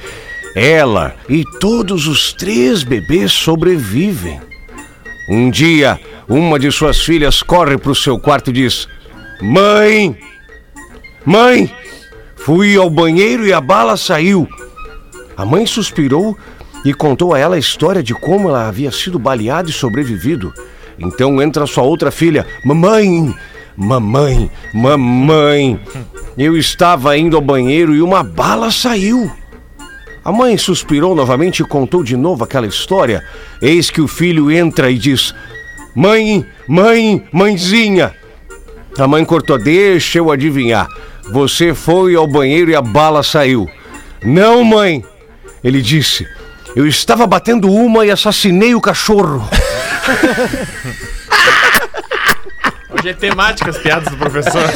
ela 0.56 1.16
e 1.30 1.46
todos 1.60 2.08
os 2.08 2.34
três 2.34 2.84
bebês 2.84 3.32
sobrevivem. 3.32 4.42
Um 5.30 5.50
dia, 5.50 6.00
uma 6.28 6.58
de 6.58 6.72
suas 6.72 7.02
filhas 7.02 7.44
corre 7.44 7.78
para 7.78 7.92
o 7.92 7.96
seu 7.96 8.20
quarto 8.20 8.50
e 8.50 8.54
diz: 8.54 8.88
Mãe! 9.42 10.18
Mãe! 11.26 11.74
Fui 12.36 12.76
ao 12.76 12.90
banheiro 12.90 13.46
e 13.46 13.54
a 13.54 13.62
bala 13.62 13.96
saiu. 13.96 14.48
A 15.36 15.46
mãe 15.46 15.66
suspirou 15.66 16.38
e 16.86 16.94
contou 16.94 17.34
a 17.34 17.40
ela 17.40 17.56
a 17.56 17.60
história 17.60 18.04
de 18.04 18.14
como 18.14 18.50
ela 18.50 18.68
havia 18.68 18.92
sido 18.92 19.18
baleada 19.18 19.70
e 19.70 19.74
sobrevivido. 19.74 20.54
Então 21.00 21.42
entra 21.42 21.66
sua 21.66 21.84
outra 21.84 22.12
filha: 22.12 22.46
Mamãe! 22.66 23.34
Mamãe! 23.76 24.52
Mamãe! 24.74 25.80
Eu 26.38 26.58
estava 26.58 27.18
indo 27.18 27.36
ao 27.36 27.42
banheiro 27.42 27.94
e 27.96 28.02
uma 28.02 28.24
bala 28.24 28.72
saiu. 28.72 29.32
A 30.24 30.32
mãe 30.32 30.58
suspirou 30.58 31.14
novamente 31.14 31.62
e 31.62 31.66
contou 31.66 32.04
de 32.04 32.16
novo 32.16 32.44
aquela 32.44 32.66
história. 32.66 33.24
Eis 33.62 33.90
que 33.90 34.00
o 34.00 34.08
filho 34.08 34.50
entra 34.52 34.90
e 34.90 34.98
diz: 34.98 35.34
Mãe, 35.96 36.46
mãe, 36.68 37.24
mãezinha. 37.32 38.14
A 38.98 39.08
mãe 39.08 39.24
cortou: 39.24 39.58
Deixa 39.58 40.18
eu 40.18 40.32
adivinhar. 40.32 40.88
Você 41.32 41.74
foi 41.74 42.16
ao 42.16 42.28
banheiro 42.28 42.72
e 42.72 42.76
a 42.76 42.82
bala 42.82 43.24
saiu. 43.24 43.70
Não, 44.24 44.64
mãe. 44.64 45.04
Ele 45.64 45.82
disse: 45.82 46.28
Eu 46.76 46.88
estava 46.88 47.26
batendo 47.26 47.72
uma 47.72 48.06
e 48.06 48.12
assassinei 48.12 48.76
o 48.76 48.82
cachorro. 48.82 49.48
Hoje 53.04 53.10
é 53.10 53.14
temática 53.14 53.70
as 53.70 53.78
piadas 53.78 54.08
do 54.10 54.16
professor. 54.16 54.64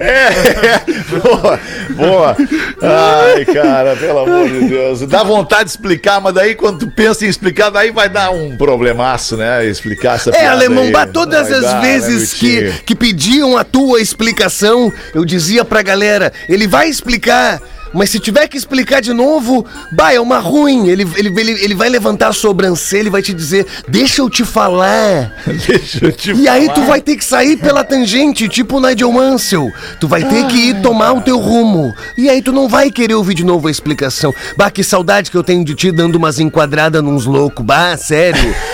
É, 0.00 0.80
boa, 1.20 1.60
boa. 1.90 2.36
Ai, 2.82 3.44
cara, 3.44 3.94
pelo 3.96 4.18
amor 4.20 4.48
de 4.48 4.68
Deus. 4.68 5.00
Dá 5.02 5.22
vontade 5.22 5.64
de 5.64 5.70
explicar, 5.70 6.20
mas 6.20 6.34
daí 6.34 6.54
quando 6.54 6.80
tu 6.80 6.90
pensa 6.90 7.24
em 7.24 7.28
explicar, 7.28 7.70
daí 7.70 7.90
vai 7.92 8.08
dar 8.08 8.30
um 8.30 8.56
problemaço, 8.56 9.36
né? 9.36 9.64
Explicar 9.66 10.16
essa 10.16 10.30
É, 10.30 10.32
piada 10.40 10.50
alemão, 10.56 10.84
aí. 10.84 10.90
bah, 10.92 11.06
todas 11.06 11.48
Vai 11.48 11.58
as 11.58 11.64
dar, 11.64 11.74
né, 11.74 11.80
vezes 11.82 12.34
que, 12.34 12.60
Vitinho? 12.60 12.82
que 12.84 12.94
pediam 12.96 13.56
a 13.56 13.62
tua 13.64 14.00
explicação, 14.00 14.92
eu 15.14 15.24
dizia 15.24 15.64
pra 15.64 15.82
galera, 15.82 16.32
ele 16.48 16.66
vai 16.66 16.88
explicar. 16.88 17.60
Mas 17.92 18.10
se 18.10 18.20
tiver 18.20 18.46
que 18.48 18.56
explicar 18.56 19.00
de 19.00 19.12
novo, 19.12 19.66
bah, 19.92 20.12
é 20.12 20.20
uma 20.20 20.38
ruim. 20.38 20.88
Ele, 20.88 21.06
ele, 21.16 21.28
ele, 21.40 21.52
ele 21.64 21.74
vai 21.74 21.88
levantar 21.88 22.28
a 22.28 22.32
sobrancelha 22.32 23.08
e 23.08 23.10
vai 23.10 23.22
te 23.22 23.34
dizer, 23.34 23.66
deixa 23.88 24.22
eu 24.22 24.30
te 24.30 24.44
falar. 24.44 25.32
Deixa 25.66 26.04
eu 26.06 26.12
te 26.12 26.32
E 26.32 26.48
aí 26.48 26.68
tu 26.68 26.76
falar. 26.76 26.86
vai 26.86 27.00
ter 27.00 27.16
que 27.16 27.24
sair 27.24 27.56
pela 27.56 27.82
tangente, 27.84 28.48
tipo 28.48 28.76
o 28.76 28.80
Nigel 28.80 29.10
Mansell. 29.12 29.72
Tu 29.98 30.06
vai 30.06 30.22
ter 30.24 30.46
que 30.46 30.56
ir 30.70 30.80
tomar 30.82 31.12
o 31.12 31.20
teu 31.20 31.38
rumo. 31.38 31.92
E 32.16 32.28
aí 32.28 32.40
tu 32.42 32.52
não 32.52 32.68
vai 32.68 32.90
querer 32.90 33.14
ouvir 33.14 33.34
de 33.34 33.44
novo 33.44 33.68
a 33.68 33.70
explicação. 33.70 34.32
Bah, 34.56 34.70
que 34.70 34.84
saudade 34.84 35.30
que 35.30 35.36
eu 35.36 35.42
tenho 35.42 35.64
de 35.64 35.74
ti 35.74 35.90
dando 35.90 36.16
umas 36.16 36.38
enquadradas 36.38 37.02
nos 37.02 37.26
loucos. 37.26 37.64
Bah, 37.64 37.96
sério. 37.96 38.54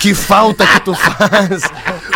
Que 0.00 0.14
falta 0.14 0.64
que 0.64 0.80
tu 0.84 0.94
faz. 0.94 1.62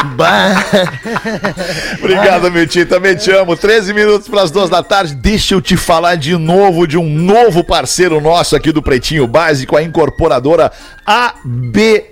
Obrigado, 1.98 2.50
meu 2.50 2.66
tio. 2.66 2.86
Também 2.86 3.16
te 3.16 3.30
amo. 3.30 3.56
13 3.56 3.92
minutos 3.94 4.28
para 4.28 4.42
as 4.42 4.50
duas 4.50 4.68
da 4.68 4.82
tarde. 4.82 5.14
Deixa 5.14 5.54
eu 5.54 5.60
te 5.60 5.76
falar 5.76 6.16
de 6.16 6.36
novo 6.36 6.86
de 6.86 6.98
um 6.98 7.08
novo 7.08 7.64
parceiro 7.64 8.20
nosso 8.20 8.56
aqui 8.56 8.72
do 8.72 8.82
Pretinho 8.82 9.26
Básico, 9.26 9.76
a 9.76 9.82
incorporadora 9.82 10.72
AB. 11.06 12.04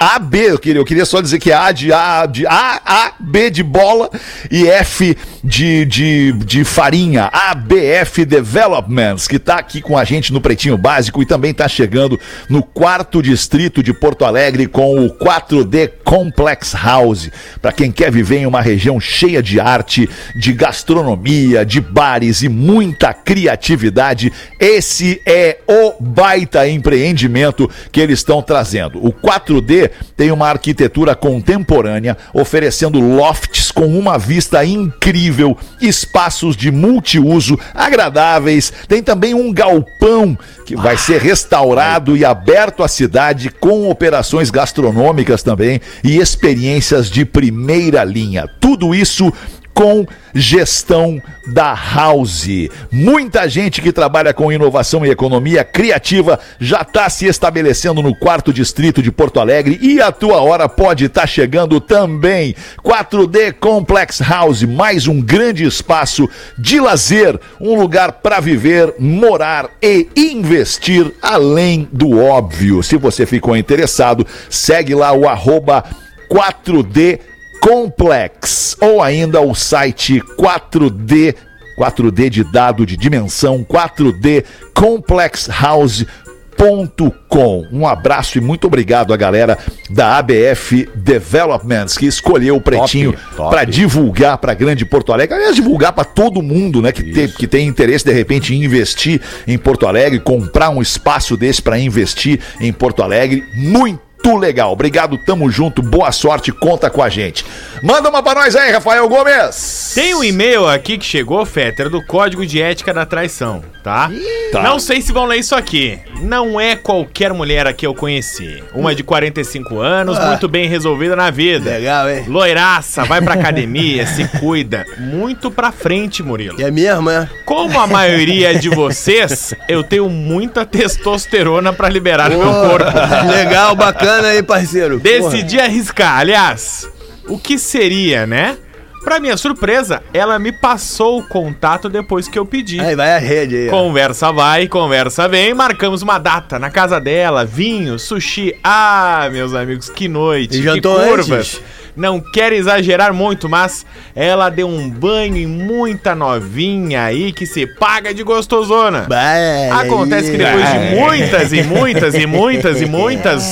AB, 0.00 0.38
eu 0.38 0.58
queria, 0.58 0.80
eu 0.80 0.84
queria 0.86 1.04
só 1.04 1.20
dizer 1.20 1.38
que 1.38 1.52
A 1.52 1.70
de 1.72 1.92
A, 1.92 2.24
de 2.24 2.46
A, 2.46 2.80
A, 2.82 3.12
B 3.20 3.50
de 3.50 3.62
bola 3.62 4.08
e 4.50 4.66
F 4.66 5.14
de, 5.44 5.84
de, 5.84 6.32
de 6.32 6.64
farinha. 6.64 7.28
ABF 7.30 8.24
Developments, 8.24 9.28
que 9.28 9.38
tá 9.38 9.56
aqui 9.56 9.82
com 9.82 9.98
a 9.98 10.04
gente 10.04 10.32
no 10.32 10.40
Pretinho 10.40 10.78
Básico 10.78 11.20
e 11.20 11.26
também 11.26 11.52
tá 11.52 11.68
chegando 11.68 12.18
no 12.48 12.62
quarto 12.62 13.22
distrito 13.22 13.82
de 13.82 13.92
Porto 13.92 14.24
Alegre 14.24 14.66
com 14.66 15.04
o 15.04 15.10
4D 15.10 15.90
Complex 16.02 16.72
House. 16.72 17.30
Para 17.60 17.70
quem 17.70 17.92
quer 17.92 18.10
viver 18.10 18.38
em 18.38 18.46
uma 18.46 18.62
região 18.62 18.98
cheia 18.98 19.42
de 19.42 19.60
arte, 19.60 20.08
de 20.34 20.54
gastronomia, 20.54 21.62
de 21.62 21.78
bares 21.78 22.42
e 22.42 22.48
muita 22.48 23.12
criatividade, 23.12 24.32
esse 24.58 25.20
é 25.26 25.58
o 25.68 26.02
baita 26.02 26.66
empreendimento 26.66 27.68
que 27.92 28.00
eles 28.00 28.20
estão 28.20 28.40
trazendo. 28.40 29.04
O 29.04 29.12
4D 29.12 29.89
tem 30.16 30.30
uma 30.30 30.48
arquitetura 30.48 31.14
contemporânea, 31.14 32.16
oferecendo 32.32 33.00
lofts 33.00 33.70
com 33.70 33.86
uma 33.86 34.18
vista 34.18 34.64
incrível, 34.64 35.56
espaços 35.80 36.56
de 36.56 36.70
multiuso 36.70 37.58
agradáveis. 37.74 38.72
Tem 38.88 39.02
também 39.02 39.34
um 39.34 39.52
galpão 39.52 40.36
que 40.66 40.76
vai 40.76 40.96
ser 40.96 41.20
restaurado 41.20 42.16
e 42.16 42.24
aberto 42.24 42.82
à 42.82 42.88
cidade 42.88 43.50
com 43.50 43.88
operações 43.90 44.50
gastronômicas 44.50 45.42
também 45.42 45.80
e 46.04 46.18
experiências 46.18 47.10
de 47.10 47.24
primeira 47.24 48.04
linha. 48.04 48.48
Tudo 48.60 48.94
isso 48.94 49.32
com 49.74 50.06
gestão 50.34 51.20
da 51.52 51.74
House. 51.74 52.46
Muita 52.90 53.48
gente 53.48 53.80
que 53.80 53.92
trabalha 53.92 54.32
com 54.32 54.52
inovação 54.52 55.04
e 55.04 55.10
economia 55.10 55.64
criativa 55.64 56.38
já 56.58 56.82
está 56.82 57.08
se 57.08 57.26
estabelecendo 57.26 58.02
no 58.02 58.14
quarto 58.14 58.52
distrito 58.52 59.02
de 59.02 59.10
Porto 59.10 59.40
Alegre 59.40 59.78
e 59.80 60.00
a 60.00 60.12
tua 60.12 60.40
hora 60.40 60.68
pode 60.68 61.06
estar 61.06 61.26
chegando 61.26 61.80
também. 61.80 62.54
4D 62.84 63.54
Complex 63.54 64.20
House, 64.20 64.62
mais 64.62 65.06
um 65.06 65.20
grande 65.20 65.64
espaço 65.64 66.28
de 66.58 66.80
lazer, 66.80 67.38
um 67.60 67.78
lugar 67.78 68.12
para 68.12 68.40
viver, 68.40 68.94
morar 68.98 69.70
e 69.82 70.08
investir 70.16 71.12
além 71.22 71.88
do 71.92 72.18
óbvio. 72.18 72.82
Se 72.82 72.96
você 72.96 73.26
ficou 73.26 73.56
interessado, 73.56 74.26
segue 74.48 74.94
lá 74.94 75.12
o 75.12 75.28
arroba 75.28 75.84
4D 76.30 77.18
Complex 77.60 78.76
ou 78.80 79.02
ainda 79.02 79.40
o 79.40 79.54
site 79.54 80.20
4D 80.38 81.34
4D 81.80 82.28
de 82.28 82.44
dado 82.44 82.84
de 82.84 82.94
dimensão 82.96 83.64
4D 83.64 84.44
complexhouse.com. 84.74 87.66
Um 87.72 87.86
abraço 87.86 88.36
e 88.36 88.40
muito 88.40 88.66
obrigado 88.66 89.14
à 89.14 89.16
galera 89.16 89.56
da 89.88 90.18
ABF 90.18 90.86
Developments 90.94 91.96
que 91.96 92.04
escolheu 92.04 92.56
o 92.56 92.60
Pretinho 92.60 93.14
para 93.34 93.64
divulgar 93.64 94.36
para 94.36 94.52
Grande 94.52 94.84
Porto 94.84 95.10
Alegre. 95.10 95.36
Aliás, 95.36 95.56
divulgar 95.56 95.94
para 95.94 96.04
todo 96.04 96.42
mundo, 96.42 96.82
né, 96.82 96.92
que 96.92 97.02
tem, 97.02 97.28
que 97.28 97.46
tem 97.46 97.66
interesse 97.66 98.04
de 98.04 98.12
repente 98.12 98.54
em 98.54 98.62
investir 98.62 99.22
em 99.46 99.56
Porto 99.56 99.86
Alegre, 99.86 100.20
comprar 100.20 100.68
um 100.68 100.82
espaço 100.82 101.34
desse 101.34 101.62
para 101.62 101.78
investir 101.78 102.40
em 102.60 102.74
Porto 102.74 103.02
Alegre. 103.02 103.42
Muito 103.54 104.09
legal. 104.28 104.72
Obrigado, 104.72 105.18
tamo 105.18 105.50
junto. 105.50 105.82
Boa 105.82 106.12
sorte, 106.12 106.52
conta 106.52 106.90
com 106.90 107.02
a 107.02 107.08
gente. 107.08 107.44
Manda 107.82 108.10
uma 108.10 108.22
pra 108.22 108.34
nós 108.34 108.54
aí, 108.54 108.70
Rafael 108.70 109.08
Gomes. 109.08 109.92
Tem 109.94 110.14
um 110.14 110.22
e-mail 110.22 110.68
aqui 110.68 110.98
que 110.98 111.04
chegou, 111.04 111.44
Fetter, 111.46 111.88
do 111.88 112.04
Código 112.04 112.44
de 112.44 112.60
Ética 112.60 112.92
da 112.92 113.06
Traição, 113.06 113.62
tá? 113.82 114.10
Tá. 114.52 114.62
Não 114.62 114.78
sei 114.78 115.00
se 115.00 115.12
vão 115.12 115.24
ler 115.24 115.38
isso 115.38 115.54
aqui. 115.54 115.98
Não 116.20 116.60
é 116.60 116.76
qualquer 116.76 117.32
mulher 117.32 117.66
a 117.66 117.72
que 117.72 117.86
eu 117.86 117.94
conheci. 117.94 118.62
Uma 118.74 118.94
de 118.94 119.02
45 119.02 119.78
anos, 119.78 120.18
muito 120.18 120.48
bem 120.48 120.68
resolvida 120.68 121.16
na 121.16 121.30
vida. 121.30 121.70
Legal, 121.70 122.10
hein? 122.10 122.24
Loiraça, 122.28 123.04
vai 123.04 123.22
pra 123.22 123.34
academia, 123.40 124.06
se 124.06 124.26
cuida. 124.38 124.84
Muito 124.98 125.50
pra 125.50 125.72
frente, 125.72 126.22
Murilo. 126.22 126.60
É 126.60 126.70
mesmo, 126.70 127.08
é? 127.08 127.28
Como 127.46 127.80
a 127.80 127.86
maioria 127.86 128.54
de 128.54 128.68
vocês, 128.68 129.54
eu 129.68 129.82
tenho 129.82 130.08
muita 130.10 130.66
testosterona 130.66 131.72
pra 131.72 131.88
liberar 131.88 132.28
no 132.30 132.38
meu 132.38 132.52
corpo. 132.68 132.90
Legal, 133.32 133.74
bacana 133.74 134.09
aí, 134.28 134.42
parceiro. 134.42 134.98
Decidi 134.98 135.58
arriscar. 135.60 136.18
Aliás, 136.18 136.88
o 137.28 137.38
que 137.38 137.58
seria, 137.58 138.26
né? 138.26 138.56
Pra 139.02 139.18
minha 139.18 139.34
surpresa, 139.36 140.02
ela 140.12 140.38
me 140.38 140.52
passou 140.52 141.20
o 141.20 141.26
contato 141.26 141.88
depois 141.88 142.28
que 142.28 142.38
eu 142.38 142.44
pedi. 142.44 142.78
Aí 142.80 142.94
vai 142.94 143.14
a 143.14 143.18
rede 143.18 143.56
aí. 143.56 143.68
ó. 143.68 143.70
Conversa 143.70 144.30
vai, 144.30 144.68
conversa 144.68 145.26
vem, 145.26 145.54
marcamos 145.54 146.02
uma 146.02 146.18
data 146.18 146.58
na 146.58 146.68
casa 146.68 147.00
dela, 147.00 147.42
vinho, 147.46 147.98
sushi. 147.98 148.54
Ah, 148.62 149.26
meus 149.32 149.54
amigos, 149.54 149.88
que 149.88 150.06
noite, 150.06 150.56
E 150.56 150.58
que 150.58 150.64
jantou 150.64 151.00
curvas. 151.00 151.30
antes? 151.30 151.62
Não 151.96 152.20
quero 152.20 152.54
exagerar 152.54 153.12
muito, 153.12 153.48
mas 153.48 153.84
ela 154.14 154.48
deu 154.48 154.68
um 154.68 154.88
banho 154.88 155.36
em 155.36 155.46
muita 155.46 156.14
novinha 156.14 157.04
aí 157.04 157.32
que 157.32 157.46
se 157.46 157.66
paga 157.66 158.14
de 158.14 158.22
gostosona. 158.22 159.06
Vai, 159.08 159.70
Acontece 159.70 160.30
que 160.30 160.38
depois 160.38 160.72
de 160.72 160.96
muitas 160.96 161.52
e 161.52 161.62
muitas 161.62 162.14
e 162.14 162.26
muitas 162.26 162.80
e 162.80 162.86
muitas 162.86 163.44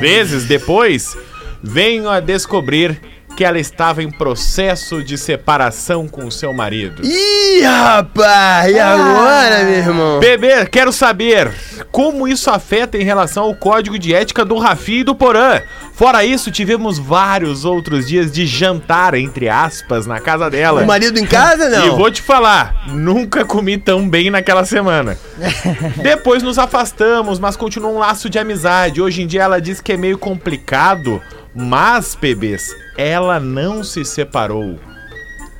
vezes 0.00 0.44
depois, 0.44 1.16
venho 1.62 2.08
a 2.08 2.20
descobrir 2.20 3.00
que 3.36 3.44
ela 3.44 3.58
estava 3.58 4.02
em 4.02 4.10
processo 4.10 5.02
de 5.02 5.16
separação 5.16 6.06
com 6.06 6.30
seu 6.30 6.52
marido. 6.52 7.02
Ih, 7.04 7.62
rapaz, 7.62 8.70
e 8.70 8.78
agora, 8.78 9.64
meu 9.64 9.74
irmão? 9.74 10.20
Bebê, 10.20 10.66
quero 10.66 10.92
saber 10.92 11.52
como 11.90 12.28
isso 12.28 12.50
afeta 12.50 12.96
em 12.96 13.04
relação 13.04 13.44
ao 13.44 13.54
código 13.54 13.98
de 13.98 14.14
ética 14.14 14.44
do 14.44 14.58
Rafi 14.58 14.98
e 14.98 15.04
do 15.04 15.14
Porã. 15.14 15.60
Fora 15.92 16.24
isso, 16.24 16.50
tivemos 16.50 16.98
vários 16.98 17.64
outros 17.64 18.06
dias 18.06 18.32
de 18.32 18.46
jantar, 18.46 19.14
entre 19.14 19.48
aspas, 19.48 20.06
na 20.06 20.18
casa 20.20 20.50
dela. 20.50 20.82
O 20.82 20.86
marido 20.86 21.18
em 21.18 21.26
casa, 21.26 21.68
não? 21.70 21.86
E 21.86 21.90
vou 21.90 22.10
te 22.10 22.22
falar, 22.22 22.86
nunca 22.88 23.44
comi 23.44 23.76
tão 23.76 24.08
bem 24.08 24.30
naquela 24.30 24.64
semana. 24.64 25.16
Depois 26.02 26.42
nos 26.42 26.58
afastamos, 26.58 27.38
mas 27.38 27.56
continua 27.56 27.90
um 27.90 27.98
laço 27.98 28.30
de 28.30 28.38
amizade. 28.38 29.00
Hoje 29.00 29.22
em 29.22 29.26
dia 29.26 29.42
ela 29.42 29.60
diz 29.60 29.80
que 29.80 29.92
é 29.92 29.96
meio 29.96 30.18
complicado, 30.18 31.20
mas, 31.54 32.14
bebês, 32.14 32.74
ela 32.96 33.38
não 33.38 33.84
se 33.84 34.04
separou. 34.04 34.78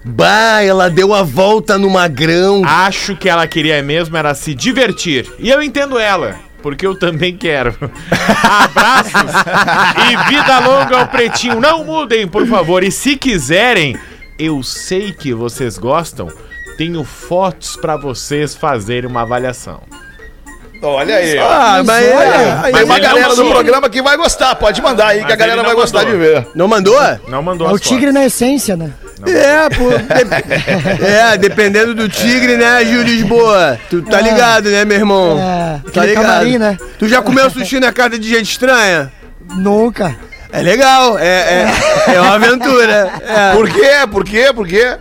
Bah, 0.04 0.62
ela 0.62 0.90
deu 0.90 1.14
a 1.14 1.22
volta 1.22 1.78
no 1.78 1.88
magrão. 1.90 2.62
Acho 2.64 3.14
que 3.16 3.28
ela 3.28 3.46
queria 3.46 3.82
mesmo 3.82 4.16
era 4.16 4.34
se 4.34 4.54
divertir. 4.54 5.30
E 5.38 5.48
eu 5.48 5.62
entendo 5.62 5.98
ela. 5.98 6.40
Porque 6.60 6.86
eu 6.86 6.98
também 6.98 7.36
quero. 7.36 7.76
Abraços 8.42 9.30
e 10.10 10.30
vida 10.30 10.58
longa 10.60 11.00
ao 11.00 11.08
pretinho. 11.08 11.60
Não 11.60 11.84
mudem, 11.84 12.26
por 12.26 12.46
favor. 12.46 12.82
E 12.82 12.90
se 12.90 13.16
quiserem, 13.16 13.96
eu 14.38 14.62
sei 14.62 15.12
que 15.12 15.34
vocês 15.34 15.76
gostam. 15.78 16.28
Tenho 16.76 17.04
fotos 17.04 17.76
pra 17.76 17.96
vocês 17.96 18.56
fazerem 18.56 19.10
uma 19.10 19.22
avaliação. 19.22 19.82
Olha 20.82 21.16
aí. 21.16 21.38
ó. 21.38 21.46
Ah, 21.48 21.82
mas 21.84 22.04
olha, 22.06 22.24
é, 22.24 22.62
Tem 22.64 22.72
mas 22.72 22.84
uma 22.84 22.98
galera 22.98 23.34
do 23.36 23.44
programa 23.46 23.88
que 23.88 24.02
vai 24.02 24.16
gostar. 24.16 24.54
Pode 24.56 24.82
mandar 24.82 25.08
aí, 25.08 25.24
que 25.24 25.32
a 25.32 25.36
galera 25.36 25.62
vai 25.62 25.74
gostar 25.74 26.04
de 26.04 26.12
ver. 26.16 26.46
não 26.54 26.66
mandou? 26.68 26.98
Não 27.28 27.42
mandou 27.42 27.68
É 27.70 27.72
o 27.72 27.78
tigre 27.78 28.06
fotos. 28.06 28.14
na 28.14 28.24
essência, 28.26 28.76
né? 28.76 28.90
É, 29.26 29.68
pô. 29.68 29.90
dep- 29.90 30.46
É, 31.02 31.36
dependendo 31.38 31.94
do 31.94 32.08
tigre, 32.08 32.56
né, 32.56 32.84
Gil 32.84 33.02
Lisboa? 33.02 33.78
Tu 33.88 34.02
tá 34.02 34.20
ligado, 34.20 34.68
né, 34.68 34.84
meu 34.84 34.96
irmão? 34.96 35.38
É, 35.38 35.78
tá 35.92 36.00
aquele 36.02 36.14
camarim, 36.14 36.58
né? 36.58 36.76
Tu 36.98 37.06
já 37.08 37.22
comeu 37.22 37.48
sushi 37.48 37.78
na 37.78 37.92
casa 37.92 38.18
de 38.18 38.28
gente 38.28 38.50
estranha? 38.50 39.12
Nunca. 39.56 40.16
É 40.54 40.60
legal, 40.60 41.18
é, 41.18 41.24
é, 42.08 42.14
é 42.14 42.20
uma 42.20 42.34
aventura. 42.34 43.10
É. 43.26 43.52
Por 43.54 43.70
quê? 43.70 43.90
Por 44.10 44.24
quê? 44.24 44.52
Por 44.54 44.66
quê? 44.68 44.96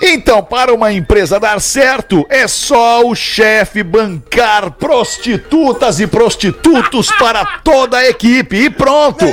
Então, 0.00 0.42
para 0.42 0.72
uma 0.72 0.92
empresa 0.92 1.40
dar 1.40 1.60
certo, 1.60 2.24
é 2.28 2.46
só 2.46 3.04
o 3.04 3.16
chefe 3.16 3.82
bancar 3.82 4.70
prostitutas 4.72 5.98
e 5.98 6.06
prostitutos 6.06 7.10
para 7.18 7.44
toda 7.64 7.98
a 7.98 8.08
equipe 8.08 8.56
e 8.56 8.70
pronto. 8.70 9.24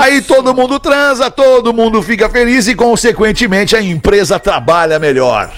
Aí 0.00 0.22
todo 0.22 0.54
mundo 0.54 0.80
transa, 0.80 1.30
todo 1.30 1.74
mundo 1.74 2.02
fica 2.02 2.28
feliz 2.28 2.66
e, 2.66 2.74
consequentemente, 2.74 3.76
a 3.76 3.82
empresa 3.82 4.38
trabalha 4.38 4.98
melhor. 4.98 5.52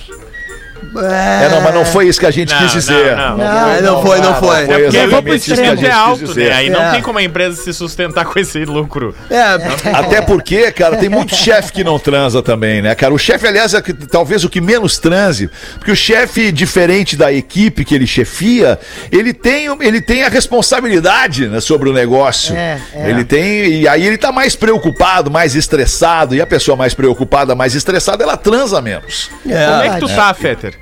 É, 0.96 1.48
não, 1.48 1.60
mas 1.60 1.74
não 1.74 1.84
foi 1.84 2.08
isso 2.08 2.18
que 2.18 2.26
a 2.26 2.30
gente 2.30 2.52
Não, 2.52 2.58
quis 2.58 2.68
não, 2.72 2.80
dizer. 2.80 3.16
não. 3.16 3.36
Não, 3.36 3.80
não 3.82 4.02
foi, 4.02 4.20
não 4.20 4.34
foi. 4.34 4.56
É 4.56 4.66
porque 4.66 4.72
exatamente 4.82 4.96
levou 5.06 5.22
pro 5.22 5.34
isso 5.34 5.44
que 5.44 5.50
a 5.50 5.54
extremo 5.54 5.76
gente 5.76 5.86
é 5.86 5.90
quis 5.90 5.98
alto, 5.98 6.24
dizer. 6.26 6.50
né? 6.50 6.56
Aí 6.56 6.70
não 6.70 6.82
É. 6.82 6.90
tem 6.90 7.02
como 7.02 7.18
a 7.18 7.22
empresa 7.22 7.62
se 7.62 7.72
sustentar 7.72 8.24
com 8.24 8.38
esse 8.38 8.64
lucro. 8.64 9.14
É, 9.30 9.90
Até 9.94 10.20
porque, 10.20 10.70
cara, 10.72 10.96
tem 10.96 11.08
muito 11.08 11.34
chefe 11.34 11.72
que 11.72 11.84
não 11.84 11.98
transa 11.98 12.42
também, 12.42 12.82
né, 12.82 12.94
cara? 12.94 13.14
O 13.14 13.18
chefe, 13.18 13.46
aliás, 13.46 13.72
é 13.74 13.80
talvez 14.10 14.42
o 14.44 14.48
que 14.48 14.60
menos 14.60 14.98
transe, 14.98 15.48
porque 15.78 15.92
o 15.92 15.96
chefe, 15.96 16.50
diferente 16.50 17.16
da 17.16 17.32
equipe 17.32 17.84
que 17.84 17.94
ele 17.94 18.06
chefia, 18.06 18.78
ele 19.12 19.32
tem, 19.32 19.66
ele 19.80 20.00
tem 20.00 20.24
a 20.24 20.28
responsabilidade 20.28 21.46
né, 21.46 21.60
sobre 21.60 21.88
o 21.88 21.92
negócio. 21.92 22.54
É, 22.56 22.80
é. 22.94 23.10
Ele 23.10 23.24
tem. 23.24 23.80
E 23.82 23.88
aí 23.88 24.06
ele 24.06 24.18
tá 24.18 24.32
mais 24.32 24.56
preocupado, 24.56 25.30
mais 25.30 25.54
estressado, 25.54 26.34
e 26.34 26.40
a 26.40 26.46
pessoa 26.46 26.76
mais 26.76 26.94
preocupada, 26.94 27.54
mais 27.54 27.74
estressada, 27.74 28.22
ela 28.24 28.36
transa 28.36 28.80
menos. 28.82 29.30
Como 29.42 29.54
é 29.54 29.90
que 29.90 30.00
tu 30.00 30.08
tá, 30.08 30.32
Fetter? 30.34 30.79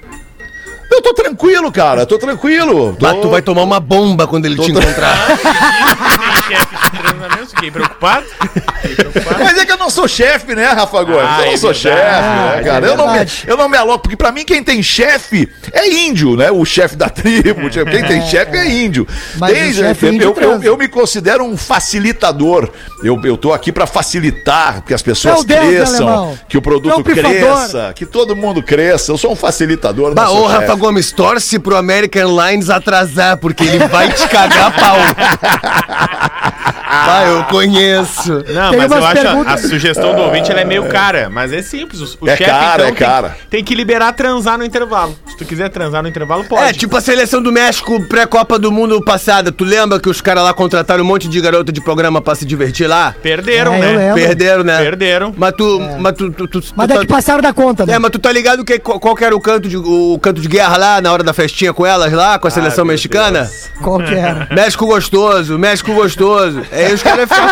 Eu 0.98 1.02
tô 1.02 1.14
tranquilo, 1.14 1.70
cara, 1.70 2.04
tô 2.04 2.18
tranquilo. 2.18 2.96
Tô... 2.98 3.06
Bah, 3.06 3.14
tu 3.14 3.28
vai 3.28 3.40
tomar 3.40 3.62
uma 3.62 3.78
bomba 3.78 4.26
quando 4.26 4.46
ele 4.46 4.56
te 4.56 4.72
encontrar. 4.72 5.16
Mesmo? 7.36 7.46
Fiquei 7.50 7.70
preocupado. 7.70 8.26
Fiquei 8.82 8.94
preocupado. 8.96 9.44
Mas 9.44 9.58
é 9.58 9.66
que 9.66 9.72
eu 9.72 9.76
não 9.76 9.90
sou 9.90 10.08
chefe, 10.08 10.54
né, 10.54 10.66
Rafa 10.66 11.02
Gomes? 11.04 11.22
Ah, 11.22 11.40
eu 11.40 11.46
não 11.46 11.52
é 11.52 11.56
sou 11.56 11.74
chefe, 11.74 11.96
né, 11.96 12.58
é 12.58 12.64
cara? 12.64 12.86
eu, 12.86 12.96
não 12.96 13.12
me, 13.12 13.26
eu 13.46 13.56
não 13.56 13.68
me 13.68 13.76
aloco, 13.76 14.00
porque 14.00 14.16
pra 14.16 14.32
mim 14.32 14.44
quem 14.44 14.62
tem 14.62 14.82
chefe 14.82 15.48
é 15.72 15.88
índio, 15.88 16.36
né? 16.36 16.50
O 16.50 16.64
chefe 16.64 16.96
da 16.96 17.08
tribo. 17.08 17.68
tipo, 17.70 17.90
Quem 17.90 18.04
tem 18.04 18.26
chefe 18.26 18.56
é 18.56 18.68
índio. 18.68 19.06
Mas 19.36 19.52
Tem, 19.52 19.70
o 19.70 19.74
chefe 19.74 20.06
eu, 20.06 20.12
índio 20.12 20.34
eu, 20.38 20.62
eu, 20.62 20.76
me 20.76 20.88
considero 20.88 21.44
um 21.44 21.56
facilitador. 21.56 22.70
Eu, 23.02 23.20
eu 23.24 23.36
tô 23.36 23.52
aqui 23.52 23.70
pra 23.70 23.86
facilitar 23.86 24.82
que 24.82 24.92
as 24.92 25.02
pessoas 25.02 25.44
Meu 25.44 25.44
Deus, 25.44 25.66
cresçam, 25.66 26.08
alemão. 26.08 26.38
que 26.48 26.58
o 26.58 26.62
produto 26.62 27.04
cresça, 27.04 27.92
que 27.94 28.06
todo 28.06 28.34
mundo 28.34 28.62
cresça. 28.62 29.12
Eu 29.12 29.18
sou 29.18 29.32
um 29.32 29.36
facilitador, 29.36 30.14
Bah, 30.14 30.30
ô. 30.30 30.46
Rafa 30.46 30.74
Gomes, 30.74 30.87
torce 31.14 31.58
pro 31.58 31.76
American 31.76 32.22
Airlines 32.22 32.70
atrasar, 32.70 33.36
porque 33.36 33.64
ele 33.64 33.86
vai 33.88 34.12
te 34.12 34.28
cagar 34.28 34.74
pau. 34.74 34.96
Bah, 36.90 37.24
eu 37.26 37.44
conheço. 37.44 38.32
Não, 38.48 38.70
Tem 38.70 38.78
mas 38.78 38.90
eu 38.90 38.98
acho 38.98 39.06
a, 39.06 39.22
perguntas- 39.22 39.64
a 39.64 39.68
sugestão 39.68 40.14
do 40.14 40.22
ouvinte 40.22 40.50
ela 40.50 40.60
é 40.60 40.64
meio 40.64 40.86
cara, 40.86 41.28
mas 41.30 41.52
é 41.52 41.60
simples. 41.62 42.00
O, 42.00 42.18
o 42.24 42.28
É 42.28 42.36
chefe, 42.36 42.50
cara, 42.50 42.82
então, 42.84 42.86
é 42.88 42.92
cara. 42.92 43.28
Tem, 43.30 43.38
tem 43.58 43.64
que 43.64 43.74
liberar 43.74 44.12
transar 44.12 44.56
no 44.58 44.64
intervalo. 44.64 45.14
Se 45.26 45.36
tu 45.36 45.44
quiser 45.44 45.68
transar 45.68 46.02
no 46.02 46.08
intervalo, 46.08 46.44
pode. 46.44 46.62
É, 46.62 46.72
tipo 46.72 46.96
a 46.96 47.00
seleção 47.00 47.42
do 47.42 47.52
México 47.52 48.00
pré-Copa 48.08 48.58
do 48.58 48.72
Mundo 48.72 49.02
passada. 49.04 49.52
Tu 49.52 49.64
lembra 49.64 50.00
que 50.00 50.08
os 50.08 50.20
caras 50.20 50.42
lá 50.44 50.54
contrataram 50.54 51.02
um 51.04 51.06
monte 51.06 51.28
de 51.28 51.40
garota 51.40 51.70
de 51.72 51.80
programa 51.80 52.20
pra 52.20 52.34
se 52.34 52.44
divertir 52.44 52.86
lá? 52.86 53.14
Perderam, 53.22 53.74
É, 53.74 53.78
eu 53.78 53.80
né? 53.80 53.96
lembro. 53.96 54.14
Perderam, 54.14 54.64
né? 54.64 54.78
Perderam. 54.78 55.34
Mas 55.36 55.52
tu. 55.56 55.80
Mas 55.98 56.12
tu, 56.14 56.30
tu, 56.30 56.46
tu- 56.48 56.62
Mas 56.74 56.86
tu 56.88 56.94
é 56.94 56.98
que 57.00 57.06
tá- 57.06 57.14
passaram 57.14 57.42
da 57.42 57.52
conta, 57.52 57.84
né? 57.84 57.94
É, 57.94 57.98
mas 57.98 58.10
tu 58.10 58.18
tá 58.18 58.32
ligado 58.32 58.64
que, 58.64 58.78
qual, 58.78 59.14
que 59.14 59.24
era 59.24 59.36
o 59.36 59.40
canto, 59.40 59.68
de, 59.68 59.76
o 59.76 60.18
canto 60.20 60.40
de 60.40 60.48
guerra 60.48 60.76
lá, 60.76 61.00
na 61.00 61.12
hora 61.12 61.22
da 61.22 61.32
festinha 61.32 61.72
com 61.72 61.84
elas 61.84 62.12
lá, 62.12 62.38
com 62.38 62.48
a 62.48 62.50
seleção 62.50 62.84
meu 62.84 62.92
mexicana? 62.94 63.50
Qual 63.82 63.98
que 63.98 64.14
era? 64.14 64.48
México 64.50 64.86
gostoso, 64.86 65.58
México 65.58 65.92
gostoso. 65.92 66.62
É 66.78 66.86
aí 66.86 66.94
os 66.94 67.02
caras 67.02 67.28
ficam. 67.28 67.48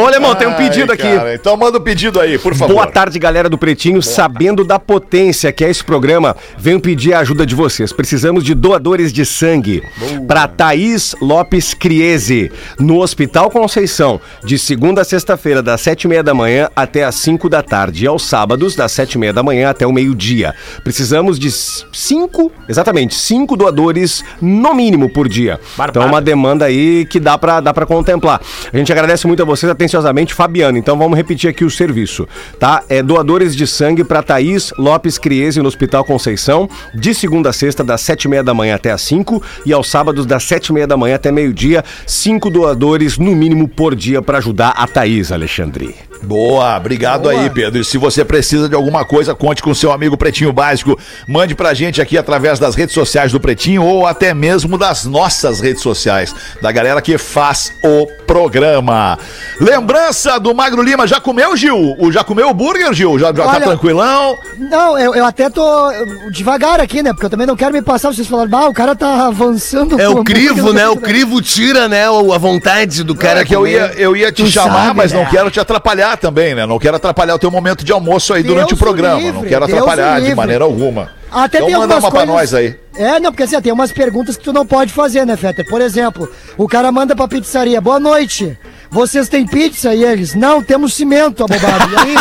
Ô, 0.00 0.06
Alemão, 0.06 0.36
tem 0.36 0.46
um 0.46 0.54
pedido 0.54 0.92
Ai, 0.92 0.94
aqui. 0.94 1.16
cara, 1.16 1.34
então 1.34 1.56
manda 1.56 1.78
o 1.78 1.80
pedido 1.80 2.20
aí, 2.20 2.38
por 2.38 2.54
favor. 2.54 2.74
Boa 2.74 2.86
tarde, 2.86 3.18
galera 3.18 3.48
do 3.48 3.58
Pretinho. 3.58 4.00
Sabendo 4.00 4.64
da 4.64 4.78
potência 4.78 5.50
que 5.50 5.64
é 5.64 5.70
esse 5.70 5.82
programa, 5.82 6.36
venho 6.56 6.80
pedir 6.80 7.12
a 7.12 7.18
ajuda 7.18 7.44
de 7.44 7.56
vocês. 7.56 7.92
Precisamos 7.92 8.44
de 8.44 8.54
doadores 8.54 9.12
de 9.12 9.26
sangue 9.26 9.82
para 10.28 10.46
Thaís 10.46 11.16
Lopes 11.20 11.74
Criese, 11.74 12.52
no 12.78 13.00
Hospital 13.00 13.50
Conceição, 13.50 14.20
de 14.44 14.60
segunda 14.60 15.00
a 15.00 15.04
sexta-feira, 15.04 15.60
das 15.60 15.80
sete 15.80 16.04
e 16.04 16.08
meia 16.08 16.22
da 16.22 16.34
manhã 16.34 16.68
até 16.76 17.02
as 17.04 17.16
cinco 17.16 17.48
da 17.48 17.64
tarde. 17.64 18.04
E 18.04 18.06
aos 18.06 18.22
sábados, 18.22 18.76
das 18.76 18.92
sete 18.92 19.14
e 19.14 19.18
meia 19.18 19.32
da 19.32 19.42
manhã 19.42 19.70
até 19.70 19.84
o 19.84 19.92
meio-dia. 19.92 20.54
Precisamos 20.84 21.36
de 21.36 21.50
cinco, 21.50 22.52
exatamente, 22.68 23.16
cinco 23.16 23.39
doadores 23.46 24.24
no 24.40 24.74
mínimo 24.74 25.08
por 25.08 25.28
dia. 25.28 25.60
Então, 25.88 26.02
é 26.02 26.06
uma 26.06 26.20
demanda 26.20 26.64
aí 26.64 27.04
que 27.06 27.20
dá 27.20 27.36
pra, 27.36 27.60
dá 27.60 27.72
pra 27.74 27.86
contemplar. 27.86 28.40
A 28.72 28.76
gente 28.76 28.92
agradece 28.92 29.26
muito 29.26 29.42
a 29.42 29.46
vocês 29.46 29.70
atenciosamente, 29.70 30.34
Fabiano. 30.34 30.78
Então 30.78 30.96
vamos 30.96 31.16
repetir 31.16 31.50
aqui 31.50 31.64
o 31.64 31.70
serviço, 31.70 32.28
tá? 32.58 32.82
É 32.88 33.02
doadores 33.02 33.54
de 33.54 33.66
sangue 33.66 34.04
para 34.04 34.22
Thaís 34.22 34.72
Lopes 34.78 35.18
Criese 35.18 35.60
no 35.60 35.68
Hospital 35.68 36.04
Conceição, 36.04 36.68
de 36.94 37.14
segunda 37.14 37.50
a 37.50 37.52
sexta, 37.52 37.82
das 37.82 38.00
sete 38.00 38.24
e 38.24 38.28
meia 38.28 38.42
da 38.42 38.54
manhã 38.54 38.74
até 38.74 38.90
as 38.90 39.02
cinco, 39.02 39.42
e 39.66 39.72
aos 39.72 39.90
sábados, 39.90 40.26
das 40.26 40.44
sete 40.44 40.68
e 40.68 40.72
meia 40.72 40.86
da 40.86 40.96
manhã 40.96 41.16
até 41.16 41.32
meio-dia, 41.32 41.84
cinco 42.06 42.50
doadores 42.50 43.18
no 43.18 43.34
mínimo 43.34 43.68
por 43.68 43.94
dia 43.94 44.22
para 44.22 44.38
ajudar 44.38 44.70
a 44.70 44.86
Thaís, 44.86 45.32
Alexandre. 45.32 45.94
Boa, 46.22 46.76
obrigado 46.76 47.28
aí, 47.28 47.48
Pedro. 47.48 47.80
E 47.80 47.84
se 47.84 47.96
você 47.96 48.24
precisa 48.24 48.68
de 48.68 48.74
alguma 48.74 49.04
coisa, 49.04 49.34
conte 49.34 49.62
com 49.62 49.74
seu 49.74 49.90
amigo 49.90 50.18
Pretinho 50.18 50.52
Básico. 50.52 50.98
Mande 51.26 51.54
pra 51.54 51.72
gente 51.72 52.00
aqui 52.00 52.18
através 52.18 52.58
das 52.58 52.74
redes 52.74 52.94
sociais 52.94 53.29
do 53.32 53.40
Pretinho 53.40 53.84
ou 53.84 54.06
até 54.06 54.32
mesmo 54.34 54.76
das 54.78 55.04
nossas 55.04 55.60
redes 55.60 55.82
sociais, 55.82 56.34
da 56.60 56.70
galera 56.72 57.00
que 57.02 57.16
faz 57.18 57.72
o 57.84 58.06
programa. 58.26 59.18
Lembrança 59.60 60.38
do 60.38 60.54
Magro 60.54 60.82
Lima, 60.82 61.06
já 61.06 61.20
comeu, 61.20 61.56
Gil? 61.56 61.94
O, 61.98 62.10
já 62.10 62.24
comeu 62.24 62.48
o 62.48 62.54
burger, 62.54 62.92
Gil? 62.92 63.18
Já, 63.18 63.26
já 63.28 63.32
tá 63.44 63.50
Olha- 63.50 63.60
tranquilão? 63.66 64.38
Não, 64.56 64.98
eu, 64.98 65.14
eu 65.14 65.24
até 65.24 65.50
tô 65.50 65.64
devagar 66.30 66.80
aqui, 66.80 67.02
né? 67.02 67.12
Porque 67.12 67.26
eu 67.26 67.30
também 67.30 67.46
não 67.46 67.56
quero 67.56 67.72
me 67.72 67.82
passar. 67.82 68.12
Vocês 68.12 68.26
falaram, 68.26 68.48
bah, 68.50 68.66
o 68.68 68.72
cara 68.72 68.94
tá 68.94 69.26
avançando. 69.26 70.00
É 70.00 70.08
o 70.08 70.24
crivo, 70.24 70.68
não 70.68 70.72
né? 70.72 70.88
O 70.88 70.96
crivo 70.96 71.40
tira, 71.42 71.88
né? 71.88 72.08
o- 72.10 72.32
A 72.32 72.38
vontade 72.38 73.02
do 73.02 73.14
cara 73.14 73.30
Cara, 73.34 73.44
que 73.44 73.54
eu 73.54 73.66
ia, 73.66 73.92
eu 73.96 74.16
ia 74.16 74.32
te 74.32 74.44
Tu 74.44 74.50
chamar, 74.50 74.86
sabe, 74.86 74.96
mas 74.96 75.12
não 75.12 75.20
né? 75.22 75.28
quero 75.30 75.50
te 75.50 75.60
atrapalhar 75.60 76.16
também, 76.16 76.54
né? 76.54 76.66
Não 76.66 76.78
quero 76.78 76.96
atrapalhar 76.96 77.34
o 77.34 77.38
teu 77.38 77.50
momento 77.50 77.84
de 77.84 77.92
almoço 77.92 78.32
aí 78.32 78.42
Deus 78.42 78.54
durante 78.54 78.74
o 78.74 78.76
programa. 78.76 79.18
livre, 79.20 79.32
não 79.40 79.48
quero 79.48 79.64
atrapalhar 79.64 80.14
de 80.16 80.20
livre. 80.20 80.34
maneira 80.36 80.64
alguma. 80.64 81.10
Até 81.30 81.58
então 81.58 81.68
tem 81.68 81.76
manda 81.78 81.94
algumas 81.94 82.04
uma 82.04 82.10
pra 82.10 82.26
coisas... 82.26 82.34
nós 82.34 82.54
aí. 82.54 82.76
É, 82.96 83.20
não, 83.20 83.30
porque 83.30 83.44
assim, 83.44 83.60
tem 83.60 83.72
umas 83.72 83.92
perguntas 83.92 84.36
que 84.36 84.44
tu 84.44 84.52
não 84.52 84.66
pode 84.66 84.92
fazer, 84.92 85.24
né, 85.24 85.36
Fetter? 85.36 85.66
Por 85.68 85.80
exemplo, 85.80 86.28
o 86.56 86.68
cara 86.68 86.90
manda 86.90 87.14
pra 87.14 87.28
pizzaria, 87.28 87.80
boa 87.80 88.00
noite, 88.00 88.58
vocês 88.90 89.28
têm 89.28 89.46
pizza? 89.46 89.94
E 89.94 90.02
eles, 90.04 90.34
não, 90.34 90.62
temos 90.62 90.94
cimento, 90.94 91.44
abobado. 91.44 91.90
E 91.92 91.96
aí... 91.96 92.14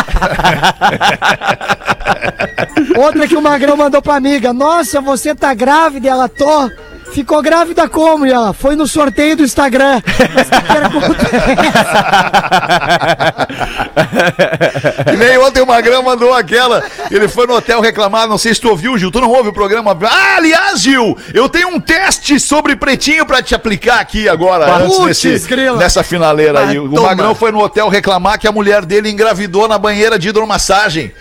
Outra 2.97 3.27
que 3.27 3.35
o 3.35 3.41
Magrão 3.41 3.75
mandou 3.75 4.01
pra 4.01 4.15
amiga, 4.15 4.53
nossa, 4.53 5.01
você 5.01 5.33
tá 5.33 5.53
grávida? 5.53 6.07
E 6.07 6.09
ela, 6.09 6.29
tô. 6.29 6.69
Ficou 7.11 7.41
grávida 7.41 7.89
como? 7.89 8.25
Ela, 8.25 8.53
foi 8.53 8.75
no 8.75 8.87
sorteio 8.87 9.35
do 9.35 9.43
Instagram. 9.43 10.01
Mas 10.33 10.49
que 15.09 15.17
nem 15.17 15.37
ontem 15.37 15.61
o 15.61 15.65
Magrão 15.65 16.03
mandou 16.03 16.33
aquela. 16.33 16.83
Ele 17.09 17.27
foi 17.27 17.47
no 17.47 17.55
hotel 17.55 17.81
reclamar. 17.81 18.27
Não 18.27 18.37
sei 18.37 18.53
se 18.53 18.61
tu 18.61 18.69
ouviu, 18.69 18.97
Gil. 18.97 19.11
Tu 19.11 19.19
não 19.19 19.29
ouve 19.29 19.49
o 19.49 19.53
programa? 19.53 19.97
Ah, 20.03 20.35
aliás, 20.37 20.81
Gil, 20.81 21.17
eu 21.33 21.49
tenho 21.49 21.69
um 21.69 21.79
teste 21.79 22.39
sobre 22.39 22.75
pretinho 22.75 23.25
pra 23.25 23.41
te 23.41 23.55
aplicar 23.55 23.99
aqui 23.99 24.29
agora. 24.29 24.75
antes 24.77 24.97
Putz, 24.97 25.23
nesse, 25.23 25.55
nessa 25.77 26.03
finaleira 26.03 26.67
aí. 26.67 26.77
Ah, 26.77 26.81
O 26.81 26.89
toma. 26.89 27.07
Magrão 27.09 27.35
foi 27.35 27.51
no 27.51 27.59
hotel 27.59 27.89
reclamar 27.89 28.39
que 28.39 28.47
a 28.47 28.51
mulher 28.51 28.85
dele 28.85 29.09
engravidou 29.09 29.67
na 29.67 29.77
banheira 29.77 30.17
de 30.17 30.29
hidromassagem. 30.29 31.11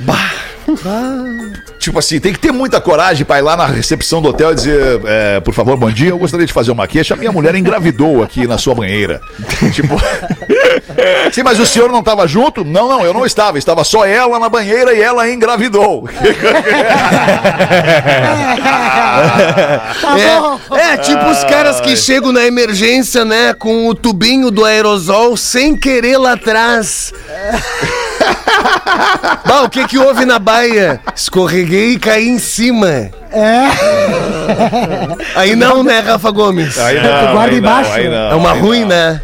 Tipo 1.78 1.98
assim, 1.98 2.20
tem 2.20 2.32
que 2.32 2.38
ter 2.38 2.52
muita 2.52 2.80
coragem 2.80 3.24
pra 3.24 3.38
ir 3.38 3.42
lá 3.42 3.56
na 3.56 3.66
recepção 3.66 4.20
do 4.20 4.28
hotel 4.28 4.52
e 4.52 4.54
dizer, 4.54 5.00
é, 5.06 5.40
por 5.40 5.54
favor, 5.54 5.76
bom 5.76 5.90
dia, 5.90 6.10
eu 6.10 6.18
gostaria 6.18 6.46
de 6.46 6.52
fazer 6.52 6.70
uma 6.70 6.86
queixa. 6.86 7.16
Minha 7.16 7.32
mulher 7.32 7.54
engravidou 7.54 8.22
aqui 8.22 8.46
na 8.46 8.58
sua 8.58 8.74
banheira. 8.74 9.20
tipo. 9.72 9.96
Sim, 11.32 11.42
mas 11.42 11.58
o 11.60 11.66
senhor 11.66 11.90
não 11.90 12.00
estava 12.00 12.26
junto? 12.26 12.64
Não, 12.64 12.88
não, 12.88 13.04
eu 13.04 13.14
não 13.14 13.24
estava. 13.24 13.58
Estava 13.58 13.84
só 13.84 14.04
ela 14.04 14.38
na 14.38 14.48
banheira 14.48 14.92
e 14.92 15.00
ela 15.00 15.30
engravidou. 15.30 16.08
Tá. 20.00 20.16
É, 20.76 20.92
é 20.92 20.96
tipo 20.98 21.24
os 21.26 21.44
caras 21.44 21.80
que 21.80 21.96
chegam 21.96 22.32
na 22.32 22.44
emergência, 22.44 23.24
né, 23.24 23.54
com 23.54 23.88
o 23.88 23.94
tubinho 23.94 24.50
do 24.50 24.64
aerosol 24.64 25.36
sem 25.36 25.76
querer 25.76 26.18
lá 26.18 26.32
atrás. 26.32 27.12
Bah, 29.46 29.62
o 29.62 29.68
que 29.70 29.86
que 29.86 29.98
houve 29.98 30.24
na 30.24 30.38
baia? 30.38 31.00
Escorreguei 31.14 31.92
e 31.92 31.98
caí 31.98 32.28
em 32.28 32.38
cima. 32.38 32.88
É, 33.30 33.68
Aí 35.36 35.54
não, 35.54 35.82
né, 35.82 36.00
Rafa 36.00 36.30
Gomes? 36.30 36.78
Aí 36.78 36.98
guarda 37.32 37.54
embaixo. 37.56 37.92
aí 37.92 38.08
não, 38.08 38.30
É 38.30 38.34
uma 38.34 38.52
aí 38.52 38.60
ruim, 38.60 38.80
não. 38.80 38.88
né? 38.88 39.20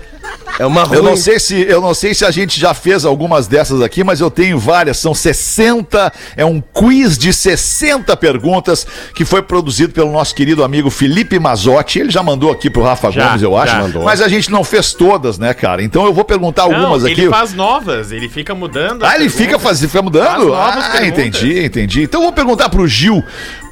É 0.58 0.64
uma 0.66 0.84
ruim. 0.84 0.96
Eu 0.98 1.02
não 1.02 1.16
sei 1.16 1.38
se 1.40 1.54
eu 1.62 1.80
não 1.80 1.92
sei 1.94 2.14
se 2.14 2.24
a 2.24 2.30
gente 2.30 2.60
já 2.60 2.72
fez 2.74 3.04
algumas 3.04 3.46
dessas 3.46 3.82
aqui, 3.82 4.04
mas 4.04 4.20
eu 4.20 4.30
tenho 4.30 4.58
várias. 4.58 4.98
São 4.98 5.12
60, 5.14 6.12
é 6.36 6.44
um 6.44 6.60
quiz 6.60 7.18
de 7.18 7.32
60 7.32 8.16
perguntas 8.16 8.86
que 9.14 9.24
foi 9.24 9.42
produzido 9.42 9.92
pelo 9.92 10.12
nosso 10.12 10.34
querido 10.34 10.62
amigo 10.62 10.90
Felipe 10.90 11.38
Mazotti. 11.38 11.98
Ele 11.98 12.10
já 12.10 12.22
mandou 12.22 12.52
aqui 12.52 12.70
pro 12.70 12.82
Rafa 12.82 13.10
Já, 13.10 13.26
Gomes, 13.28 13.42
eu 13.42 13.56
acho. 13.56 13.74
Mandou. 13.76 14.04
Mas 14.04 14.20
a 14.20 14.28
gente 14.28 14.50
não 14.50 14.62
fez 14.62 14.92
todas, 14.92 15.38
né, 15.38 15.52
cara? 15.54 15.82
Então 15.82 16.04
eu 16.04 16.12
vou 16.12 16.24
perguntar 16.24 16.62
algumas 16.62 17.02
Não, 17.02 17.10
aqui. 17.10 17.22
ele 17.22 17.30
faz 17.30 17.52
novas, 17.52 18.12
ele 18.12 18.28
fica 18.28 18.54
mudando. 18.54 19.04
Ah, 19.04 19.16
ele 19.16 19.28
fica, 19.28 19.58
faz, 19.58 19.80
fica 19.80 20.02
mudando? 20.02 20.24
Faz 20.24 20.44
novas 20.44 20.84
Ah, 20.84 20.90
perguntas. 20.90 21.18
entendi, 21.26 21.64
entendi. 21.64 22.02
Então 22.02 22.20
eu 22.20 22.24
vou 22.26 22.32
perguntar 22.32 22.68
pro 22.68 22.86
Gil, 22.86 23.22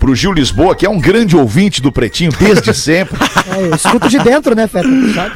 pro 0.01 0.15
Gil 0.17 0.33
Lisboa, 0.33 0.75
que 0.75 0.85
é 0.85 0.91
um 0.91 0.99
grande 0.99 1.37
ouvinte 1.37 1.81
do 1.81 1.93
Pretinho 1.93 2.33
desde 2.39 2.75
sempre. 2.75 3.17
é, 3.57 3.63
eu 3.67 3.75
escuto 3.75 4.09
de 4.09 4.19
dentro, 4.19 4.55
né? 4.57 4.67
Sabe? 4.67 4.89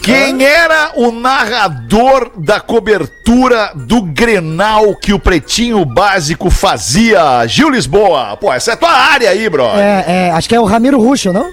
Quem 0.02 0.44
era 0.44 0.90
o 0.96 1.12
narrador 1.36 2.32
da 2.38 2.58
cobertura 2.58 3.70
do 3.74 4.00
Grenal 4.00 4.96
que 4.96 5.12
o 5.12 5.18
Pretinho 5.18 5.84
Básico 5.84 6.48
fazia? 6.48 7.46
Gil 7.46 7.68
Lisboa. 7.68 8.38
Pô, 8.38 8.50
essa 8.50 8.72
é 8.72 8.76
tua 8.76 8.90
área 8.90 9.28
aí, 9.28 9.46
bro. 9.50 9.66
É, 9.76 10.04
é, 10.06 10.30
acho 10.30 10.48
que 10.48 10.54
é 10.54 10.60
o 10.60 10.64
Ramiro 10.64 10.98
Ruschel, 10.98 11.34
não? 11.34 11.50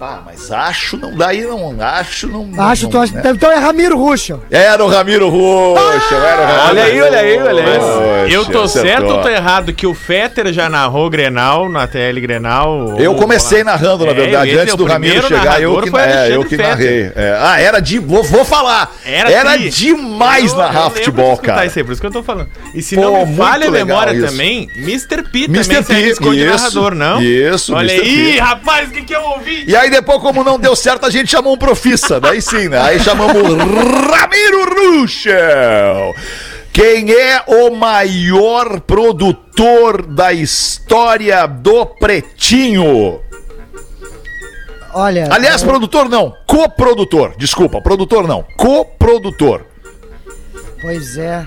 Ah, 0.00 0.20
mas 0.24 0.52
acho 0.52 0.96
não 0.96 1.12
daí 1.16 1.42
não. 1.42 1.74
Acho 1.80 2.28
não. 2.28 2.48
Acho, 2.62 2.84
não, 2.84 2.90
tu 2.90 2.98
acha- 2.98 3.14
né? 3.14 3.22
então 3.34 3.50
é 3.50 3.56
Ramiro 3.56 3.98
Ruschel. 3.98 4.40
Era 4.48 4.84
o 4.84 4.88
Ramiro 4.88 5.28
Roxo, 5.28 6.14
era 6.14 6.40
o 6.40 6.44
Ramiro 6.46 6.68
Olha 6.68 6.84
aí, 6.84 7.00
olha 7.00 7.18
aí, 7.18 7.38
olha 7.38 7.64
aí. 7.64 7.78
Roxo, 7.78 8.32
Eu 8.32 8.44
tô 8.46 8.62
acertou. 8.62 8.68
certo 8.90 9.06
ou 9.10 9.22
tô 9.22 9.28
errado 9.28 9.72
que 9.72 9.86
o 9.88 9.94
Fetter 9.94 10.52
já 10.52 10.68
narrou 10.68 11.10
Grenal 11.10 11.68
na 11.68 11.88
TL 11.88 12.20
Grenal? 12.20 12.94
Eu 12.96 13.16
comecei 13.16 13.64
narrando, 13.64 14.04
na 14.06 14.12
É, 14.12 14.14
verdade, 14.14 14.50
antes 14.56 14.70
é 14.70 14.74
o 14.74 14.76
do 14.76 14.84
Ramiro 14.84 15.26
chegar, 15.26 15.60
eu 15.60 15.82
que, 15.82 15.96
é, 15.98 16.28
eu 16.36 16.44
que 16.44 16.50
Fetter. 16.56 16.68
narrei. 16.68 17.12
É, 17.16 17.38
Ah, 17.40 17.60
era 17.60 17.80
de. 17.80 17.98
Vou, 17.98 18.22
vou 18.22 18.44
falar. 18.44 18.94
Era 19.04 19.30
Era, 19.32 19.52
tri. 19.54 19.68
demais 19.68 20.52
Eu- 20.52 20.58
narrar 20.58 20.84
eu 20.84 20.90
futebol, 20.90 21.36
cara. 21.38 21.66
Isso 21.66 21.78
aí, 21.78 21.84
por 21.84 21.90
isso 21.92 22.00
que 22.00 22.06
eu 22.06 22.12
tô 22.12 22.22
falando. 22.22 22.48
E 22.72 22.80
se 22.82 22.94
Pô, 22.94 23.02
não 23.02 23.26
me 23.26 23.36
falha 23.36 23.66
a 23.66 23.70
memória 23.70 24.12
isso. 24.12 24.26
também, 24.28 24.70
Mr. 24.76 25.22
P 25.24 25.44
Mr. 25.44 25.64
também 25.64 25.82
se 25.82 25.84
P, 25.84 25.92
arriscou 25.94 26.32
de 26.32 26.40
isso, 26.44 26.50
narrador, 26.56 26.94
não? 26.94 27.20
isso, 27.20 27.74
Olha 27.74 27.92
Mr. 27.94 28.08
aí, 28.08 28.38
rapaz, 28.38 28.88
o 28.88 28.92
que 28.92 29.02
que 29.02 29.14
eu 29.16 29.22
ouvi? 29.22 29.64
E 29.66 29.74
aí 29.76 29.87
depois, 29.90 30.20
como 30.20 30.42
não 30.44 30.58
deu 30.58 30.74
certo, 30.74 31.06
a 31.06 31.10
gente 31.10 31.30
chamou 31.30 31.54
um 31.54 31.58
profissa. 31.58 32.20
Daí 32.20 32.40
sim, 32.42 32.68
né? 32.68 32.80
Aí 32.80 33.00
chamamos 33.00 33.42
Ramiro 33.42 34.98
Ruschel. 35.00 36.14
Quem 36.72 37.10
é 37.10 37.42
o 37.46 37.74
maior 37.74 38.80
produtor 38.80 40.06
da 40.06 40.32
história 40.32 41.46
do 41.46 41.84
Pretinho? 41.86 43.20
Olha. 44.94 45.28
Aliás, 45.30 45.62
é, 45.62 45.66
produtor 45.66 46.08
não, 46.08 46.34
coprodutor. 46.46 47.34
Desculpa, 47.36 47.80
produtor 47.80 48.26
não, 48.26 48.44
coprodutor. 48.56 49.64
Pois 50.80 51.18
é. 51.18 51.46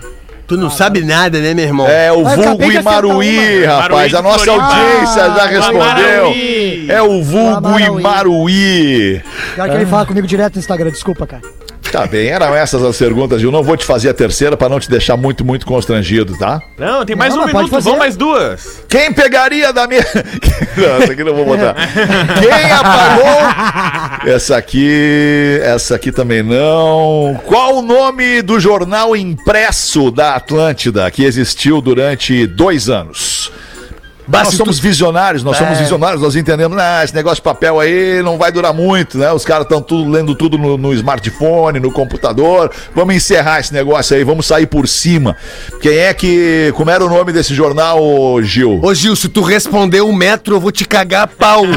Tu 0.52 0.58
não 0.58 0.70
sabe 0.70 1.02
nada, 1.02 1.39
né, 1.39 1.54
meu 1.54 1.64
irmão? 1.64 1.88
É 1.88 2.12
o 2.12 2.28
Ah, 2.28 2.36
vulgo 2.36 2.70
Imaruí, 2.70 3.64
uma. 3.64 3.74
rapaz. 3.74 4.12
Imaruí 4.12 4.16
A 4.18 4.22
nossa 4.22 4.43
Floripa. 4.43 4.66
audiência 4.66 5.24
já 5.24 5.43
Ah, 5.43 5.47
respondeu. 5.47 6.26
Imaruí. 6.26 6.86
É 6.89 7.02
o 7.02 7.24
vulgo 7.24 7.80
Imaruí. 7.80 8.02
Imaruí. 8.02 9.22
Pior 9.56 9.70
que 9.70 9.76
ele 9.76 9.86
fala 9.86 10.06
comigo 10.06 10.28
direto 10.28 10.56
no 10.56 10.60
Instagram, 10.60 10.91
desculpa, 10.91 11.26
cara. 11.26 11.41
Tá 11.92 12.08
bem, 12.08 12.28
eram 12.30 12.56
essas 12.56 12.82
as 12.84 12.98
perguntas, 12.98 13.42
Gil. 13.42 13.52
Não 13.52 13.62
vou 13.62 13.76
te 13.76 13.86
fazer 13.86 14.10
a 14.10 14.14
terceira 14.14 14.56
pra 14.56 14.70
não 14.70 14.80
te 14.80 14.89
deixar 14.89 15.18
muito, 15.18 15.44
muito 15.44 15.66
constrangido, 15.66 16.38
tá? 16.38 16.62
Não, 16.78 17.06
tem 17.06 17.16
mais 17.18 17.36
Não, 17.36 17.44
um 17.44 17.48
minuto, 17.48 17.82
vão 17.82 17.98
mais 17.98 18.16
duas. 18.16 18.84
Quem 18.88 19.12
pegaria 19.12 19.74
da 19.74 19.86
minha. 19.88 20.06
não, 20.78 21.02
essa 21.02 21.12
aqui 21.12 21.24
não 21.24 21.36
vou 21.36 21.46
botar. 21.46 21.76
Quem 22.39 22.72
apagou? 22.72 24.32
Essa 24.32 24.56
aqui. 24.56 25.60
Essa 25.64 25.96
aqui 25.96 26.14
também 26.14 26.42
não. 26.42 27.39
Qual 27.46 27.80
o 27.80 27.82
nome 27.82 28.42
do 28.42 28.58
jornal 28.58 29.14
impresso 29.14 30.12
da 30.12 30.36
Atlântida 30.36 31.12
que 31.12 31.26
existiu 31.26 31.82
durante 31.82 32.48
dois 32.48 32.89
anos? 32.89 33.52
Nós 34.32 34.50
se 34.50 34.58
somos 34.58 34.80
visionários, 34.80 35.44
nós 35.44 35.58
somos 35.58 35.78
visionários, 35.78 36.22
nós 36.22 36.36
entendemos, 36.36 36.78
ah, 36.78 37.04
esse 37.04 37.14
negócio 37.14 37.38
de 37.38 37.42
papel 37.42 37.80
aí 37.80 38.22
não 38.24 38.38
vai 38.38 38.52
durar 38.52 38.74
muito, 38.74 39.18
né? 39.18 39.32
Os 39.32 39.46
caras 39.46 39.64
estão 39.64 39.82
tudo 39.82 40.10
lendo 40.10 40.36
tudo 40.36 40.58
no, 40.58 40.78
no 40.78 40.94
smartphone, 40.94 41.80
no 41.80 41.92
computador. 41.92 42.72
Vamos 42.96 43.16
encerrar 43.16 43.60
esse 43.60 43.74
negócio 43.74 44.16
aí, 44.16 44.24
vamos 44.24 44.46
sair 44.46 44.66
por 44.66 44.88
cima. 44.88 45.36
Quem 45.82 45.98
é 45.98 46.14
que. 46.14 46.74
Como 46.76 46.90
era 46.90 47.04
o 47.04 47.10
nome 47.10 47.32
desse 47.32 47.54
jornal, 47.54 48.00
Gil? 48.42 48.80
Ô 48.82 48.94
Gil, 48.94 49.16
se 49.16 49.30
tu 49.30 49.42
responder 49.42 50.02
um 50.02 50.14
metro, 50.14 50.56
eu 50.56 50.60
vou 50.60 50.72
te 50.72 50.86
cagar 50.86 51.24
a 51.24 51.28
pau. 51.28 51.64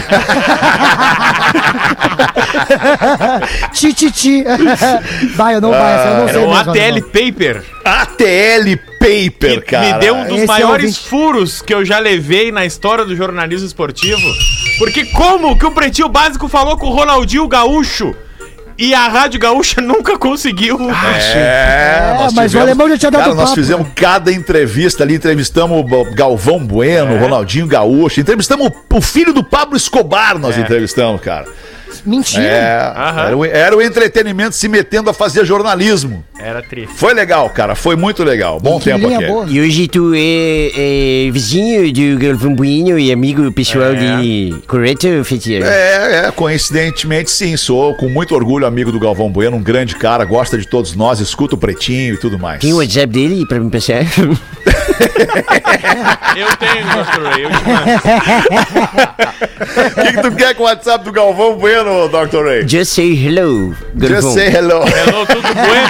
Tititi. 3.72 4.44
vai, 5.36 5.56
eu 5.56 5.60
não 5.60 5.70
vai, 5.70 5.94
essa 5.94 6.08
eu 6.08 6.16
não 6.18 6.28
sei 6.28 6.36
Era 6.36 6.46
o 6.46 6.54
mesmo, 6.54 6.70
ATL 6.70 7.00
não. 7.00 7.02
Paper. 7.10 7.64
ATL 7.84 8.14
Paper, 8.24 8.93
que 9.04 9.60
cara. 9.62 9.94
me 9.94 10.00
deu 10.00 10.14
um 10.14 10.24
dos 10.24 10.34
Esse 10.34 10.44
é 10.44 10.46
maiores 10.46 10.96
ouvinte. 10.96 11.08
furos 11.08 11.62
que 11.62 11.74
eu 11.74 11.84
já 11.84 11.98
levei 11.98 12.50
na 12.50 12.64
história 12.64 13.04
do 13.04 13.14
jornalismo 13.14 13.66
esportivo. 13.66 14.22
Porque 14.78 15.04
como 15.06 15.56
que 15.58 15.66
o 15.66 15.70
Pretinho 15.70 16.08
Básico 16.08 16.48
falou 16.48 16.76
com 16.76 16.86
o 16.86 16.90
Ronaldinho 16.90 17.46
Gaúcho 17.46 18.14
e 18.76 18.92
a 18.92 19.06
Rádio 19.06 19.38
Gaúcha 19.38 19.80
nunca 19.82 20.18
conseguiu? 20.18 20.78
É, 20.90 22.14
nós 22.18 22.32
mas 22.32 22.54
o 22.54 22.58
alemão 22.58 22.88
já 22.88 22.98
tinha 22.98 23.10
dado 23.10 23.22
Cara, 23.22 23.34
nós 23.34 23.50
papo, 23.50 23.54
fizemos 23.60 23.86
cada 23.94 24.32
entrevista 24.32 25.04
ali, 25.04 25.14
entrevistamos 25.14 25.78
o 25.78 26.14
Galvão 26.14 26.58
Bueno, 26.58 27.16
Ronaldinho 27.18 27.66
Gaúcho, 27.66 28.20
entrevistamos 28.20 28.70
o 28.92 29.00
filho 29.00 29.32
do 29.32 29.44
Pablo 29.44 29.76
Escobar, 29.76 30.38
nós 30.38 30.58
entrevistamos, 30.58 31.20
cara. 31.20 31.46
Mentira. 32.04 32.44
É, 32.44 32.92
era, 33.26 33.36
o, 33.36 33.44
era 33.44 33.76
o 33.76 33.82
entretenimento 33.82 34.54
se 34.56 34.68
metendo 34.68 35.08
a 35.10 35.14
fazer 35.14 35.44
jornalismo. 35.44 36.24
Era 36.38 36.62
triste. 36.62 36.94
Foi 36.96 37.14
legal, 37.14 37.48
cara, 37.50 37.74
foi 37.74 37.96
muito 37.96 38.22
legal. 38.22 38.60
Bom 38.60 38.78
Que 38.78 38.86
tempo 38.86 39.06
linha 39.06 39.18
aqui. 39.18 39.26
boa. 39.26 39.46
E 39.48 39.60
hoje 39.60 39.88
tu 39.88 40.12
é, 40.14 40.70
é 41.26 41.30
vizinho 41.30 41.90
do 41.92 42.18
Galvão 42.18 42.54
Bueno 42.54 42.98
e 42.98 43.10
amigo 43.12 43.50
pessoal 43.52 43.92
É. 43.94 44.16
de 44.20 44.54
Correto, 44.66 45.24
Feiticeiro? 45.24 45.64
É, 45.64 46.26
é, 46.26 46.30
coincidentemente 46.32 47.30
sim, 47.30 47.56
sou 47.56 47.94
com 47.94 48.08
muito 48.08 48.34
orgulho 48.34 48.66
amigo 48.66 48.92
do 48.92 48.98
Galvão 49.00 49.30
Bueno, 49.30 49.56
um 49.56 49.62
grande 49.62 49.94
cara, 49.96 50.24
gosta 50.24 50.58
de 50.58 50.66
todos 50.66 50.94
nós, 50.94 51.20
escuta 51.20 51.54
o 51.54 51.58
Pretinho 51.58 52.14
e 52.14 52.18
tudo 52.18 52.38
mais. 52.38 52.60
Tem 52.60 52.72
o 52.72 52.78
WhatsApp 52.78 53.06
dele 53.12 53.46
pra 53.46 53.58
me 53.60 53.70
passar? 53.70 54.02
Eu 56.36 56.56
tenho, 56.56 56.86
Dr. 56.86 57.22
Ray. 57.22 57.44
Eu 57.44 57.50
te 57.50 57.64
mando. 57.68 59.24
O 59.64 60.02
que, 60.04 60.12
que 60.12 60.22
tu 60.22 60.32
quer 60.36 60.54
com 60.54 60.62
o 60.62 60.66
WhatsApp 60.66 61.04
do 61.04 61.12
Galvão 61.12 61.56
Bueno, 61.56 61.90
Dr. 62.08 62.42
Ray? 62.44 62.68
Just 62.68 62.92
say 62.92 63.12
hello, 63.14 63.74
Galvão. 63.94 64.20
Just 64.20 64.34
say 64.34 64.48
hello. 64.48 64.82
Hello, 64.86 65.26
tudo 65.26 65.42
bueno? 65.54 65.88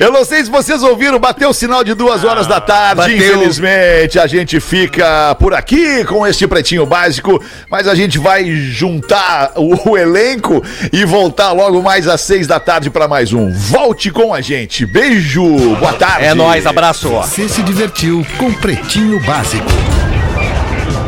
Eu 0.00 0.10
não 0.10 0.24
sei 0.24 0.44
se 0.44 0.50
vocês 0.50 0.82
ouviram, 0.82 1.18
bateu 1.18 1.50
o 1.50 1.54
sinal 1.54 1.84
de 1.84 1.94
duas 1.94 2.24
horas 2.24 2.46
da 2.46 2.60
tarde. 2.60 2.96
bateu. 2.96 3.16
Infelizmente, 3.16 4.18
a 4.18 4.26
gente 4.26 4.58
fica 4.60 5.34
por 5.38 5.54
aqui 5.54 6.04
com 6.04 6.26
este 6.26 6.46
pretinho 6.46 6.86
básico, 6.86 7.42
mas 7.70 7.86
a 7.86 7.94
gente 7.94 8.18
vai 8.18 8.44
juntar 8.50 9.52
o, 9.56 9.90
o 9.90 9.98
elenco 9.98 10.62
e 10.92 11.04
voltar 11.04 11.52
logo 11.52 11.82
mais 11.82 12.08
às 12.08 12.20
seis 12.22 12.46
da 12.46 12.58
tarde 12.58 12.90
para 12.90 13.06
mais 13.06 13.32
um. 13.32 13.52
Volte 13.52 14.10
com 14.10 14.32
a 14.34 14.40
gente. 14.40 14.86
Beijo, 14.86 15.44
boa 15.76 15.92
tarde. 15.92 16.24
É 16.26 16.34
nóis, 16.34 16.66
abraço. 16.66 17.08
Você 17.10 17.48
se 17.48 17.62
divertiu 17.62 18.26
com 18.38 18.52
Pretinho 18.52 19.20
Básico. 19.20 19.70